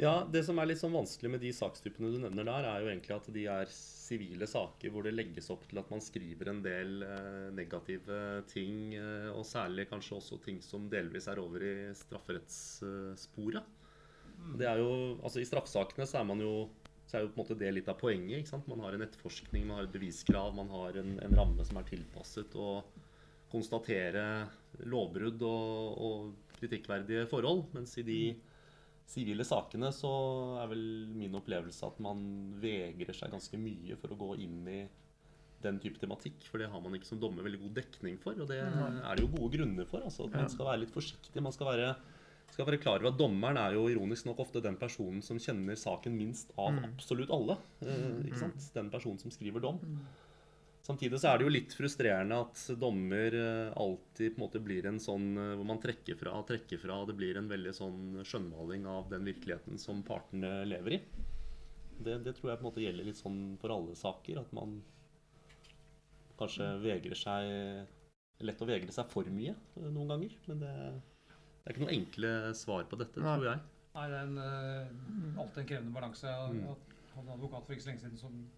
Ja, 0.00 0.22
Det 0.24 0.44
som 0.44 0.56
er 0.60 0.66
litt 0.66 0.78
sånn 0.78 0.92
vanskelig 0.92 1.28
med 1.28 1.40
de 1.40 1.50
sakstypene 1.50 2.12
du 2.12 2.18
nevner 2.20 2.44
der, 2.44 2.64
er 2.64 2.80
jo 2.82 2.86
egentlig 2.86 3.16
at 3.16 3.32
de 3.32 3.46
er 3.46 3.66
sivile 3.66 4.46
saker 4.46 4.90
hvor 4.92 5.02
det 5.02 5.12
legges 5.14 5.50
opp 5.50 5.66
til 5.68 5.76
at 5.78 5.90
man 5.90 5.98
skriver 6.00 6.46
en 6.48 6.62
del 6.62 7.02
eh, 7.02 7.50
negative 7.50 8.46
ting, 8.46 8.94
eh, 8.94 9.28
og 9.30 9.44
særlig 9.44 9.88
kanskje 9.88 10.16
også 10.20 10.40
ting 10.40 10.60
som 10.62 10.88
delvis 10.88 11.26
er 11.26 11.38
over 11.40 11.58
i 11.62 11.92
strafferettssporet. 11.94 13.64
Det 14.56 14.66
er 14.66 14.78
jo, 14.78 15.18
altså 15.20 15.40
I 15.40 15.44
straffesakene 15.44 16.06
så 16.06 16.20
er 16.20 16.24
man 16.24 16.38
jo 16.38 16.70
så 17.08 17.16
er 17.16 17.24
jo 17.24 17.30
på 17.32 17.40
en 17.40 17.44
måte 17.46 17.58
det 17.58 17.72
litt 17.72 17.88
av 17.88 17.96
poenget. 18.00 18.42
ikke 18.42 18.52
sant? 18.52 18.68
Man 18.68 18.82
har 18.84 18.94
en 18.94 19.04
etterforskning, 19.06 19.64
man 19.66 19.80
har 19.80 19.88
et 19.88 19.94
beviskrav, 19.94 20.52
man 20.56 20.68
har 20.74 20.98
en, 21.00 21.14
en 21.24 21.36
ramme 21.40 21.64
som 21.64 21.80
er 21.80 21.88
tilpasset. 21.88 22.56
å 22.60 22.82
konstatere 23.48 24.22
lovbrudd 24.84 25.40
og, 25.48 26.02
og 26.04 26.58
kritikkverdige 26.58 27.24
forhold. 27.30 27.64
Mens 27.72 27.96
i 28.00 28.04
de 28.04 28.20
sivile 29.08 29.46
sakene 29.48 29.88
så 29.94 30.12
er 30.60 30.68
vel 30.68 30.84
min 31.16 31.36
opplevelse 31.38 31.86
at 31.88 32.00
man 32.04 32.20
vegrer 32.60 33.16
seg 33.16 33.32
ganske 33.32 33.60
mye 33.60 33.96
for 34.00 34.12
å 34.12 34.20
gå 34.20 34.34
inn 34.44 34.60
i 34.68 34.82
den 35.64 35.80
type 35.82 35.98
tematikk. 36.00 36.44
For 36.50 36.60
det 36.60 36.68
har 36.70 36.82
man 36.84 36.94
ikke 36.98 37.08
som 37.08 37.20
dommer 37.22 37.46
veldig 37.46 37.62
god 37.64 37.80
dekning 37.80 38.20
for. 38.22 38.36
Og 38.38 38.50
det 38.50 38.60
er 38.60 39.08
det 39.08 39.24
jo 39.24 39.32
gode 39.32 39.52
grunner 39.56 39.88
for. 39.88 40.04
altså 40.04 40.28
at 40.28 40.36
Man 40.36 40.52
skal 40.52 40.70
være 40.70 40.84
litt 40.84 40.94
forsiktig. 40.94 41.42
Man 41.42 41.56
skal 41.56 41.72
være, 41.72 41.90
skal 42.52 42.66
være 42.66 42.80
klar 42.82 43.02
over 43.02 43.12
at 43.12 43.18
dommeren 43.18 43.58
er 43.60 43.76
jo 43.76 43.84
ironisk 43.90 44.26
nok 44.26 44.40
ofte 44.46 44.62
den 44.64 44.78
personen 44.80 45.20
som 45.24 45.38
kjenner 45.42 45.78
saken 45.78 46.16
minst 46.18 46.50
av 46.58 46.80
absolutt 46.88 47.30
alle. 47.34 47.58
Eh, 47.84 48.24
ikke 48.26 48.40
sant? 48.40 48.70
Den 48.74 48.90
personen 48.90 49.20
som 49.22 49.30
skriver 49.34 49.62
dom. 49.62 49.78
Samtidig 50.88 51.20
så 51.20 51.28
er 51.30 51.38
det 51.38 51.44
jo 51.44 51.52
litt 51.52 51.74
frustrerende 51.76 52.38
at 52.46 52.60
dommer 52.80 53.34
eh, 53.36 53.72
alltid 53.76 54.32
på 54.32 54.40
en 54.40 54.44
måte 54.46 54.62
blir 54.64 54.88
en 54.88 55.00
sånn 55.02 55.26
eh, 55.36 55.54
hvor 55.58 55.68
man 55.68 55.82
trekker 55.82 56.16
fra 56.16 56.38
trekker 56.48 56.80
fra. 56.80 57.02
Det 57.08 57.16
blir 57.18 57.36
en 57.38 57.50
veldig 57.50 57.74
sånn 57.76 58.22
skjønnmaling 58.24 58.88
av 58.88 59.10
den 59.12 59.28
virkeligheten 59.28 59.76
som 59.82 60.00
partene 60.06 60.62
lever 60.66 60.96
i. 60.96 61.00
Det, 61.98 62.16
det 62.24 62.34
tror 62.38 62.54
jeg 62.54 62.60
på 62.60 62.64
en 62.64 62.70
måte 62.70 62.82
gjelder 62.82 63.10
litt 63.10 63.20
sånn 63.20 63.42
for 63.60 63.74
alle 63.74 63.98
saker. 63.98 64.40
At 64.40 64.56
man 64.56 64.80
kanskje 66.40 66.72
vegrer 66.82 67.18
seg 67.18 67.94
Lett 68.38 68.60
å 68.62 68.66
vegre 68.68 68.92
seg 68.94 69.08
for 69.10 69.26
mye 69.34 69.50
noen 69.82 70.12
ganger. 70.12 70.34
Men 70.46 70.60
det, 70.62 70.74
det 71.68 71.74
er 71.74 71.76
ikke 71.76 71.84
noe 71.84 71.96
enkle 72.00 72.54
svar 72.56 72.84
på 72.88 72.96
dette, 72.98 73.20
Nei. 73.20 73.34
tror 73.36 73.44
jeg. 73.52 73.60
Nei, 73.94 74.06
det 74.08 74.16
er 74.16 74.22
en, 74.24 74.38
uh, 74.38 75.40
alltid 75.42 75.58
en 75.58 75.66
krevende 75.68 75.92
balanse. 75.92 76.24
Jeg 76.24 76.54
Mm. 76.54 76.76
hadde 77.14 77.26
en 77.28 77.34
advokat 77.34 77.66
for 77.66 77.72
ikke 77.74 77.82
så 77.84 77.90
lenge 77.90 78.00
siden 78.00 78.16
som 78.18 78.50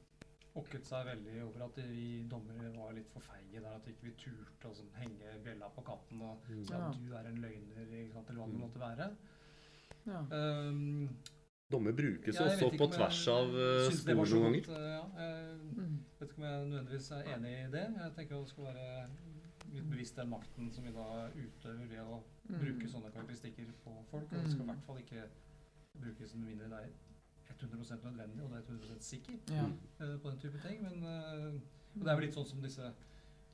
okket 0.56 0.84
seg 0.86 1.06
veldig 1.06 1.42
over 1.46 1.64
at 1.64 1.76
vi 1.76 2.26
dommere 2.30 2.70
var 2.76 2.92
litt 2.92 3.08
for 3.10 3.20
feige 3.20 3.60
der. 3.62 3.74
At 3.74 3.86
ikke 3.86 4.02
vi 4.02 4.10
turte 4.18 4.68
å 4.70 4.74
sånn, 4.74 4.90
henge 4.94 5.42
bjella 5.42 5.68
på 5.74 5.82
katten 5.86 6.22
og 6.22 6.38
Mm. 6.48 6.64
si 6.66 6.72
Ja. 6.72 6.86
at 6.88 6.92
du 6.94 7.14
er 7.14 7.26
en 7.26 7.40
løgner, 7.42 7.86
ikke 7.90 8.12
sant, 8.12 8.30
eller 8.30 8.40
hva 8.40 8.46
det 8.46 8.54
Mm. 8.54 8.60
måtte 8.60 8.78
være. 8.78 9.16
Ja. 10.06 10.20
Um, 10.30 11.16
Dommer 11.70 11.92
brukes 11.92 12.34
ja, 12.34 12.42
også 12.46 12.70
på 12.76 12.86
tvers 12.90 13.24
jeg 13.26 13.34
av 13.34 13.52
var 13.52 13.90
spor 13.90 14.14
noen 14.14 14.42
ganger. 14.42 14.64
eh, 14.74 14.90
Ja, 14.90 15.04
jeg 15.16 15.58
Mm. 15.76 15.98
vet 16.18 16.28
ikke 16.28 16.38
om 16.38 16.44
jeg 16.44 16.66
nødvendigvis 16.70 17.10
er 17.12 17.22
enig 17.36 17.52
i 17.66 17.70
det. 17.70 17.94
Jeg 17.96 18.12
tenker 18.16 18.34
at 18.34 18.42
det 18.42 18.48
skal 18.48 18.64
være 18.64 19.08
litt 19.72 19.90
bevisst 19.90 20.16
den 20.16 20.28
makten 20.30 20.70
som 20.72 20.84
vi 20.84 20.92
da 20.92 21.28
utøver 21.34 21.86
ved 21.88 21.98
å 22.00 22.22
Mm. 22.50 22.58
bruke 22.60 22.88
sånne 22.88 23.10
karakteristikker 23.14 23.66
på 23.84 23.92
folk. 24.10 24.32
Og 24.32 24.38
det 24.42 24.50
skal 24.50 24.60
i 24.60 24.64
Mm. 24.64 24.70
hvert 24.72 24.84
fall 24.86 24.96
ikke 24.98 25.28
brukes 26.00 26.34
med 26.34 26.46
mindre 26.48 26.68
det 26.68 26.78
er 26.78 26.88
100% 27.60 28.02
nødvendig 28.04 28.42
og 28.42 28.50
det 28.50 28.58
er 28.58 28.62
100% 28.72 29.02
sikker 29.02 29.38
Ja. 29.54 29.66
Mm. 29.66 29.78
eh, 30.00 30.16
på 30.18 30.30
den 30.30 30.38
type 30.40 30.58
ting. 30.68 30.82
Men 30.82 31.02
uh, 31.04 31.54
og 31.96 32.04
det 32.04 32.08
er 32.08 32.14
vel 32.16 32.24
litt 32.26 32.34
sånn 32.34 32.46
som 32.46 32.62
disse 32.62 32.92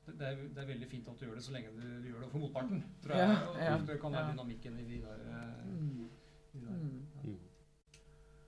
det, 0.07 0.21
er, 0.21 0.35
det 0.35 0.57
er 0.57 0.65
veldig 0.67 0.87
fint 0.87 1.07
at 1.07 1.19
du 1.19 1.25
gjør 1.25 1.35
det 1.35 1.43
så 1.43 1.51
lenge 1.51 1.69
du, 1.75 2.01
du 2.01 2.07
gjør 2.09 2.21
det 2.21 2.31
for 2.31 2.39
motparten. 2.39 2.83
Tror 3.03 3.15
Ja, 3.15 3.27
jeg. 3.27 3.47
Og 3.49 3.57
ja, 3.57 3.77
Det 3.85 3.99
kan 4.01 4.11
være 4.11 4.25
ja. 4.27 4.31
dynamikken 4.31 4.79
i 4.79 4.83
de 4.83 5.01
der, 5.01 5.19
eh, 5.19 5.65
Mm. 5.65 6.09
de 6.53 6.59
der. 6.61 6.71
Mm. 6.71 7.07
Mm. 7.23 7.39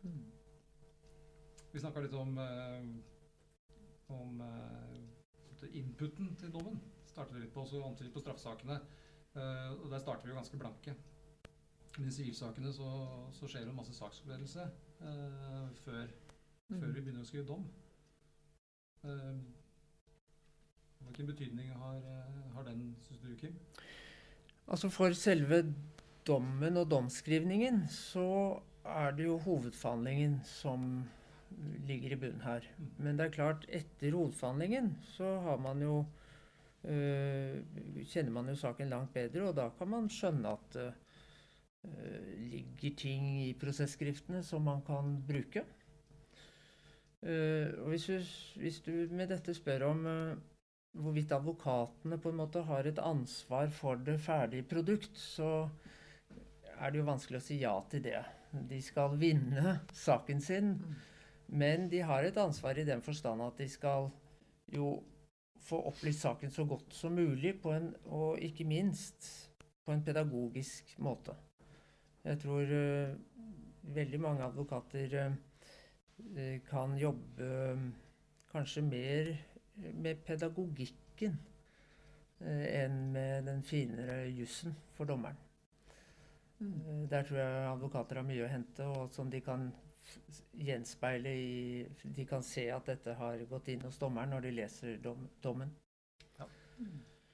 Mm. 0.04 0.24
Vi 1.74 1.80
snakka 1.80 2.00
litt 2.02 2.14
om, 2.14 2.38
om 4.10 4.42
inputen 5.74 6.36
til 6.40 6.52
dommen. 6.52 6.80
Startet 7.20 7.36
vi 7.36 7.42
litt 7.44 7.52
på, 7.52 7.66
så 7.68 7.82
på 7.84 8.22
straffesakene. 8.24 8.78
Eh, 9.36 9.72
og 9.76 9.90
der 9.92 10.00
starter 10.00 10.24
vi 10.24 10.32
jo 10.32 10.38
ganske 10.38 10.60
blanke. 10.62 10.94
Men 11.98 12.08
I 12.08 12.14
sivilsakene 12.16 12.72
så, 12.72 12.88
så 13.36 13.50
skjer 13.50 13.66
det 13.66 13.74
en 13.74 13.80
masse 13.82 13.96
saksforberedelse 13.98 14.68
eh, 15.04 15.66
før, 15.84 16.06
Mm. 16.70 16.78
før 16.84 16.92
vi 16.94 17.02
begynner 17.02 17.24
å 17.24 17.26
skrive 17.26 17.48
dom. 17.50 17.64
Eh, 19.10 19.40
hvilken 21.08 21.32
betydning 21.32 21.72
har, 21.74 22.04
har 22.54 22.68
den, 22.68 22.84
syns 23.08 23.24
du, 23.24 23.32
Kim? 23.42 23.56
Altså 24.70 24.92
For 24.94 25.18
selve 25.18 25.64
dommen 26.30 26.78
og 26.78 26.92
domskrivningen 26.92 27.88
så 27.90 28.28
er 28.86 29.18
det 29.18 29.26
jo 29.26 29.40
hovedforhandlingen 29.48 30.38
som 30.46 30.86
ligger 31.90 32.14
i 32.14 32.22
bunnen 32.22 32.46
her. 32.46 32.70
Mm. 32.78 32.94
Men 33.02 33.18
det 33.18 33.26
er 33.26 33.36
klart, 33.40 33.66
etter 33.68 34.14
hovedforhandlingen 34.14 34.94
så 35.18 35.40
har 35.50 35.58
man 35.66 35.82
jo 35.82 36.04
kjenner 36.84 38.32
man 38.32 38.48
jo 38.48 38.56
saken 38.56 38.90
langt 38.90 39.12
bedre, 39.14 39.50
og 39.50 39.56
da 39.58 39.66
kan 39.76 39.90
man 39.92 40.08
skjønne 40.10 40.54
at 40.56 40.78
det 40.78 40.92
ligger 42.52 42.96
ting 43.00 43.28
i 43.44 43.54
prosesskriftene 43.60 44.42
som 44.44 44.64
man 44.68 44.82
kan 44.88 45.18
bruke. 45.28 45.66
Eh, 47.20 47.68
og 47.84 47.92
hvis 47.92 48.06
du, 48.08 48.20
hvis 48.62 48.80
du 48.86 48.94
med 49.12 49.28
dette 49.32 49.54
spør 49.56 49.90
om 49.90 50.06
eh, 50.08 50.38
hvorvidt 51.00 51.34
advokatene 51.36 52.20
på 52.22 52.32
en 52.32 52.40
måte 52.40 52.64
har 52.64 52.88
et 52.88 53.02
ansvar 53.04 53.68
for 53.76 54.00
det 54.00 54.20
ferdige 54.24 54.64
produkt, 54.64 55.18
så 55.20 55.68
er 56.80 56.92
det 56.92 57.02
jo 57.02 57.10
vanskelig 57.10 57.42
å 57.42 57.44
si 57.44 57.60
ja 57.60 57.76
til 57.92 58.04
det. 58.08 58.24
De 58.70 58.80
skal 58.82 59.18
vinne 59.20 59.80
saken 59.94 60.42
sin, 60.42 60.74
Mm. 60.80 60.96
men 61.60 61.90
de 61.90 62.00
har 62.00 62.24
et 62.24 62.38
ansvar 62.38 62.78
i 62.78 62.86
den 62.86 63.02
forstand 63.02 63.42
at 63.42 63.58
de 63.58 63.68
skal 63.68 64.10
jo 64.72 65.04
få 65.64 65.82
opplyst 65.90 66.26
saken 66.26 66.52
så 66.52 66.66
godt 66.66 66.94
som 66.96 67.16
mulig, 67.18 67.56
på 67.62 67.74
en, 67.76 67.92
og 68.06 68.40
ikke 68.44 68.68
minst 68.68 69.50
på 69.86 69.94
en 69.94 70.04
pedagogisk 70.06 70.96
måte. 71.04 71.36
Jeg 72.24 72.40
tror 72.44 72.74
uh, 72.76 73.16
veldig 73.96 74.20
mange 74.22 74.44
advokater 74.44 75.16
eh, 75.24 76.60
kan 76.68 76.98
jobbe 77.00 77.46
uh, 77.74 77.86
kanskje 78.52 78.84
mer 78.86 79.32
med 79.94 80.26
pedagogikken 80.28 81.38
enn 82.40 83.00
med 83.12 83.50
den 83.50 83.64
finere 83.68 84.30
jussen 84.32 84.76
for 84.96 85.08
dommeren. 85.08 85.36
Mm. 86.60 87.08
Der 87.12 87.24
tror 87.24 87.38
jeg 87.40 87.68
advokater 87.72 88.20
har 88.20 88.28
mye 88.28 88.46
å 88.46 88.52
hente, 88.52 88.88
og 88.88 89.12
som 89.16 89.32
de 89.32 89.42
kan 89.44 89.70
gjenspeile 90.60 91.32
i 91.36 91.88
De 92.04 92.26
kan 92.26 92.44
se 92.44 92.66
at 92.72 92.86
dette 92.86 93.14
har 93.20 93.46
gått 93.50 93.68
inn 93.74 93.82
hos 93.86 94.00
dommeren 94.02 94.34
når 94.34 94.48
de 94.48 94.52
leser 94.62 94.98
dom, 95.04 95.28
dommen. 95.44 95.72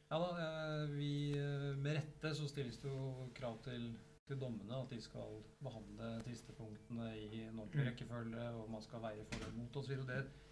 Ja 0.09 0.19
da, 0.21 0.27
eh, 0.39 0.89
vi, 0.89 1.31
eh, 1.37 1.77
Med 1.77 1.95
rette 1.97 2.35
så 2.35 2.47
stilles 2.47 2.77
det 2.81 2.89
jo 2.89 3.29
krav 3.33 3.57
til, 3.65 3.87
til 4.27 4.39
dommene 4.39 4.77
at 4.81 4.89
de 4.89 4.99
skal 5.01 5.39
behandle 5.63 6.11
tvistepunktene 6.27 7.09
i 7.17 7.41
en 7.47 7.59
ordentlig 7.59 7.81
Mm. 7.81 7.87
rekkefølge, 7.89 8.49
og 8.49 8.69
man 8.71 8.81
skal 8.81 9.01
veie 9.01 9.25
for 9.25 9.47
og 9.47 9.53
mot 9.53 9.75
osv. 9.75 9.97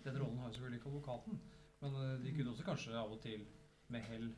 Den 0.03 0.17
rollen 0.21 0.37
har 0.37 0.47
jo 0.47 0.53
selvfølgelig 0.53 0.79
ikke 0.79 0.89
advokaten. 0.89 1.39
Men 1.81 1.95
eh, 1.95 2.25
de 2.25 2.33
kunne 2.35 2.51
også 2.51 2.63
kanskje 2.63 2.97
av 2.97 3.11
og 3.11 3.21
til 3.21 3.45
med 3.89 4.01
hell 4.01 4.33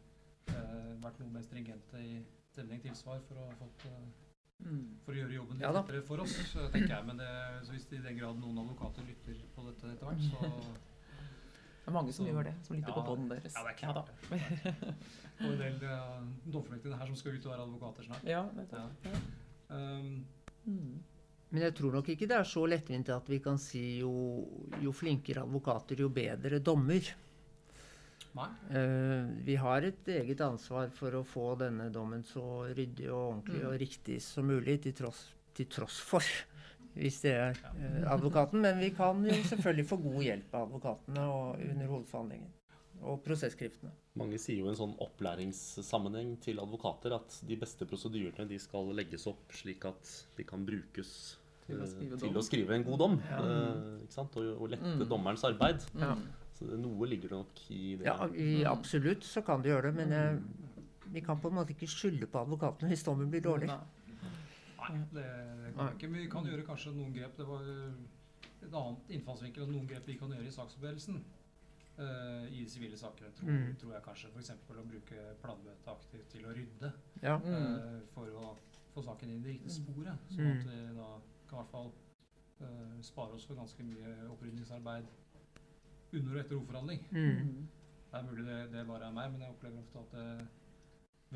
vært 1.02 1.20
noe 1.20 1.32
mer 1.34 1.42
stringente 1.42 1.98
i 1.98 2.20
stemning 2.52 2.82
tilsvar 2.82 3.20
for 3.28 3.36
å, 3.36 3.48
ha 3.50 3.56
fått. 3.58 3.86
For 5.06 5.14
å 5.14 5.18
gjøre 5.20 5.36
jobben 5.36 5.58
litt 5.60 5.66
Ja 5.66 5.72
lettere 5.76 6.02
for 6.08 6.24
oss, 6.24 6.36
eh, 6.56 6.70
tenker 6.74 6.94
jeg. 6.96 7.06
Men 7.06 7.18
det, 7.22 7.30
så 7.68 7.72
hvis 7.76 7.88
i 7.94 8.02
den 8.02 8.18
grad 8.18 8.40
noen 8.42 8.58
advokater 8.64 9.06
lytter 9.06 9.40
på 9.56 9.66
dette 9.68 9.92
etter 9.94 10.06
hvert, 10.10 10.22
så 10.32 10.52
Det 11.86 11.92
er 11.92 11.94
mange 11.94 12.14
som 12.16 12.26
Så- 12.26 12.32
gjør 12.34 12.44
det, 12.48 12.54
som 12.66 12.76
lytter 12.76 12.90
Ja, 12.90 12.94
på 12.96 13.04
poden 13.06 13.28
deres. 13.30 13.54
Ja, 13.54 13.62
det 13.62 13.74
er 13.74 13.78
klart. 13.78 13.96
da. 13.96 14.38
det. 14.38 14.94
Og 15.46 15.52
en 15.52 15.60
del 15.60 15.76
uh, 15.86 16.24
dommerfullmektige 16.50 16.98
her 16.98 17.06
som 17.12 17.16
skal 17.20 17.36
ut 17.36 17.46
og 17.46 17.52
være 17.52 17.66
advokater 17.68 18.08
snart. 18.08 18.24
Ja, 18.26 18.40
nettopp. 18.56 19.06
Ja. 19.06 19.20
Um, 19.76 20.26
Mm. 20.66 20.96
Men 21.52 21.62
jeg 21.62 21.76
tror 21.78 21.92
nok 21.94 22.08
ikke 22.10 22.26
det 22.28 22.38
er 22.40 22.44
så 22.50 22.64
lettvint 22.66 23.08
at 23.14 23.28
vi 23.30 23.38
kan 23.38 23.60
si 23.62 24.00
jo, 24.00 24.10
jo 24.82 24.90
flinkere 24.92 25.44
advokater, 25.46 26.00
jo 26.02 26.10
bedre 26.10 26.58
dommer. 26.58 27.06
Eh, 28.36 29.30
vi 29.48 29.56
har 29.56 29.82
et 29.88 30.08
eget 30.12 30.42
ansvar 30.44 30.90
for 30.92 31.16
å 31.16 31.24
få 31.24 31.54
denne 31.60 31.90
dommen 31.94 32.24
så 32.28 32.44
ryddig 32.76 33.08
og 33.12 33.22
ordentlig 33.30 33.62
Mm. 33.62 33.68
og 33.70 33.80
riktig 33.80 34.22
som 34.22 34.46
mulig, 34.46 34.82
til 34.84 34.94
tross, 34.94 35.34
til 35.54 35.66
tross 35.72 36.00
for 36.04 36.22
hvis 36.96 37.22
det 37.22 37.32
er 37.36 37.58
uh, 37.76 38.12
advokaten. 38.14 38.62
Men 38.62 38.80
vi 38.80 38.90
kan 38.96 39.24
jo 39.24 39.34
selvfølgelig 39.44 39.88
få 39.88 39.98
god 40.04 40.22
hjelp 40.24 40.54
av 40.56 40.68
advokatene 40.70 41.24
og 41.28 41.64
under 41.70 41.88
hovedforhandlingen. 41.88 42.52
Og 43.04 43.20
prosesskriftene. 43.24 43.92
Mange 44.16 44.38
sier 44.40 44.60
jo 44.62 44.66
i 44.68 44.70
en 44.72 44.78
sånn 44.80 44.94
opplæringssammenheng 45.04 46.38
til 46.42 46.60
advokater 46.64 47.16
at 47.18 47.36
de 47.48 47.58
beste 47.60 47.86
prosedyrene 47.86 48.48
de 48.48 48.58
skal 48.60 48.88
legges 48.96 49.28
opp 49.28 49.52
slik 49.52 49.84
at 49.86 50.14
de 50.38 50.44
kan 50.48 50.64
brukes 50.66 51.38
Til 51.68 51.82
å 51.82 51.84
eh, 51.84 51.92
skrive 51.92 52.18
til 52.22 52.38
å 52.40 52.44
skrive 52.46 52.76
en 52.78 52.84
god 52.88 53.00
dom. 53.00 53.20
Ja. 53.30 53.40
Uh, 53.44 54.00
ikke 54.06 54.14
sant? 54.16 54.36
Og, 54.40 54.62
og 54.62 54.70
lette 54.70 54.96
Mm. 54.96 55.08
dommerens 55.10 55.44
arbeid. 55.44 55.84
Ja. 56.00 56.16
Så 56.56 56.66
det, 56.70 56.78
noe 56.80 57.08
ligger 57.12 57.30
det 57.34 57.38
nok 57.42 57.62
i 57.76 57.82
det. 58.00 58.06
Ja, 58.08 58.28
i, 58.32 58.64
absolutt 58.70 59.26
så 59.28 59.42
kan 59.44 59.62
det 59.62 59.74
gjøre 59.74 59.90
det, 59.92 59.96
men 59.98 60.14
jeg, 60.16 60.38
vi 61.12 61.22
kan 61.22 61.40
på 61.44 61.50
en 61.52 61.58
måte 61.60 61.74
ikke 61.76 61.90
skylde 61.92 62.28
på 62.32 62.40
advokatene 62.46 62.88
hvis 62.94 63.04
dommen 63.04 63.30
blir 63.34 63.44
dårlig. 63.44 63.68
Nei. 63.68 65.00
Det, 65.12 65.24
det 65.26 65.72
kan 65.76 65.88
vi 65.90 65.96
ikke. 65.98 66.08
Men 66.14 66.22
vi 66.22 66.30
kan 66.32 66.46
gjøre 66.48 66.66
kanskje 66.68 66.94
noen 66.96 67.14
grep. 67.16 67.36
Det 67.40 67.48
var 67.50 67.66
et 67.66 68.76
annet 68.76 69.10
innfallsvinkel 69.18 69.66
og 69.66 69.74
noen 69.74 69.88
grep 69.90 70.08
vi 70.08 70.16
kan 70.20 70.32
gjøre 70.32 70.48
i 70.48 70.54
saksforberedelsen. 70.54 71.20
Uh, 71.96 72.44
I 72.52 72.66
sivile 72.68 72.98
saker, 73.00 73.30
tror, 73.38 73.50
Mm. 73.50 73.76
tror 73.80 73.94
jeg 73.94 74.04
kanskje. 74.04 74.30
F.eks. 74.36 74.50
å 74.68 74.84
bruke 74.84 75.28
planmøtet 75.42 75.88
aktivt 75.88 76.28
til 76.34 76.46
å 76.46 76.52
rydde. 76.56 76.90
Ja. 77.24 77.38
Mm. 77.40 77.52
Uh, 77.52 78.02
for 78.14 78.28
å 78.36 78.50
få 78.94 79.04
saken 79.06 79.32
inn 79.32 79.40
i 79.40 79.44
det 79.46 79.54
riktige 79.56 79.78
sporet. 79.78 80.28
Sånn 80.32 80.44
Mm. 80.44 80.60
at 80.60 80.66
vi 80.68 80.96
da 80.98 81.12
kan 81.50 81.60
i 81.60 81.62
hvert 81.62 81.72
fall 81.72 81.92
uh, 82.62 83.02
spare 83.02 83.34
oss 83.36 83.46
for 83.48 83.56
ganske 83.56 83.84
mye 83.84 84.16
opprydningsarbeid 84.32 85.08
under 86.16 86.34
og 86.36 86.40
etter 86.44 86.56
hovedforhandling. 86.56 87.02
Mm. 87.12 87.32
Mm. 87.40 87.68
Det 88.12 88.20
er 88.22 88.28
mulig 88.30 88.46
det, 88.48 88.60
det 88.74 88.88
bare 88.88 89.08
er 89.10 89.12
meg, 89.18 89.32
men 89.32 89.42
jeg 89.42 89.50
opplever 89.50 89.78
ofte 89.82 90.00
at 90.00 90.12
det, 90.16 90.48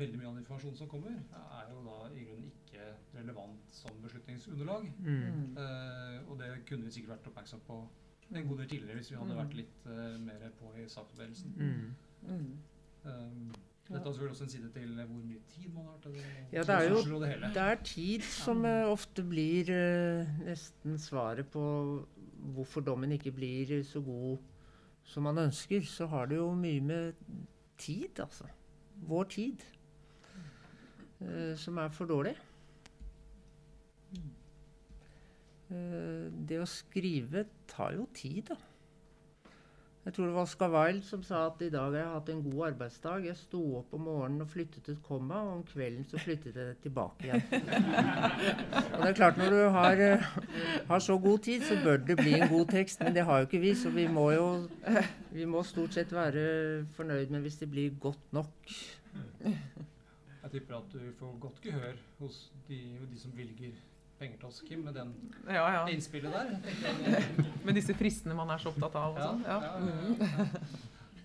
veldig 0.00 0.18
mye 0.20 0.28
av 0.30 0.38
informasjonen 0.40 0.76
som 0.78 0.88
kommer, 0.88 1.16
er 1.36 1.72
jo 1.74 1.80
da 1.84 1.96
i 2.16 2.22
grunnen 2.24 2.46
ikke 2.50 2.84
relevant 3.18 3.74
som 3.74 3.96
beslutningsunderlag. 4.02 4.86
Mm. 4.98 5.16
Mm. 5.40 5.56
Eh, 5.60 6.30
og 6.30 6.38
det 6.40 6.52
kunne 6.68 6.84
vi 6.86 6.94
sikkert 6.94 7.16
vært 7.18 7.26
oppmerksom 7.32 7.60
på 7.66 7.80
en 8.30 8.46
god 8.48 8.58
del 8.62 8.68
tidligere 8.70 8.96
hvis 9.00 9.10
vi 9.10 9.16
hadde 9.18 9.34
Mm. 9.34 9.40
vært 9.42 9.56
litt 9.58 9.86
eh, 9.86 10.18
mer 10.28 10.46
på 10.60 10.70
i 10.78 10.86
saksforberedelsen. 10.88 11.52
Mm. 11.58 11.96
Mm. 12.22 12.58
Um, 13.04 13.52
dette 13.90 14.04
har 14.04 14.12
selvfølgelig 14.12 14.30
også 14.36 14.44
en 14.44 14.50
side 14.54 14.68
til 14.72 14.94
hvor 14.94 15.22
mye 15.26 15.40
tid 15.48 15.68
man 15.74 15.84
har 15.90 15.98
til 16.02 16.12
det. 16.12 16.24
Ja, 16.52 16.60
det 16.62 16.68
er 16.76 16.88
jo- 16.88 17.20
det. 17.20 17.54
Det 17.54 17.62
er 17.62 17.74
tid 17.84 18.20
som 18.22 18.64
eh, 18.64 18.86
ofte 18.86 19.22
blir 19.24 19.68
uh, 19.74 20.26
nesten 20.46 20.98
svaret 20.98 21.46
på 21.50 22.06
hvorfor 22.54 22.80
dommen 22.80 23.12
ikke 23.12 23.32
blir 23.32 23.82
så 23.84 24.00
god 24.00 24.38
som 25.04 25.22
man 25.22 25.38
ønsker. 25.38 25.84
Så 25.86 26.06
har 26.06 26.26
det 26.30 26.36
jo 26.36 26.52
mye 26.54 26.80
med 26.80 27.12
tid, 27.78 28.20
altså. 28.20 28.48
Vår 29.08 29.24
tid. 29.24 29.64
eh, 31.20 31.56
som 31.56 31.78
er 31.78 31.88
for 31.88 32.08
dårlig. 32.08 32.34
Eh, 35.70 36.26
det 36.48 36.58
å 36.60 36.66
skrive 36.66 37.44
tar 37.68 37.94
jo 37.94 38.08
tid, 38.14 38.42
da. 38.50 38.56
Jeg 40.04 40.14
tror 40.16 40.24
det 40.24 40.34
var 40.34 40.46
Oscar 40.46 40.70
Wilde 40.72 41.04
som 41.04 41.22
sa 41.22 41.42
at 41.50 41.60
i 41.60 41.68
dag 41.68 41.90
har 41.92 41.96
jeg 41.98 42.12
hatt 42.14 42.28
en 42.32 42.38
god 42.42 42.60
arbeidsdag. 42.70 43.26
Jeg 43.28 43.36
sto 43.36 43.60
opp 43.82 43.92
om 43.98 44.06
morgenen 44.08 44.40
og 44.40 44.48
flyttet 44.48 44.88
et 44.88 45.02
komma, 45.04 45.42
og 45.44 45.58
om 45.58 45.64
kvelden 45.68 46.06
så 46.08 46.16
flyttet 46.22 46.56
jeg 46.56 46.70
det 46.70 46.78
tilbake 46.86 47.26
igjen. 47.26 47.42
og 48.94 48.96
det 48.96 49.10
er 49.10 49.18
klart, 49.18 49.36
når 49.36 49.52
du 49.52 49.58
har, 49.76 50.00
eh, 50.06 50.24
har 50.88 51.04
så 51.04 51.18
god 51.20 51.44
tid, 51.44 51.66
så 51.68 51.76
bør 51.84 52.00
det 52.08 52.16
bli 52.22 52.32
en 52.38 52.48
god 52.48 52.72
tekst, 52.72 53.04
men 53.04 53.14
det 53.14 53.26
har 53.28 53.42
jo 53.42 53.50
ikke 53.50 53.60
vi, 53.60 53.74
så 53.76 53.92
vi 53.92 54.06
må 54.08 54.30
jo 54.32 54.48
vi 55.36 55.44
må 55.44 55.62
stort 55.68 55.94
sett 55.94 56.16
være 56.16 56.86
fornøyd 56.96 57.36
med 57.36 57.44
hvis 57.44 57.60
det 57.60 57.70
blir 57.70 57.92
godt 58.00 58.32
nok. 58.32 58.74
Jeg 59.44 60.50
tipper 60.50 60.80
at 60.80 60.92
du 60.96 61.12
får 61.18 61.38
godt 61.44 61.60
gehør 61.62 62.00
hos 62.18 62.46
de, 62.68 62.80
de 63.12 63.20
som 63.20 63.36
bevilger 63.36 63.76
penger 64.20 64.38
til 64.42 64.48
oss, 64.50 64.60
Kim, 64.68 64.84
med 64.84 64.94
den 64.94 65.10
Ja, 65.48 65.64
ja. 65.74 65.82
innspillet 65.88 66.32
der. 66.32 66.50
Med 67.66 67.74
disse 67.76 67.94
fristene 67.96 68.34
man 68.36 68.50
er 68.54 68.58
så 68.62 68.70
opptatt 68.72 68.94
av. 69.00 69.14
Og 69.14 69.18
Ja, 69.18 69.26
sånn. 69.26 69.42
ja, 69.44 69.58
Ja. 69.62 69.72
ja, 69.80 70.44
ja. 70.44 70.78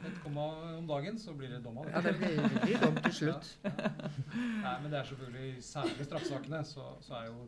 Et 0.05 0.17
komma 0.21 0.43
om 0.77 0.85
dagen, 0.87 1.15
så 1.17 1.33
blir 1.33 1.49
det 1.49 1.63
dom 1.65 1.77
av 1.81 1.87
Ja, 1.89 2.01
det 2.05 2.11
blir, 2.19 2.35
det 2.37 2.61
blir 2.61 2.81
dom 2.83 2.97
til 3.07 3.13
slutt. 3.19 3.47
Ja, 3.63 3.71
ja. 3.79 4.09
Nei, 4.35 4.73
men 4.83 4.91
det 4.91 4.99
er 4.99 5.07
selvfølgelig 5.09 5.63
særlig 5.65 5.99
i 6.03 6.05
straffesakene, 6.09 6.59
så, 6.65 6.83
så 7.01 7.15
er 7.21 7.25
jo 7.31 7.47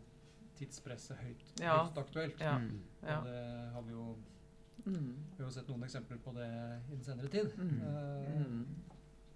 tidspresset 0.58 1.20
høyt, 1.22 1.44
Ja. 1.62 1.76
høyt 1.86 2.00
aktuelt. 2.02 2.40
Ja. 2.42 2.56
Mm. 2.58 2.80
Ja. 3.04 3.20
Og 3.20 3.26
det 3.30 3.44
har 3.76 3.82
vi 3.90 3.92
jo 3.98 4.08
Mm. 4.88 5.16
vi 5.36 5.44
har 5.44 5.50
jo 5.50 5.54
sett 5.54 5.68
noen 5.70 5.84
eksempler 5.84 6.18
på 6.24 6.32
det 6.34 6.48
i 6.48 6.96
den 6.96 7.04
senere 7.04 7.28
tid. 7.30 7.50
Mm. 7.58 7.82
Eh, 7.82 8.38
Mm. 8.40 8.66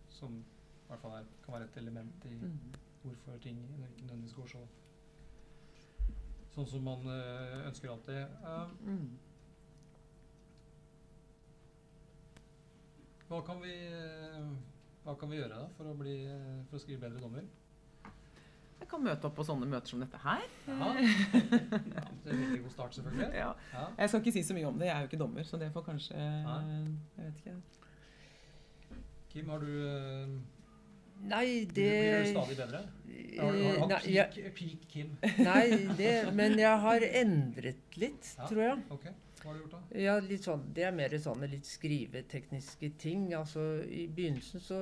som 0.09 0.33
i 0.39 0.87
hvert 0.87 1.01
fall 1.01 1.11
er, 1.19 1.25
kan 1.45 1.53
være 1.55 1.63
et 1.69 1.77
element 1.77 2.25
i 2.25 2.33
Mm. 2.39 2.57
hvorfor 3.03 3.37
ting 3.41 3.57
ikke 3.59 4.05
nødvendigvis 4.07 4.33
går 4.35 4.47
så 4.47 4.57
sånn 6.55 6.67
som 6.67 6.83
man 6.85 7.05
eh, 7.07 7.67
ønsker 7.69 7.91
alltid. 7.91 8.39
Mm. 8.85 9.11
hva, 13.31 13.39
kan 13.47 13.61
vi, 13.63 13.73
eh, 13.87 14.47
hva 15.05 15.15
kan 15.19 15.31
vi 15.31 15.39
gjøre 15.39 15.63
da 15.63 15.67
for 15.77 15.87
å, 15.87 15.95
bli, 15.97 16.17
eh, 16.27 16.61
for 16.69 16.77
å 16.77 16.83
skrive 16.83 17.05
bedre 17.05 17.23
dommer? 17.23 17.47
Jeg 18.81 18.89
kan 18.89 19.03
møte 19.05 19.29
opp 19.29 19.35
på 19.37 19.45
sånne 19.45 19.69
møter 19.69 19.93
som 19.93 20.01
dette 20.01 20.19
her. 20.19 20.41
Ja. 20.67 20.87
ja, 20.99 22.05
det 22.23 22.31
er 22.31 22.33
en 22.33 22.41
veldig 22.41 22.63
god 22.63 22.73
start, 22.73 22.95
selvfølgelig. 22.97 23.27
Ja. 23.37 23.51
Ja. 23.71 23.83
Jeg 23.99 24.09
skal 24.09 24.23
ikke 24.23 24.33
si 24.35 24.43
så 24.47 24.57
mye 24.57 24.67
om 24.67 24.81
det, 24.81 24.89
jeg 24.89 24.95
er 24.95 25.05
jo 25.05 25.11
ikke 25.11 25.21
dommer, 25.21 25.45
så 25.47 25.59
det 25.61 25.69
får 25.75 25.85
kanskje 25.85 26.17
Nei. 26.17 26.57
Jeg 27.19 27.27
vet 27.27 27.43
ikke. 27.43 27.55
Kim, 29.31 29.53
har 29.53 29.63
du 29.63 29.69
Nei, 31.21 31.65
det 31.65 31.73
blir 31.73 32.23
du 32.23 32.29
stadig 32.31 32.57
bedre? 32.57 32.81
Har 33.39 33.51
du, 33.51 33.57
du 33.57 33.65
Eh, 33.65 33.79
hatt 33.79 34.05
jeg- 34.05 34.31
peak, 34.33 34.55
peak 34.55 34.87
Kim? 34.89 35.11
Nei, 35.37 35.65
det, 35.97 36.13
men 36.39 36.57
jeg 36.59 36.79
har 36.85 36.99
endret 37.21 37.97
litt, 37.97 38.35
Ja. 38.37 38.47
tror 38.47 38.61
jeg. 38.63 38.83
Ok, 38.91 39.05
hva 39.41 39.45
har 39.45 39.53
du 39.53 39.59
gjort 39.63 39.71
da? 39.71 39.81
Ja, 39.99 40.15
sånn, 40.43 40.65
Det 40.73 40.83
er 40.83 40.91
mer 40.91 41.09
sånne 41.09 41.49
litt 41.49 41.65
skrivetekniske 41.65 42.91
ting. 42.97 43.33
Altså, 43.33 43.83
I 43.87 44.07
begynnelsen, 44.07 44.59
så 44.59 44.81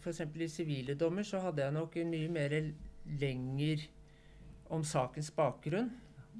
f.eks. 0.00 0.20
i 0.36 0.48
sivile 0.48 0.94
dommer, 0.94 1.22
så 1.22 1.40
hadde 1.42 1.62
jeg 1.62 1.72
nok 1.72 1.94
mye 2.06 2.28
mer 2.30 2.54
lenger 3.20 3.86
om 4.70 4.82
sakens 4.84 5.30
bakgrunn 5.34 5.90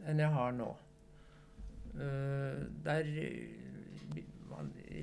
enn 0.07 0.19
jeg 0.23 0.31
har 0.31 0.53
nå. 0.53 0.77
Uh, 1.91 2.69
der 2.85 3.03
eh, 3.03 3.60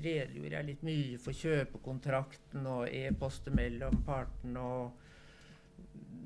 redegjorde 0.04 0.56
jeg 0.56 0.68
litt 0.70 0.86
mye 0.86 1.20
for 1.22 1.36
kjøpekontrakten 1.36 2.66
og 2.70 2.88
e-poster 2.88 3.54
mellom 3.54 4.02
partene 4.06 4.64
og 4.64 5.04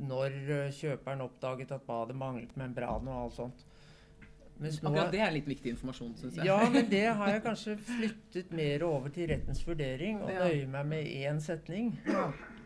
når 0.03 0.39
eh, 0.51 0.71
kjøperen 0.75 1.23
oppdaget 1.25 1.75
at 1.77 1.85
badet 1.87 2.17
manglet 2.19 2.57
membran 2.59 3.09
og 3.11 3.19
alt 3.27 3.37
sånt. 3.39 3.67
Mens 4.63 4.79
Akkurat 4.83 5.11
det 5.11 5.23
er 5.25 5.33
litt 5.35 5.49
viktig 5.49 5.73
informasjon, 5.75 6.13
syns 6.21 6.37
jeg. 6.39 6.47
ja, 6.47 6.59
men 6.71 6.87
det 6.91 7.07
har 7.19 7.31
jeg 7.33 7.43
kanskje 7.43 7.77
flyttet 7.83 8.53
mer 8.55 8.85
over 8.87 9.11
til 9.15 9.31
rettens 9.33 9.63
vurdering 9.67 10.21
og 10.23 10.31
nøye 10.31 10.69
meg 10.71 10.91
med 10.93 11.09
én 11.09 11.41
setning. 11.43 11.95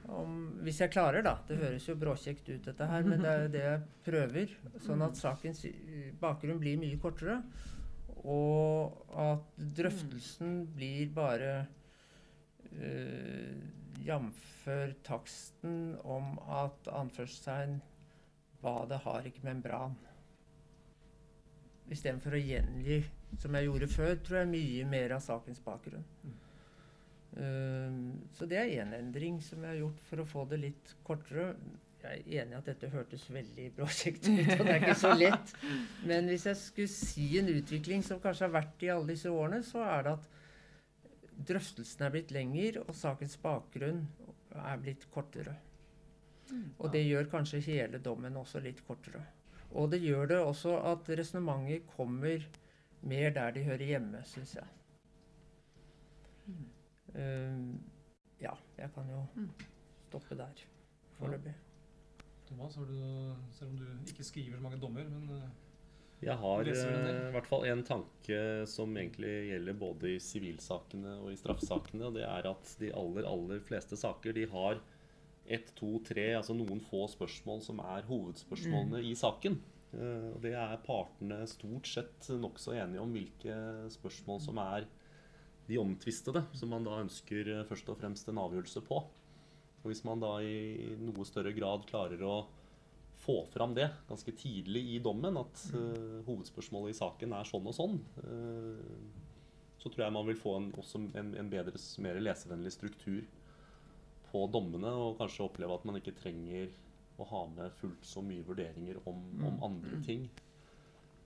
Om, 0.07 0.35
hvis 0.63 0.83
jeg 0.85 0.93
klarer, 0.95 1.25
da. 1.27 1.39
Det 1.49 1.57
høres 1.59 1.87
jo 1.89 1.97
bråkjekt 1.99 2.51
ut, 2.53 2.67
dette 2.69 2.87
her, 2.91 3.07
men 3.07 3.25
det 3.25 3.31
er 3.31 3.41
jo 3.41 3.49
det 3.55 3.63
jeg 3.65 3.81
prøver. 4.07 4.53
Sånn 4.85 5.03
at 5.03 5.19
sakens 5.19 5.65
bakgrunn 6.21 6.61
blir 6.63 6.79
mye 6.79 7.01
kortere. 7.03 7.41
Og 8.23 8.76
at 9.17 9.61
drøftelsen 9.79 10.59
blir 10.77 11.11
bare 11.17 11.53
uh, 12.73 13.53
jf. 14.05 14.43
taksten 15.07 15.97
om 16.05 16.37
at 16.53 16.91
anførselstegn 16.93 17.79
Badet 18.63 18.99
har 19.05 19.27
ikke 19.29 19.45
membran. 19.47 19.95
Istedenfor 21.93 22.35
å 22.35 22.41
gjengi, 22.41 22.99
som 23.39 23.55
jeg 23.55 23.69
gjorde 23.69 23.89
før, 23.93 24.15
tror 24.25 24.41
jeg 24.41 24.51
mye 24.51 24.87
mer 24.91 25.15
av 25.15 25.23
sakens 25.23 25.61
bakgrunn. 25.63 26.07
Um, 27.37 27.99
så 28.33 28.49
det 28.49 28.59
er 28.59 28.73
én 28.81 28.95
endring 28.97 29.43
som 29.45 29.61
jeg 29.63 29.75
har 29.75 29.83
gjort 29.83 30.01
for 30.09 30.23
å 30.23 30.29
få 30.31 30.47
det 30.51 30.59
litt 30.63 30.95
kortere. 31.07 31.51
Jeg 32.07 32.23
er 32.23 32.43
enig 32.43 32.55
i 32.55 32.59
at 32.61 32.69
dette 32.71 32.89
hørtes 32.93 33.25
veldig 33.35 33.67
prosjekt 33.77 34.29
ut, 34.29 34.51
og 34.55 34.65
det 34.67 34.73
er 34.75 34.81
ikke 34.83 34.95
så 35.01 35.11
lett. 35.19 35.53
Men 36.07 36.29
hvis 36.31 36.47
jeg 36.47 36.57
skulle 36.61 36.93
si 36.93 37.27
en 37.41 37.49
utvikling 37.51 38.05
som 38.07 38.21
kanskje 38.23 38.47
har 38.47 38.55
vært 38.61 38.85
i 38.87 38.91
alle 38.95 39.09
disse 39.11 39.31
årene, 39.33 39.63
så 39.67 39.83
er 39.83 40.07
det 40.07 40.13
at 40.17 40.29
drøftelsen 41.51 42.05
er 42.07 42.13
blitt 42.15 42.31
lengre, 42.33 42.85
og 42.87 42.95
sakens 42.97 43.35
bakgrunn 43.43 44.05
er 44.57 44.79
blitt 44.81 45.09
kortere. 45.13 45.57
Og 46.79 46.93
det 46.95 47.03
gjør 47.09 47.27
kanskje 47.33 47.59
hele 47.67 47.99
dommen 47.99 48.37
også 48.39 48.63
litt 48.63 48.79
kortere. 48.87 49.25
Og 49.75 49.91
det 49.91 49.99
gjør 50.05 50.29
det 50.31 50.39
også 50.47 50.77
at 50.93 51.09
resonnementet 51.19 51.89
kommer 51.97 52.45
mer 53.03 53.31
der 53.35 53.51
de 53.57 53.65
hører 53.67 53.83
hjemme, 53.91 54.23
syns 54.31 54.55
jeg. 54.61 54.69
Um, 57.17 57.81
ja, 58.41 58.53
jeg 58.79 58.91
kan 58.95 59.09
jo 59.11 59.27
Mm. 59.35 59.51
stoppe 60.09 60.37
der 60.39 60.63
foreløpig. 61.19 61.55
Thomas, 62.47 62.77
har 62.79 62.87
du, 62.87 62.99
selv 63.57 63.73
om 63.73 63.79
du 63.81 64.11
ikke 64.11 64.27
skriver 64.27 64.59
så 64.59 64.65
mange 64.65 64.79
dommer, 64.81 65.07
men 65.11 65.31
eh, 65.35 65.47
Jeg 66.23 66.39
har 66.41 66.69
eh, 66.71 67.09
i 67.29 67.33
hvert 67.35 67.49
fall 67.49 67.67
en 67.69 67.83
tanke 67.87 68.41
som 68.71 68.95
egentlig 68.97 69.33
gjelder 69.51 69.79
både 69.81 70.13
i 70.15 70.21
sivilsakene 70.23 71.17
og 71.25 71.33
i 71.33 71.39
straffesakene. 71.41 72.07
og 72.07 72.19
Det 72.19 72.27
er 72.27 72.51
at 72.53 72.77
de 72.81 72.93
aller, 72.95 73.27
aller 73.29 73.65
fleste 73.67 73.99
saker 73.99 74.37
de 74.37 74.47
har 74.53 74.79
ett, 75.47 75.73
to, 75.79 75.97
tre, 76.07 76.33
altså 76.39 76.55
noen 76.59 76.81
få 76.83 77.05
spørsmål 77.11 77.61
som 77.63 77.83
er 77.83 78.07
hovedspørsmålene 78.09 79.03
i 79.11 79.15
saken. 79.19 79.59
Eh, 79.99 80.31
og 80.31 80.39
Det 80.47 80.55
er 80.55 80.79
partene 80.87 81.43
stort 81.51 81.91
sett 81.91 82.31
nokså 82.31 82.79
enige 82.79 83.03
om 83.03 83.15
hvilke 83.15 83.59
spørsmål 83.99 84.43
som 84.47 84.63
er 84.63 84.87
de 85.67 85.83
omtvistede, 85.83 86.45
som 86.55 86.71
man 86.71 86.87
da 86.87 87.01
ønsker 87.03 87.57
først 87.67 87.89
og 87.91 87.99
fremst 87.99 88.29
en 88.31 88.39
avgjørelse 88.39 88.87
på. 88.87 89.03
Og 89.83 89.91
Hvis 89.91 90.05
man 90.07 90.23
da 90.23 90.37
i 90.43 90.95
noe 90.99 91.27
større 91.29 91.53
grad 91.57 91.87
klarer 91.89 92.23
å 92.27 92.37
få 93.27 93.41
fram 93.51 93.75
det 93.75 93.89
ganske 94.09 94.33
tidlig 94.39 94.83
i 94.97 94.99
dommen, 95.03 95.39
at 95.41 95.63
uh, 95.75 96.23
hovedspørsmålet 96.27 96.95
i 96.95 96.99
saken 96.99 97.35
er 97.35 97.49
sånn 97.49 97.69
og 97.71 97.77
sånn, 97.77 97.97
uh, 98.23 98.83
så 99.81 99.91
tror 99.91 100.07
jeg 100.07 100.17
man 100.17 100.27
vil 100.29 100.39
få 100.39 100.57
en, 100.59 100.71
også 100.79 101.01
en, 101.19 101.33
en 101.39 101.51
bedre, 101.51 101.79
mer 102.03 102.19
lesevennlig 102.23 102.75
struktur 102.75 103.23
på 104.31 104.43
dommene, 104.53 104.91
og 104.91 105.17
kanskje 105.21 105.47
oppleve 105.47 105.79
at 105.79 105.87
man 105.89 106.01
ikke 106.01 106.17
trenger 106.19 106.73
å 107.17 107.27
ha 107.31 107.45
med 107.49 107.73
fullt 107.79 108.05
så 108.05 108.23
mye 108.25 108.45
vurderinger 108.45 108.99
om, 109.09 109.23
om 109.47 109.63
andre 109.65 110.01
ting. 110.05 110.27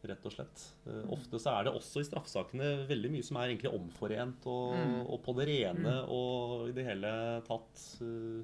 Rett 0.02 0.24
og 0.24 0.32
slett. 0.32 0.62
Eh, 0.88 1.02
ofte 1.12 1.36
så 1.42 1.52
er 1.58 1.66
det 1.66 1.74
også 1.76 2.00
i 2.00 2.06
straffesakene 2.08 2.70
veldig 2.88 3.10
mye 3.12 3.26
som 3.26 3.36
er 3.36 3.50
egentlig 3.50 3.74
omforent 3.76 4.46
og, 4.48 4.72
Mm. 4.78 4.94
og 5.12 5.22
på 5.26 5.34
det 5.36 5.46
rene 5.50 5.94
og 6.08 6.68
i 6.70 6.72
det 6.72 6.86
hele 6.86 7.10
tatt 7.44 7.82
uh, 8.00 8.40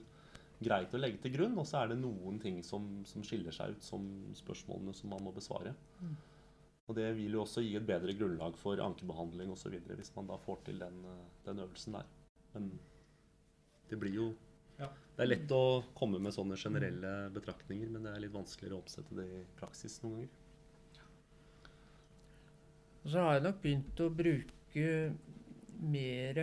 greit 0.61 0.93
å 0.93 1.01
legge 1.01 1.23
til 1.23 1.33
grunn. 1.33 1.57
Og 1.59 1.65
så 1.65 1.83
er 1.83 1.89
det 1.89 1.99
noen 2.03 2.39
ting 2.43 2.63
som, 2.63 3.05
som 3.09 3.25
skiller 3.25 3.53
seg 3.57 3.71
ut 3.77 3.83
som 3.83 4.05
spørsmålene 4.37 4.95
som 4.95 5.11
man 5.11 5.25
må 5.25 5.33
besvare. 5.33 5.73
Og 6.89 6.95
det 6.95 7.09
vil 7.17 7.33
jo 7.33 7.43
også 7.43 7.65
gi 7.65 7.75
et 7.77 7.87
bedre 7.89 8.13
grunnlag 8.15 8.55
for 8.61 8.79
ankebehandling 8.79 9.51
osv. 9.51 9.75
hvis 9.81 10.13
man 10.15 10.29
da 10.29 10.37
får 10.37 10.61
til 10.69 10.79
den, 10.79 11.01
eh, 11.05 11.25
den 11.49 11.59
øvelsen 11.65 11.97
der. 11.97 12.05
Men 12.55 12.71
det 13.89 13.99
blir 13.99 14.15
jo 14.15 14.35
Ja. 14.79 14.91
Det 15.17 15.23
er 15.25 15.31
lett 15.31 15.49
å 15.49 15.83
komme 15.97 16.19
med 16.21 16.35
sånne 16.35 16.57
generelle 16.61 17.31
betraktninger, 17.33 17.89
men 17.89 18.03
det 18.03 18.11
er 18.13 18.21
litt 18.21 18.33
vanskeligere 18.35 18.77
å 18.77 18.83
oppsette 18.85 19.17
det 19.17 19.25
i 19.25 19.45
praksis 19.59 20.03
noen 20.03 20.19
ganger. 20.19 20.29
Og 23.07 23.11
så 23.13 23.23
har 23.23 23.37
jeg 23.37 23.45
nok 23.47 23.59
begynt 23.63 24.01
å 24.03 24.09
bruke 24.11 24.87
mer 25.87 26.41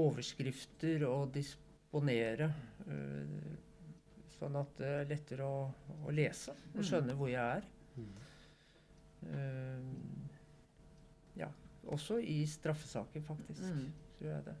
overskrifter 0.00 1.02
og 1.04 1.34
disponere. 1.34 2.46
øh, 2.86 3.58
sånn 4.40 4.56
at 4.56 4.70
det 4.80 4.88
er 4.88 5.08
lettere 5.10 5.44
å, 5.44 5.58
å 6.08 6.12
lese 6.16 6.54
og 6.72 6.80
skjønne 6.88 7.12
hvor 7.18 7.28
jeg 7.28 7.58
er. 7.58 7.66
Eh, 9.28 9.82
ja. 11.42 11.50
Også 11.92 12.16
i 12.24 12.38
straffesaker, 12.48 13.20
faktisk. 13.26 13.60
Mm. 13.60 13.90
Tror 14.16 14.30
jeg 14.32 14.44
det. 14.46 14.54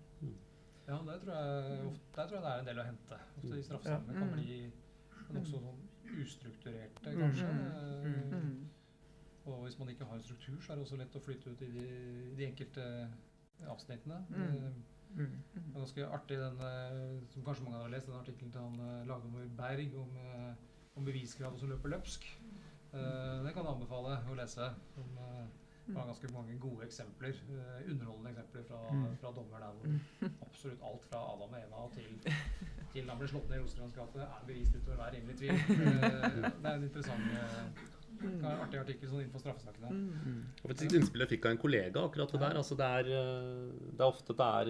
ja, 0.90 0.98
der 1.06 1.18
tror, 1.24 1.32
jeg, 1.38 1.86
ofte, 1.86 2.04
der 2.16 2.26
tror 2.28 2.36
jeg 2.36 2.44
det 2.44 2.52
er 2.52 2.58
en 2.60 2.68
del 2.68 2.82
å 2.82 2.86
hente. 2.90 3.20
Ofte 3.38 3.54
de 3.54 3.62
straffesakene 3.70 4.18
kan 4.18 4.28
Mm. 4.28 4.34
bli 4.36 4.72
nokså 5.38 5.62
sånn 5.64 5.80
ustrukturerte, 6.20 7.16
kanskje. 7.16 7.48
Mm. 9.46 9.50
Eh, 9.50 9.50
Mm. 9.50 9.52
Og 9.54 9.62
hvis 9.64 9.78
man 9.78 9.88
ikke 9.88 10.04
har 10.04 10.14
en 10.14 10.22
struktur, 10.22 10.60
så 10.60 10.72
er 10.72 10.76
det 10.76 10.84
også 10.84 10.96
lett 10.96 11.16
å 11.16 11.20
flytte 11.24 11.50
ut 11.50 11.62
i 11.62 11.70
de, 11.72 11.84
de 12.36 12.44
enkelte 12.46 12.84
avsnittene. 13.68 14.24
Mm. 14.28 14.42
Eh, 14.42 14.72
Mm. 15.10 15.26
Det 15.54 15.60
er 15.74 15.80
ganske 15.80 16.04
artig, 16.06 16.36
den, 16.38 16.60
eh, 16.62 17.24
som 17.32 17.42
kanskje 17.42 17.64
mange 17.64 17.78
har 17.82 17.88
lest, 17.90 18.06
den 18.06 18.14
artikkelen 18.14 18.52
til 18.52 18.60
han 18.60 18.76
Lagomor 19.08 19.40
Lagdommer 19.40 19.48
Berg 19.56 19.94
om, 19.98 20.12
eh, 20.16 20.54
om 20.94 21.04
beviskravet 21.04 21.58
som 21.58 21.68
løper 21.68 21.88
løpsk. 21.90 22.28
Eh, 22.94 23.42
Den 23.42 23.52
kan 23.52 23.64
jeg 23.64 23.74
anbefale 23.74 24.20
å 24.30 24.36
lese. 24.38 24.68
Som 24.94 25.18
eh, 25.18 25.94
har 25.96 26.06
ganske 26.06 26.32
mange 26.32 26.54
gode 26.60 26.84
eksempler. 26.86 27.34
eh, 27.50 27.90
Underholdende 27.90 28.30
eksempler 28.30 28.62
fra, 28.62 28.78
Mm. 28.92 29.16
fra 29.16 29.32
dommer 29.32 29.58
der 29.58 29.72
hvor 29.72 30.30
absolutt 30.46 30.82
alt 30.82 31.04
fra 31.04 31.18
Adam 31.34 31.54
og 31.54 31.58
Eva 31.58 31.88
til, 31.92 32.32
til 32.92 33.08
han 33.08 33.18
ble 33.18 33.26
slått 33.28 33.48
ned 33.48 33.58
i 33.58 33.62
Rosenkrantz 33.62 33.94
gate, 33.96 34.20
er 34.20 34.46
bevist 34.46 34.76
utover 34.76 34.96
hver 34.96 35.12
rimelig 35.12 35.36
tvil. 35.38 35.50
Eh, 35.50 36.52
Det 36.62 36.66
er 36.70 36.74
en 36.74 36.82
interessant 36.84 37.26
eh, 38.18 38.26
det 38.26 38.44
er 38.44 38.54
en 38.54 38.64
artig 38.66 38.80
artikkel 38.82 39.10
sånn 39.10 39.22
innenfor 39.24 39.42
straffesakene. 39.44 39.88
Mm. 39.90 40.40
Og 40.64 40.68
et 40.74 40.86
innspill 40.88 41.24
jeg 41.24 41.32
fikk 41.36 41.44
av 41.48 41.56
en 41.56 41.64
kollega 41.64 41.98
akkurat 42.06 42.30
det 42.34 42.42
der. 42.44 42.54
altså 42.62 42.74
Det 42.78 42.88
er, 43.00 43.04
eh, 43.18 43.66
det 43.90 44.00
er 44.00 44.08
ofte 44.08 44.32
det 44.36 44.48
er 44.60 44.66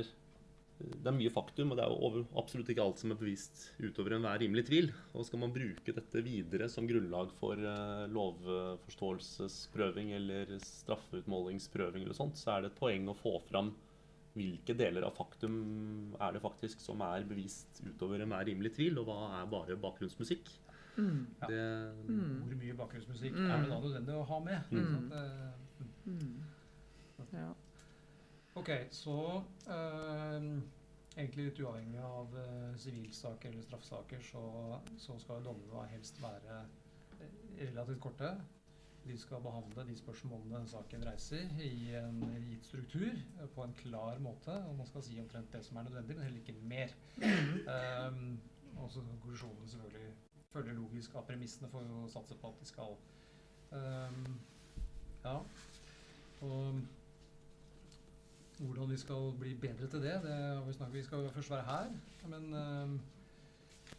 det 0.81 1.11
er 1.11 1.13
mye 1.13 1.31
faktum, 1.33 1.73
og 1.73 1.79
det 1.79 1.85
er 1.85 1.91
jo 1.93 2.07
over, 2.09 2.23
absolutt 2.41 2.71
ikke 2.73 2.85
alt 2.85 3.01
som 3.01 3.13
er 3.13 3.19
bevist 3.21 3.67
utover 3.83 4.15
enhver 4.17 4.41
rimelig 4.41 4.65
tvil. 4.71 4.89
Og 5.13 5.27
skal 5.29 5.43
man 5.43 5.53
bruke 5.53 5.95
dette 5.97 6.23
videre 6.25 6.71
som 6.73 6.89
grunnlag 6.89 7.29
for 7.37 7.61
uh, 7.61 8.09
lovforståelsesprøving 8.15 10.15
eller 10.17 10.55
straffeutmålingsprøving, 10.65 12.07
eller 12.07 12.17
sånt, 12.17 12.41
så 12.41 12.55
er 12.55 12.65
det 12.65 12.73
et 12.73 12.81
poeng 12.81 13.05
å 13.13 13.19
få 13.19 13.35
fram 13.51 13.75
hvilke 14.37 14.77
deler 14.79 15.05
av 15.05 15.17
faktum 15.19 15.55
er 16.23 16.37
det 16.37 16.43
faktisk 16.45 16.83
som 16.83 17.01
er 17.03 17.27
bevist 17.29 17.81
utover 17.83 18.23
enhver 18.23 18.47
rimelig 18.47 18.77
tvil, 18.79 19.01
og 19.03 19.11
hva 19.11 19.19
er 19.41 19.51
bare 19.51 19.79
bakgrunnsmusikk. 19.81 20.49
Mm. 21.01 21.27
Ja. 21.41 21.47
Det, 21.47 21.63
Mm. 22.09 22.43
Hvor 22.43 22.57
mye 22.63 22.75
bakgrunnsmusikk 22.77 23.33
Mm. 23.35 23.51
er 23.51 23.57
det 23.63 23.71
da 23.71 23.81
nødvendig 23.81 24.15
å 24.15 24.23
ha 24.25 24.39
med? 24.39 24.61
Mm. 24.71 25.13
Eh, 25.13 25.53
Mm. 26.07 26.43
Ja. 27.33 27.53
Ok, 28.55 28.71
så 28.91 29.43
øh, 29.69 30.61
egentlig 31.17 31.45
litt 31.45 31.61
uavhengig 31.61 32.01
av 32.03 32.27
sivilsaker 32.35 32.79
sivilsaker 32.79 33.49
eller 33.51 33.63
straffesaker, 33.63 34.21
så, 34.21 34.81
så 34.99 35.19
skal 35.19 35.45
dommene 35.45 35.85
helst 35.93 36.21
være 36.23 36.61
eh, 37.21 37.69
relativt 37.69 38.01
korte. 38.01 38.33
De 39.07 39.17
skal 39.19 39.41
behandle 39.41 39.85
de 39.89 39.95
spørsmålene 39.97 40.67
saken 40.69 41.05
reiser 41.07 41.47
i 41.63 41.95
en 41.97 42.21
gitt 42.51 42.65
struktur 42.67 43.13
eh, 43.15 43.47
på 43.55 43.65
en 43.65 43.73
klar 43.79 44.19
måte. 44.19 44.51
Og 44.69 44.77
man 44.77 44.87
skal 44.87 45.03
si 45.03 45.21
omtrent 45.21 45.53
det 45.53 45.65
som 45.65 45.77
er 45.77 45.83
nødvendig, 45.89 46.17
men 46.17 46.25
heller 46.25 46.41
ikke 46.41 46.61
mer. 46.63 46.89
Um, 47.21 48.41
og 48.77 48.91
så 48.91 49.01
konklusjonen 49.01 49.69
selvfølgelig 49.69 50.13
følge 50.53 50.75
logisk 50.75 51.15
av 51.15 51.27
premissene 51.29 51.69
for 51.71 51.99
å 51.99 52.09
satse 52.11 52.37
på 52.41 52.51
at 52.51 52.63
de 52.63 52.69
skal. 52.69 52.97
Um, 53.71 54.41
ja. 55.25 55.37
Og 56.41 56.81
hvordan 58.59 58.91
vi 58.91 58.97
skal 58.97 59.33
bli 59.39 59.55
bedre 59.55 59.89
til 59.89 60.03
det, 60.03 60.17
det 60.25 60.35
har 60.35 60.65
vi 60.67 60.73
snakket 60.73 60.95
Vi 60.95 61.03
skal 61.03 61.31
først 61.31 61.51
være 61.51 61.63
her, 61.63 61.93
men 62.29 62.55
um, 62.55 63.01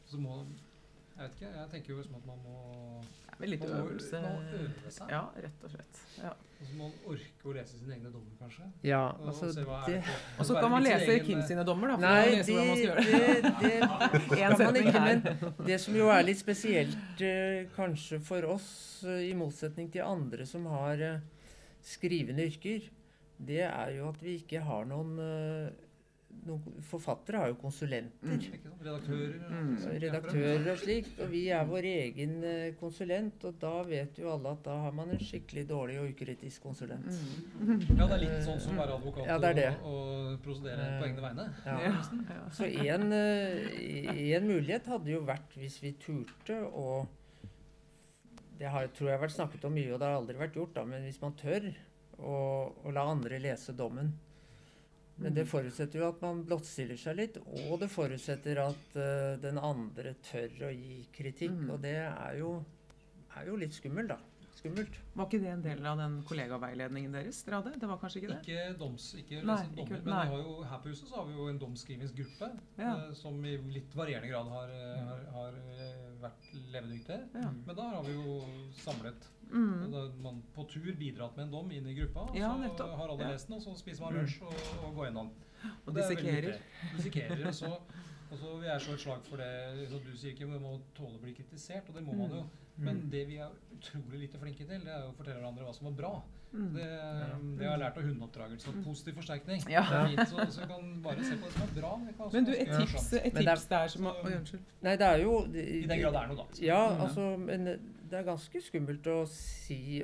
så 0.06 0.18
må 0.18 0.45
Jeg 1.18 1.24
vet 1.24 1.32
ikke, 1.32 1.60
jeg 1.60 1.70
tenker 1.72 1.93
jo 1.93 2.04
som 2.04 2.16
at 2.16 2.26
man 2.26 2.43
må 2.43 2.58
Er 3.42 3.50
litt 3.50 3.66
øvelse. 3.66 4.22
man 4.22 4.38
må 4.38 4.62
øve 4.62 4.94
seg. 4.94 5.12
Ja, 5.12 5.22
rett 5.44 5.68
og 5.68 5.74
slett. 5.74 6.02
Ja. 6.22 6.32
Og 6.62 6.68
så 6.68 6.76
må 6.78 6.88
man 6.88 6.98
orke 7.10 7.50
å 7.50 7.54
lese 7.56 7.80
sine 7.80 7.96
egne 7.96 8.12
dommer, 8.14 8.34
kanskje. 8.38 8.68
Ja, 8.86 9.02
altså 9.26 9.48
og 9.50 9.56
det 9.56 9.64
det 9.88 10.16
Og 10.38 10.46
så 10.46 10.58
kan 10.60 10.70
man 10.70 10.84
lese 10.86 11.08
egen, 11.10 11.26
Kim 11.26 11.39
eh, 11.42 11.48
sine 11.50 11.64
dommer, 11.66 11.94
da. 11.94 11.98
Nei, 12.04 12.36
det, 12.38 12.46
det. 12.46 12.58
det, 13.64 13.80
skal 14.30 14.62
man 14.68 14.78
ikke. 14.84 15.04
Men 15.08 15.24
det 15.66 15.80
som 15.82 15.98
jo 15.98 16.12
er 16.14 16.28
litt 16.28 16.42
spesielt 16.42 17.24
uh, 17.26 17.64
kanskje 17.74 18.22
for 18.28 18.46
oss, 18.54 18.70
uh, 19.08 19.18
i 19.26 19.34
motsetning 19.38 19.89
til 19.94 20.06
andre 20.06 20.46
som 20.46 20.68
har 20.70 21.02
uh, 21.02 21.56
skrivende 21.82 22.46
yrker, 22.46 22.86
det 23.42 23.64
er 23.66 23.96
jo 23.98 24.12
at 24.12 24.22
vi 24.22 24.38
ikke 24.44 24.62
har 24.62 24.86
noen, 24.86 25.16
noen 26.48 26.82
Forfattere 26.86 27.42
har 27.42 27.52
jo 27.52 27.58
konsulenter. 27.62 28.32
Mm. 28.32 28.72
Redaktører. 28.82 29.34
Mm. 29.52 29.74
Redaktører 30.04 30.70
og 30.74 30.80
slikt. 30.82 31.20
Og 31.22 31.30
vi 31.32 31.42
er 31.54 31.68
vår 31.70 31.88
egen 31.92 32.34
eh, 32.48 32.72
konsulent, 32.80 33.46
og 33.48 33.60
da 33.62 33.74
vet 33.88 34.18
jo 34.22 34.32
alle 34.34 34.54
at 34.56 34.64
da 34.66 34.78
har 34.86 34.96
man 34.98 35.14
en 35.14 35.22
skikkelig 35.22 35.66
dårlig 35.70 36.00
og 36.02 36.10
ukritisk 36.14 36.66
konsulent. 36.66 37.08
Mm. 37.60 37.86
Ja, 37.94 38.08
det 38.08 38.18
er 38.18 38.24
litt 38.26 38.48
sånn 38.48 38.62
som 38.64 38.78
å 38.78 38.82
være 38.82 38.98
advokat 38.98 39.30
Ja, 39.30 39.38
det 39.44 39.54
det. 39.60 39.70
og, 39.86 40.02
og 40.34 40.42
prosedere 40.46 40.90
på 40.98 41.08
egne 41.10 41.26
vegne. 41.28 41.48
Ja. 41.68 42.42
Så 42.58 42.70
en, 42.70 43.08
eh, 43.16 44.36
en 44.38 44.50
mulighet 44.50 44.90
hadde 44.92 45.14
jo 45.14 45.22
vært 45.28 45.58
hvis 45.60 45.80
vi 45.84 45.96
turte 46.02 46.58
å 46.72 47.06
Det 48.62 48.70
har, 48.70 48.92
tror 48.94 49.10
jeg 49.10 49.18
har 49.18 49.24
vært 49.24 49.34
snakket 49.34 49.64
om 49.66 49.74
mye, 49.74 49.90
og 49.94 49.98
det 49.98 50.06
har 50.06 50.20
aldri 50.20 50.38
vært 50.38 50.58
gjort, 50.60 50.76
da, 50.76 50.84
men 50.86 51.02
hvis 51.08 51.18
man 51.22 51.34
tør 51.34 51.72
å, 52.22 52.36
å 52.86 52.92
la 52.94 53.08
andre 53.10 53.40
lese 53.42 53.74
dommen. 53.74 54.12
Men 55.22 55.36
det 55.38 55.45
forutsetter 55.49 56.01
jo 56.01 56.07
at 56.09 56.22
man 56.24 56.41
blottstiller 56.47 56.97
seg 56.99 57.17
litt, 57.19 57.38
og 57.69 57.78
det 57.82 57.91
forutsetter 57.93 58.57
at 58.63 58.97
uh, 58.97 59.38
den 59.43 59.59
andre 59.61 60.15
tør 60.26 60.67
å 60.67 60.74
gi 60.74 61.03
kritikk. 61.13 61.53
Mm. 61.59 61.72
Og 61.76 61.82
det 61.84 61.95
er 62.01 62.38
jo, 62.39 62.55
er 63.38 63.49
jo 63.51 63.57
litt 63.61 63.78
skummelt, 63.78 64.13
da. 64.15 64.17
Skummelt. 64.61 64.97
Var 65.17 65.26
ikke 65.26 65.39
det 65.41 65.49
en 65.49 65.61
del 65.65 65.86
av 65.89 65.97
den 65.97 66.19
kollegaveiledningen 66.30 67.15
deres 67.15 67.39
dere 67.47 67.61
hadde? 67.61 67.72
Det 67.82 67.88
var 67.89 67.97
kanskje 68.01 68.19
ikke 68.22 68.30
det? 68.34 68.39
Ikke 68.43 68.78
doms, 68.78 69.07
ikke 69.17 69.39
Nei, 69.41 69.55
dommer, 69.63 69.82
ikke- 69.86 70.01
men 70.03 70.05
vi 70.05 70.17
har 70.34 70.43
jo, 70.43 70.55
her 70.69 70.82
på 70.84 70.91
huset 70.91 71.07
så 71.09 71.15
har 71.17 71.26
vi 71.30 71.38
jo 71.39 71.47
en 71.49 71.59
domsskrivingsgruppe 71.63 72.49
Ja. 72.78 72.91
uh, 72.97 73.13
som 73.17 73.39
i 73.45 73.55
litt 73.78 73.95
varierende 73.97 74.30
grad 74.30 74.51
har, 74.53 74.69
eh, 74.69 75.03
har, 75.07 75.24
har 75.38 75.61
vært 76.22 76.49
levedyktig. 76.76 77.19
Ja. 77.41 77.49
Men 77.65 77.76
da 77.76 77.89
har 77.95 78.03
vi 78.05 78.13
jo 78.13 78.41
samlet 78.84 79.30
Mm. 79.52 79.84
og 79.84 79.91
da 79.93 80.02
man 80.24 80.41
på 80.56 80.66
tur 80.72 80.91
bidratt 80.99 81.36
med 81.38 81.47
en 81.47 81.52
dom 81.52 81.72
inn 81.76 81.88
i 81.91 81.95
gruppa. 81.97 82.28
Og 82.30 82.38
Ja, 82.38 82.52
så 82.78 82.88
har 82.95 83.14
alle 83.14 83.32
lest 83.34 83.49
den, 83.49 83.58
og 83.58 83.62
så 83.66 83.76
spiser 83.80 84.06
man 84.06 84.20
lunsj 84.20 84.41
og, 84.47 84.54
og 84.86 84.95
går 84.95 85.10
gjennom. 85.10 85.32
Og 85.86 85.93
veldig 85.93 86.02
dissekerer. 86.02 86.62
Dissekerer. 86.95 87.47
Og 87.47 87.56
så, 87.56 87.72
og 88.32 88.38
så 88.39 88.56
vil 88.58 88.68
jeg 88.70 88.82
slå 88.82 88.93
et 88.93 89.04
slag 89.04 89.26
for 89.28 89.38
det 89.43 89.89
så 89.91 89.99
du 90.02 90.12
sier, 90.18 90.34
ikke 90.34 90.47
man 90.49 90.64
må 90.64 90.72
tåle 90.97 91.20
å 91.20 91.22
bli 91.22 91.36
kritisert, 91.38 91.89
og 91.91 91.99
det 91.99 92.04
må 92.08 92.16
man 92.18 92.34
jo. 92.39 92.45
Men 92.78 93.09
det 93.11 93.26
vi 93.28 93.38
er 93.38 93.49
utrolig 93.76 94.19
lite 94.28 94.39
flinke 94.39 94.65
til, 94.67 94.80
det 94.86 94.93
er 94.93 95.03
å 95.07 95.13
fortelle 95.17 95.39
hverandre 95.41 95.65
hva 95.67 95.74
som 95.76 95.88
var 95.89 95.97
bra. 95.97 96.11
Mm. 96.51 96.74
Det, 96.76 96.86
det 97.57 97.63
har 97.67 97.78
jeg 97.78 97.80
lært 97.80 97.97
av 97.97 98.03
hundeoppdragelse. 98.03 98.69
at 98.74 98.80
Positiv 98.84 99.13
forsterkning. 99.15 99.61
Ja. 99.72 99.84
Det 99.88 99.99
er 99.99 100.07
fint, 100.11 100.30
så, 100.30 100.45
så 100.51 100.67
kan 100.67 100.89
bare 101.03 101.24
se 101.24 101.38
på 101.39 101.47
det 101.47 101.53
som 101.53 101.63
er 101.67 101.74
bra. 101.78 101.91
Det 102.07 102.34
Men 102.34 102.45
du, 102.49 102.51
et 102.51 102.72
tips, 102.76 103.13
et 103.13 103.34
det 103.34 103.45
tips 103.47 103.65
der 103.72 103.88
som 103.93 104.05
Oi, 104.11 104.34
unnskyld. 104.36 104.61
Nei, 104.82 104.95
det 104.99 105.07
er 105.07 105.24
jo 105.24 105.36
I 105.47 105.86
den 105.88 106.01
grad 106.01 106.13
det 106.17 106.22
er 106.24 106.32
noe, 106.34 106.38
da. 106.41 106.47
Ja, 106.65 106.82
Mm. 106.91 107.01
altså, 107.05 107.28
men 107.38 107.65
det 108.11 108.19
er 108.19 108.24
ganske 108.28 108.61
skummelt 108.65 109.07
å 109.07 109.22
si 109.32 110.03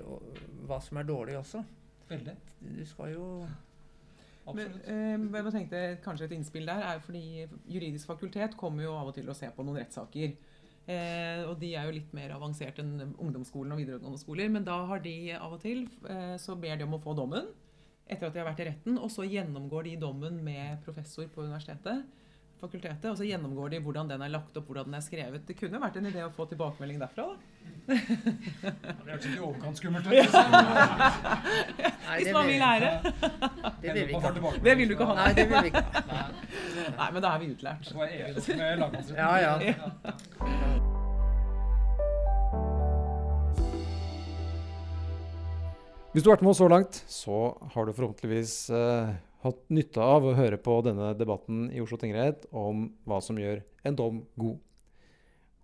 hva 0.68 0.80
som 0.82 0.98
er 1.02 1.04
dårlig 1.10 1.36
også. 1.42 1.64
Veldig. 2.08 2.36
Du 2.62 2.86
skal 2.88 3.12
jo 3.14 3.26
Men, 4.48 4.70
Absolutt. 4.70 4.88
eh, 4.88 5.44
jeg 5.44 5.52
tenkte 5.52 5.80
kanskje 6.06 6.26
et 6.30 6.32
innspill 6.38 6.66
der 6.66 6.80
er 6.94 7.00
fordi 7.04 7.48
Juridisk 7.68 8.08
fakultet 8.08 8.56
kommer 8.58 8.84
jo 8.86 8.94
av 8.96 9.10
og 9.12 9.14
til 9.18 9.28
å 9.28 9.36
se 9.36 9.50
på 9.52 9.66
noen 9.68 9.82
rettssaker. 9.82 10.38
Eh, 10.88 11.44
og 11.44 11.58
de 11.60 11.74
er 11.76 11.88
jo 11.88 11.96
litt 11.98 12.14
mer 12.16 12.32
avansert 12.32 12.78
enn 12.80 13.10
ungdomsskolen 13.20 13.74
og 13.76 13.82
videregående 13.82 14.22
skoler. 14.22 14.52
Men 14.54 14.68
da 14.68 14.78
har 14.88 15.02
de 15.04 15.16
av 15.36 15.58
og 15.58 15.60
til 15.64 15.84
eh, 16.08 16.36
så 16.40 16.56
ber 16.60 16.80
de 16.80 16.88
om 16.88 16.96
å 16.96 17.02
få 17.04 17.16
dommen 17.18 17.50
etter 18.08 18.30
at 18.30 18.36
de 18.36 18.40
har 18.40 18.48
vært 18.48 18.64
i 18.64 18.70
retten. 18.70 18.96
Og 19.02 19.12
så 19.12 19.28
gjennomgår 19.28 19.90
de 19.90 19.98
dommen 20.00 20.40
med 20.44 20.80
professor 20.86 21.28
på 21.28 21.44
universitetet. 21.44 22.08
fakultetet, 22.58 23.12
Og 23.12 23.18
så 23.20 23.28
gjennomgår 23.28 23.76
de 23.76 23.84
hvordan 23.84 24.08
den 24.10 24.24
er 24.24 24.32
lagt 24.34 24.56
opp, 24.58 24.66
hvordan 24.66 24.88
den 24.88 24.96
er 24.98 25.06
skrevet. 25.06 25.46
Det 25.46 25.58
kunne 25.60 25.82
vært 25.84 26.00
en 26.00 26.10
idé 26.10 26.24
å 26.24 26.34
få 26.34 26.48
tilbakemelding 26.48 27.04
derfra. 27.04 27.34
da. 27.36 27.57
Det 27.88 27.98
hørtes 29.08 29.26
ikke 29.30 29.38
i 29.38 29.40
overkant 29.48 29.78
skummelt 29.80 30.08
ut. 30.08 30.12
Hvis 30.12 30.34
man 32.34 32.48
vil- 32.48 32.60
lære. 32.60 32.90
Det 33.82 33.94
vil 33.94 34.08
vi 34.08 34.14
ikke 34.14 34.22
ha. 34.28 34.52
Det 34.66 34.78
vil 34.78 34.88
du 34.88 34.94
ikke 34.98 35.06
ha. 35.08 35.14
Nei, 35.22 35.34
det 35.38 35.46
vil 35.50 35.62
vi 35.62 35.68
ikke 35.72 35.84
ha. 36.12 36.26
Nei, 36.98 37.10
men 37.14 37.22
da 37.24 37.28
er 37.36 37.40
vi 37.40 37.48
utlært. 37.54 37.94
Ja, 39.16 39.32
ja. 39.38 39.54
Hvis 46.14 46.24
du 46.26 46.30
har 46.32 46.38
vært 46.38 46.46
med 46.48 46.54
oss 46.54 46.62
så 46.64 46.68
langt, 46.72 47.00
så 47.12 47.40
har 47.76 47.86
du 47.86 47.94
forhåpentligvis 47.94 48.54
eh, 48.74 49.10
hatt 49.44 49.60
nytte 49.74 50.02
av 50.02 50.26
å 50.26 50.34
høre 50.38 50.58
på 50.62 50.80
denne 50.86 51.12
debatten 51.20 51.68
i 51.76 51.82
Oslo 51.84 52.00
tingrett 52.02 52.48
om 52.58 52.88
hva 53.08 53.20
som 53.24 53.38
gjør 53.38 53.60
en 53.86 53.98
dom 54.00 54.24
god. 54.40 54.58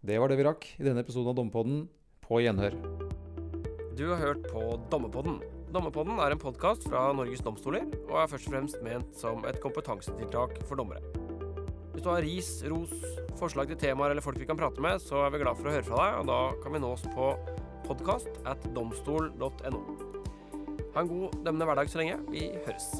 Det 0.03 0.17
var 0.19 0.27
det 0.27 0.35
vi 0.35 0.43
rakk 0.43 0.65
i 0.75 0.83
denne 0.83 0.99
episoden 0.99 1.31
av 1.31 1.35
Dommepodden. 1.37 1.85
På 2.23 2.41
gjenhør. 2.43 2.73
Du 3.95 4.09
har 4.09 4.19
hørt 4.19 4.43
på 4.51 4.63
Dommepodden. 4.91 5.37
Dommepodden 5.71 6.19
er 6.19 6.35
en 6.35 6.41
podkast 6.41 6.89
fra 6.89 7.05
Norges 7.15 7.43
domstoler, 7.45 7.87
og 8.09 8.17
er 8.19 8.27
først 8.33 8.49
og 8.49 8.55
fremst 8.57 8.83
ment 8.83 9.15
som 9.15 9.47
et 9.47 9.61
kompetansetiltak 9.63 10.59
for 10.67 10.75
dommere. 10.81 10.99
Hvis 11.93 12.03
du 12.03 12.11
har 12.11 12.19
ris, 12.25 12.51
ros, 12.67 12.91
forslag 13.39 13.71
til 13.71 13.79
temaer 13.79 14.11
eller 14.11 14.25
folk 14.25 14.43
vi 14.43 14.49
kan 14.49 14.59
prate 14.59 14.83
med, 14.83 14.99
så 14.99 15.23
er 15.23 15.31
vi 15.31 15.43
glad 15.45 15.61
for 15.61 15.71
å 15.71 15.77
høre 15.77 15.87
fra 15.87 16.03
deg, 16.03 16.19
og 16.19 16.29
da 16.33 16.41
kan 16.65 16.75
vi 16.75 16.83
nås 16.83 17.07
på 17.15 17.31
podkast 17.87 18.43
at 18.43 18.71
domstol.no. 18.75 19.83
Ha 20.93 20.99
en 20.99 21.15
god 21.15 21.43
dømmende 21.47 21.71
hverdag 21.71 21.95
så 21.95 22.03
lenge. 22.03 22.19
Vi 22.27 22.49
høres. 22.67 22.91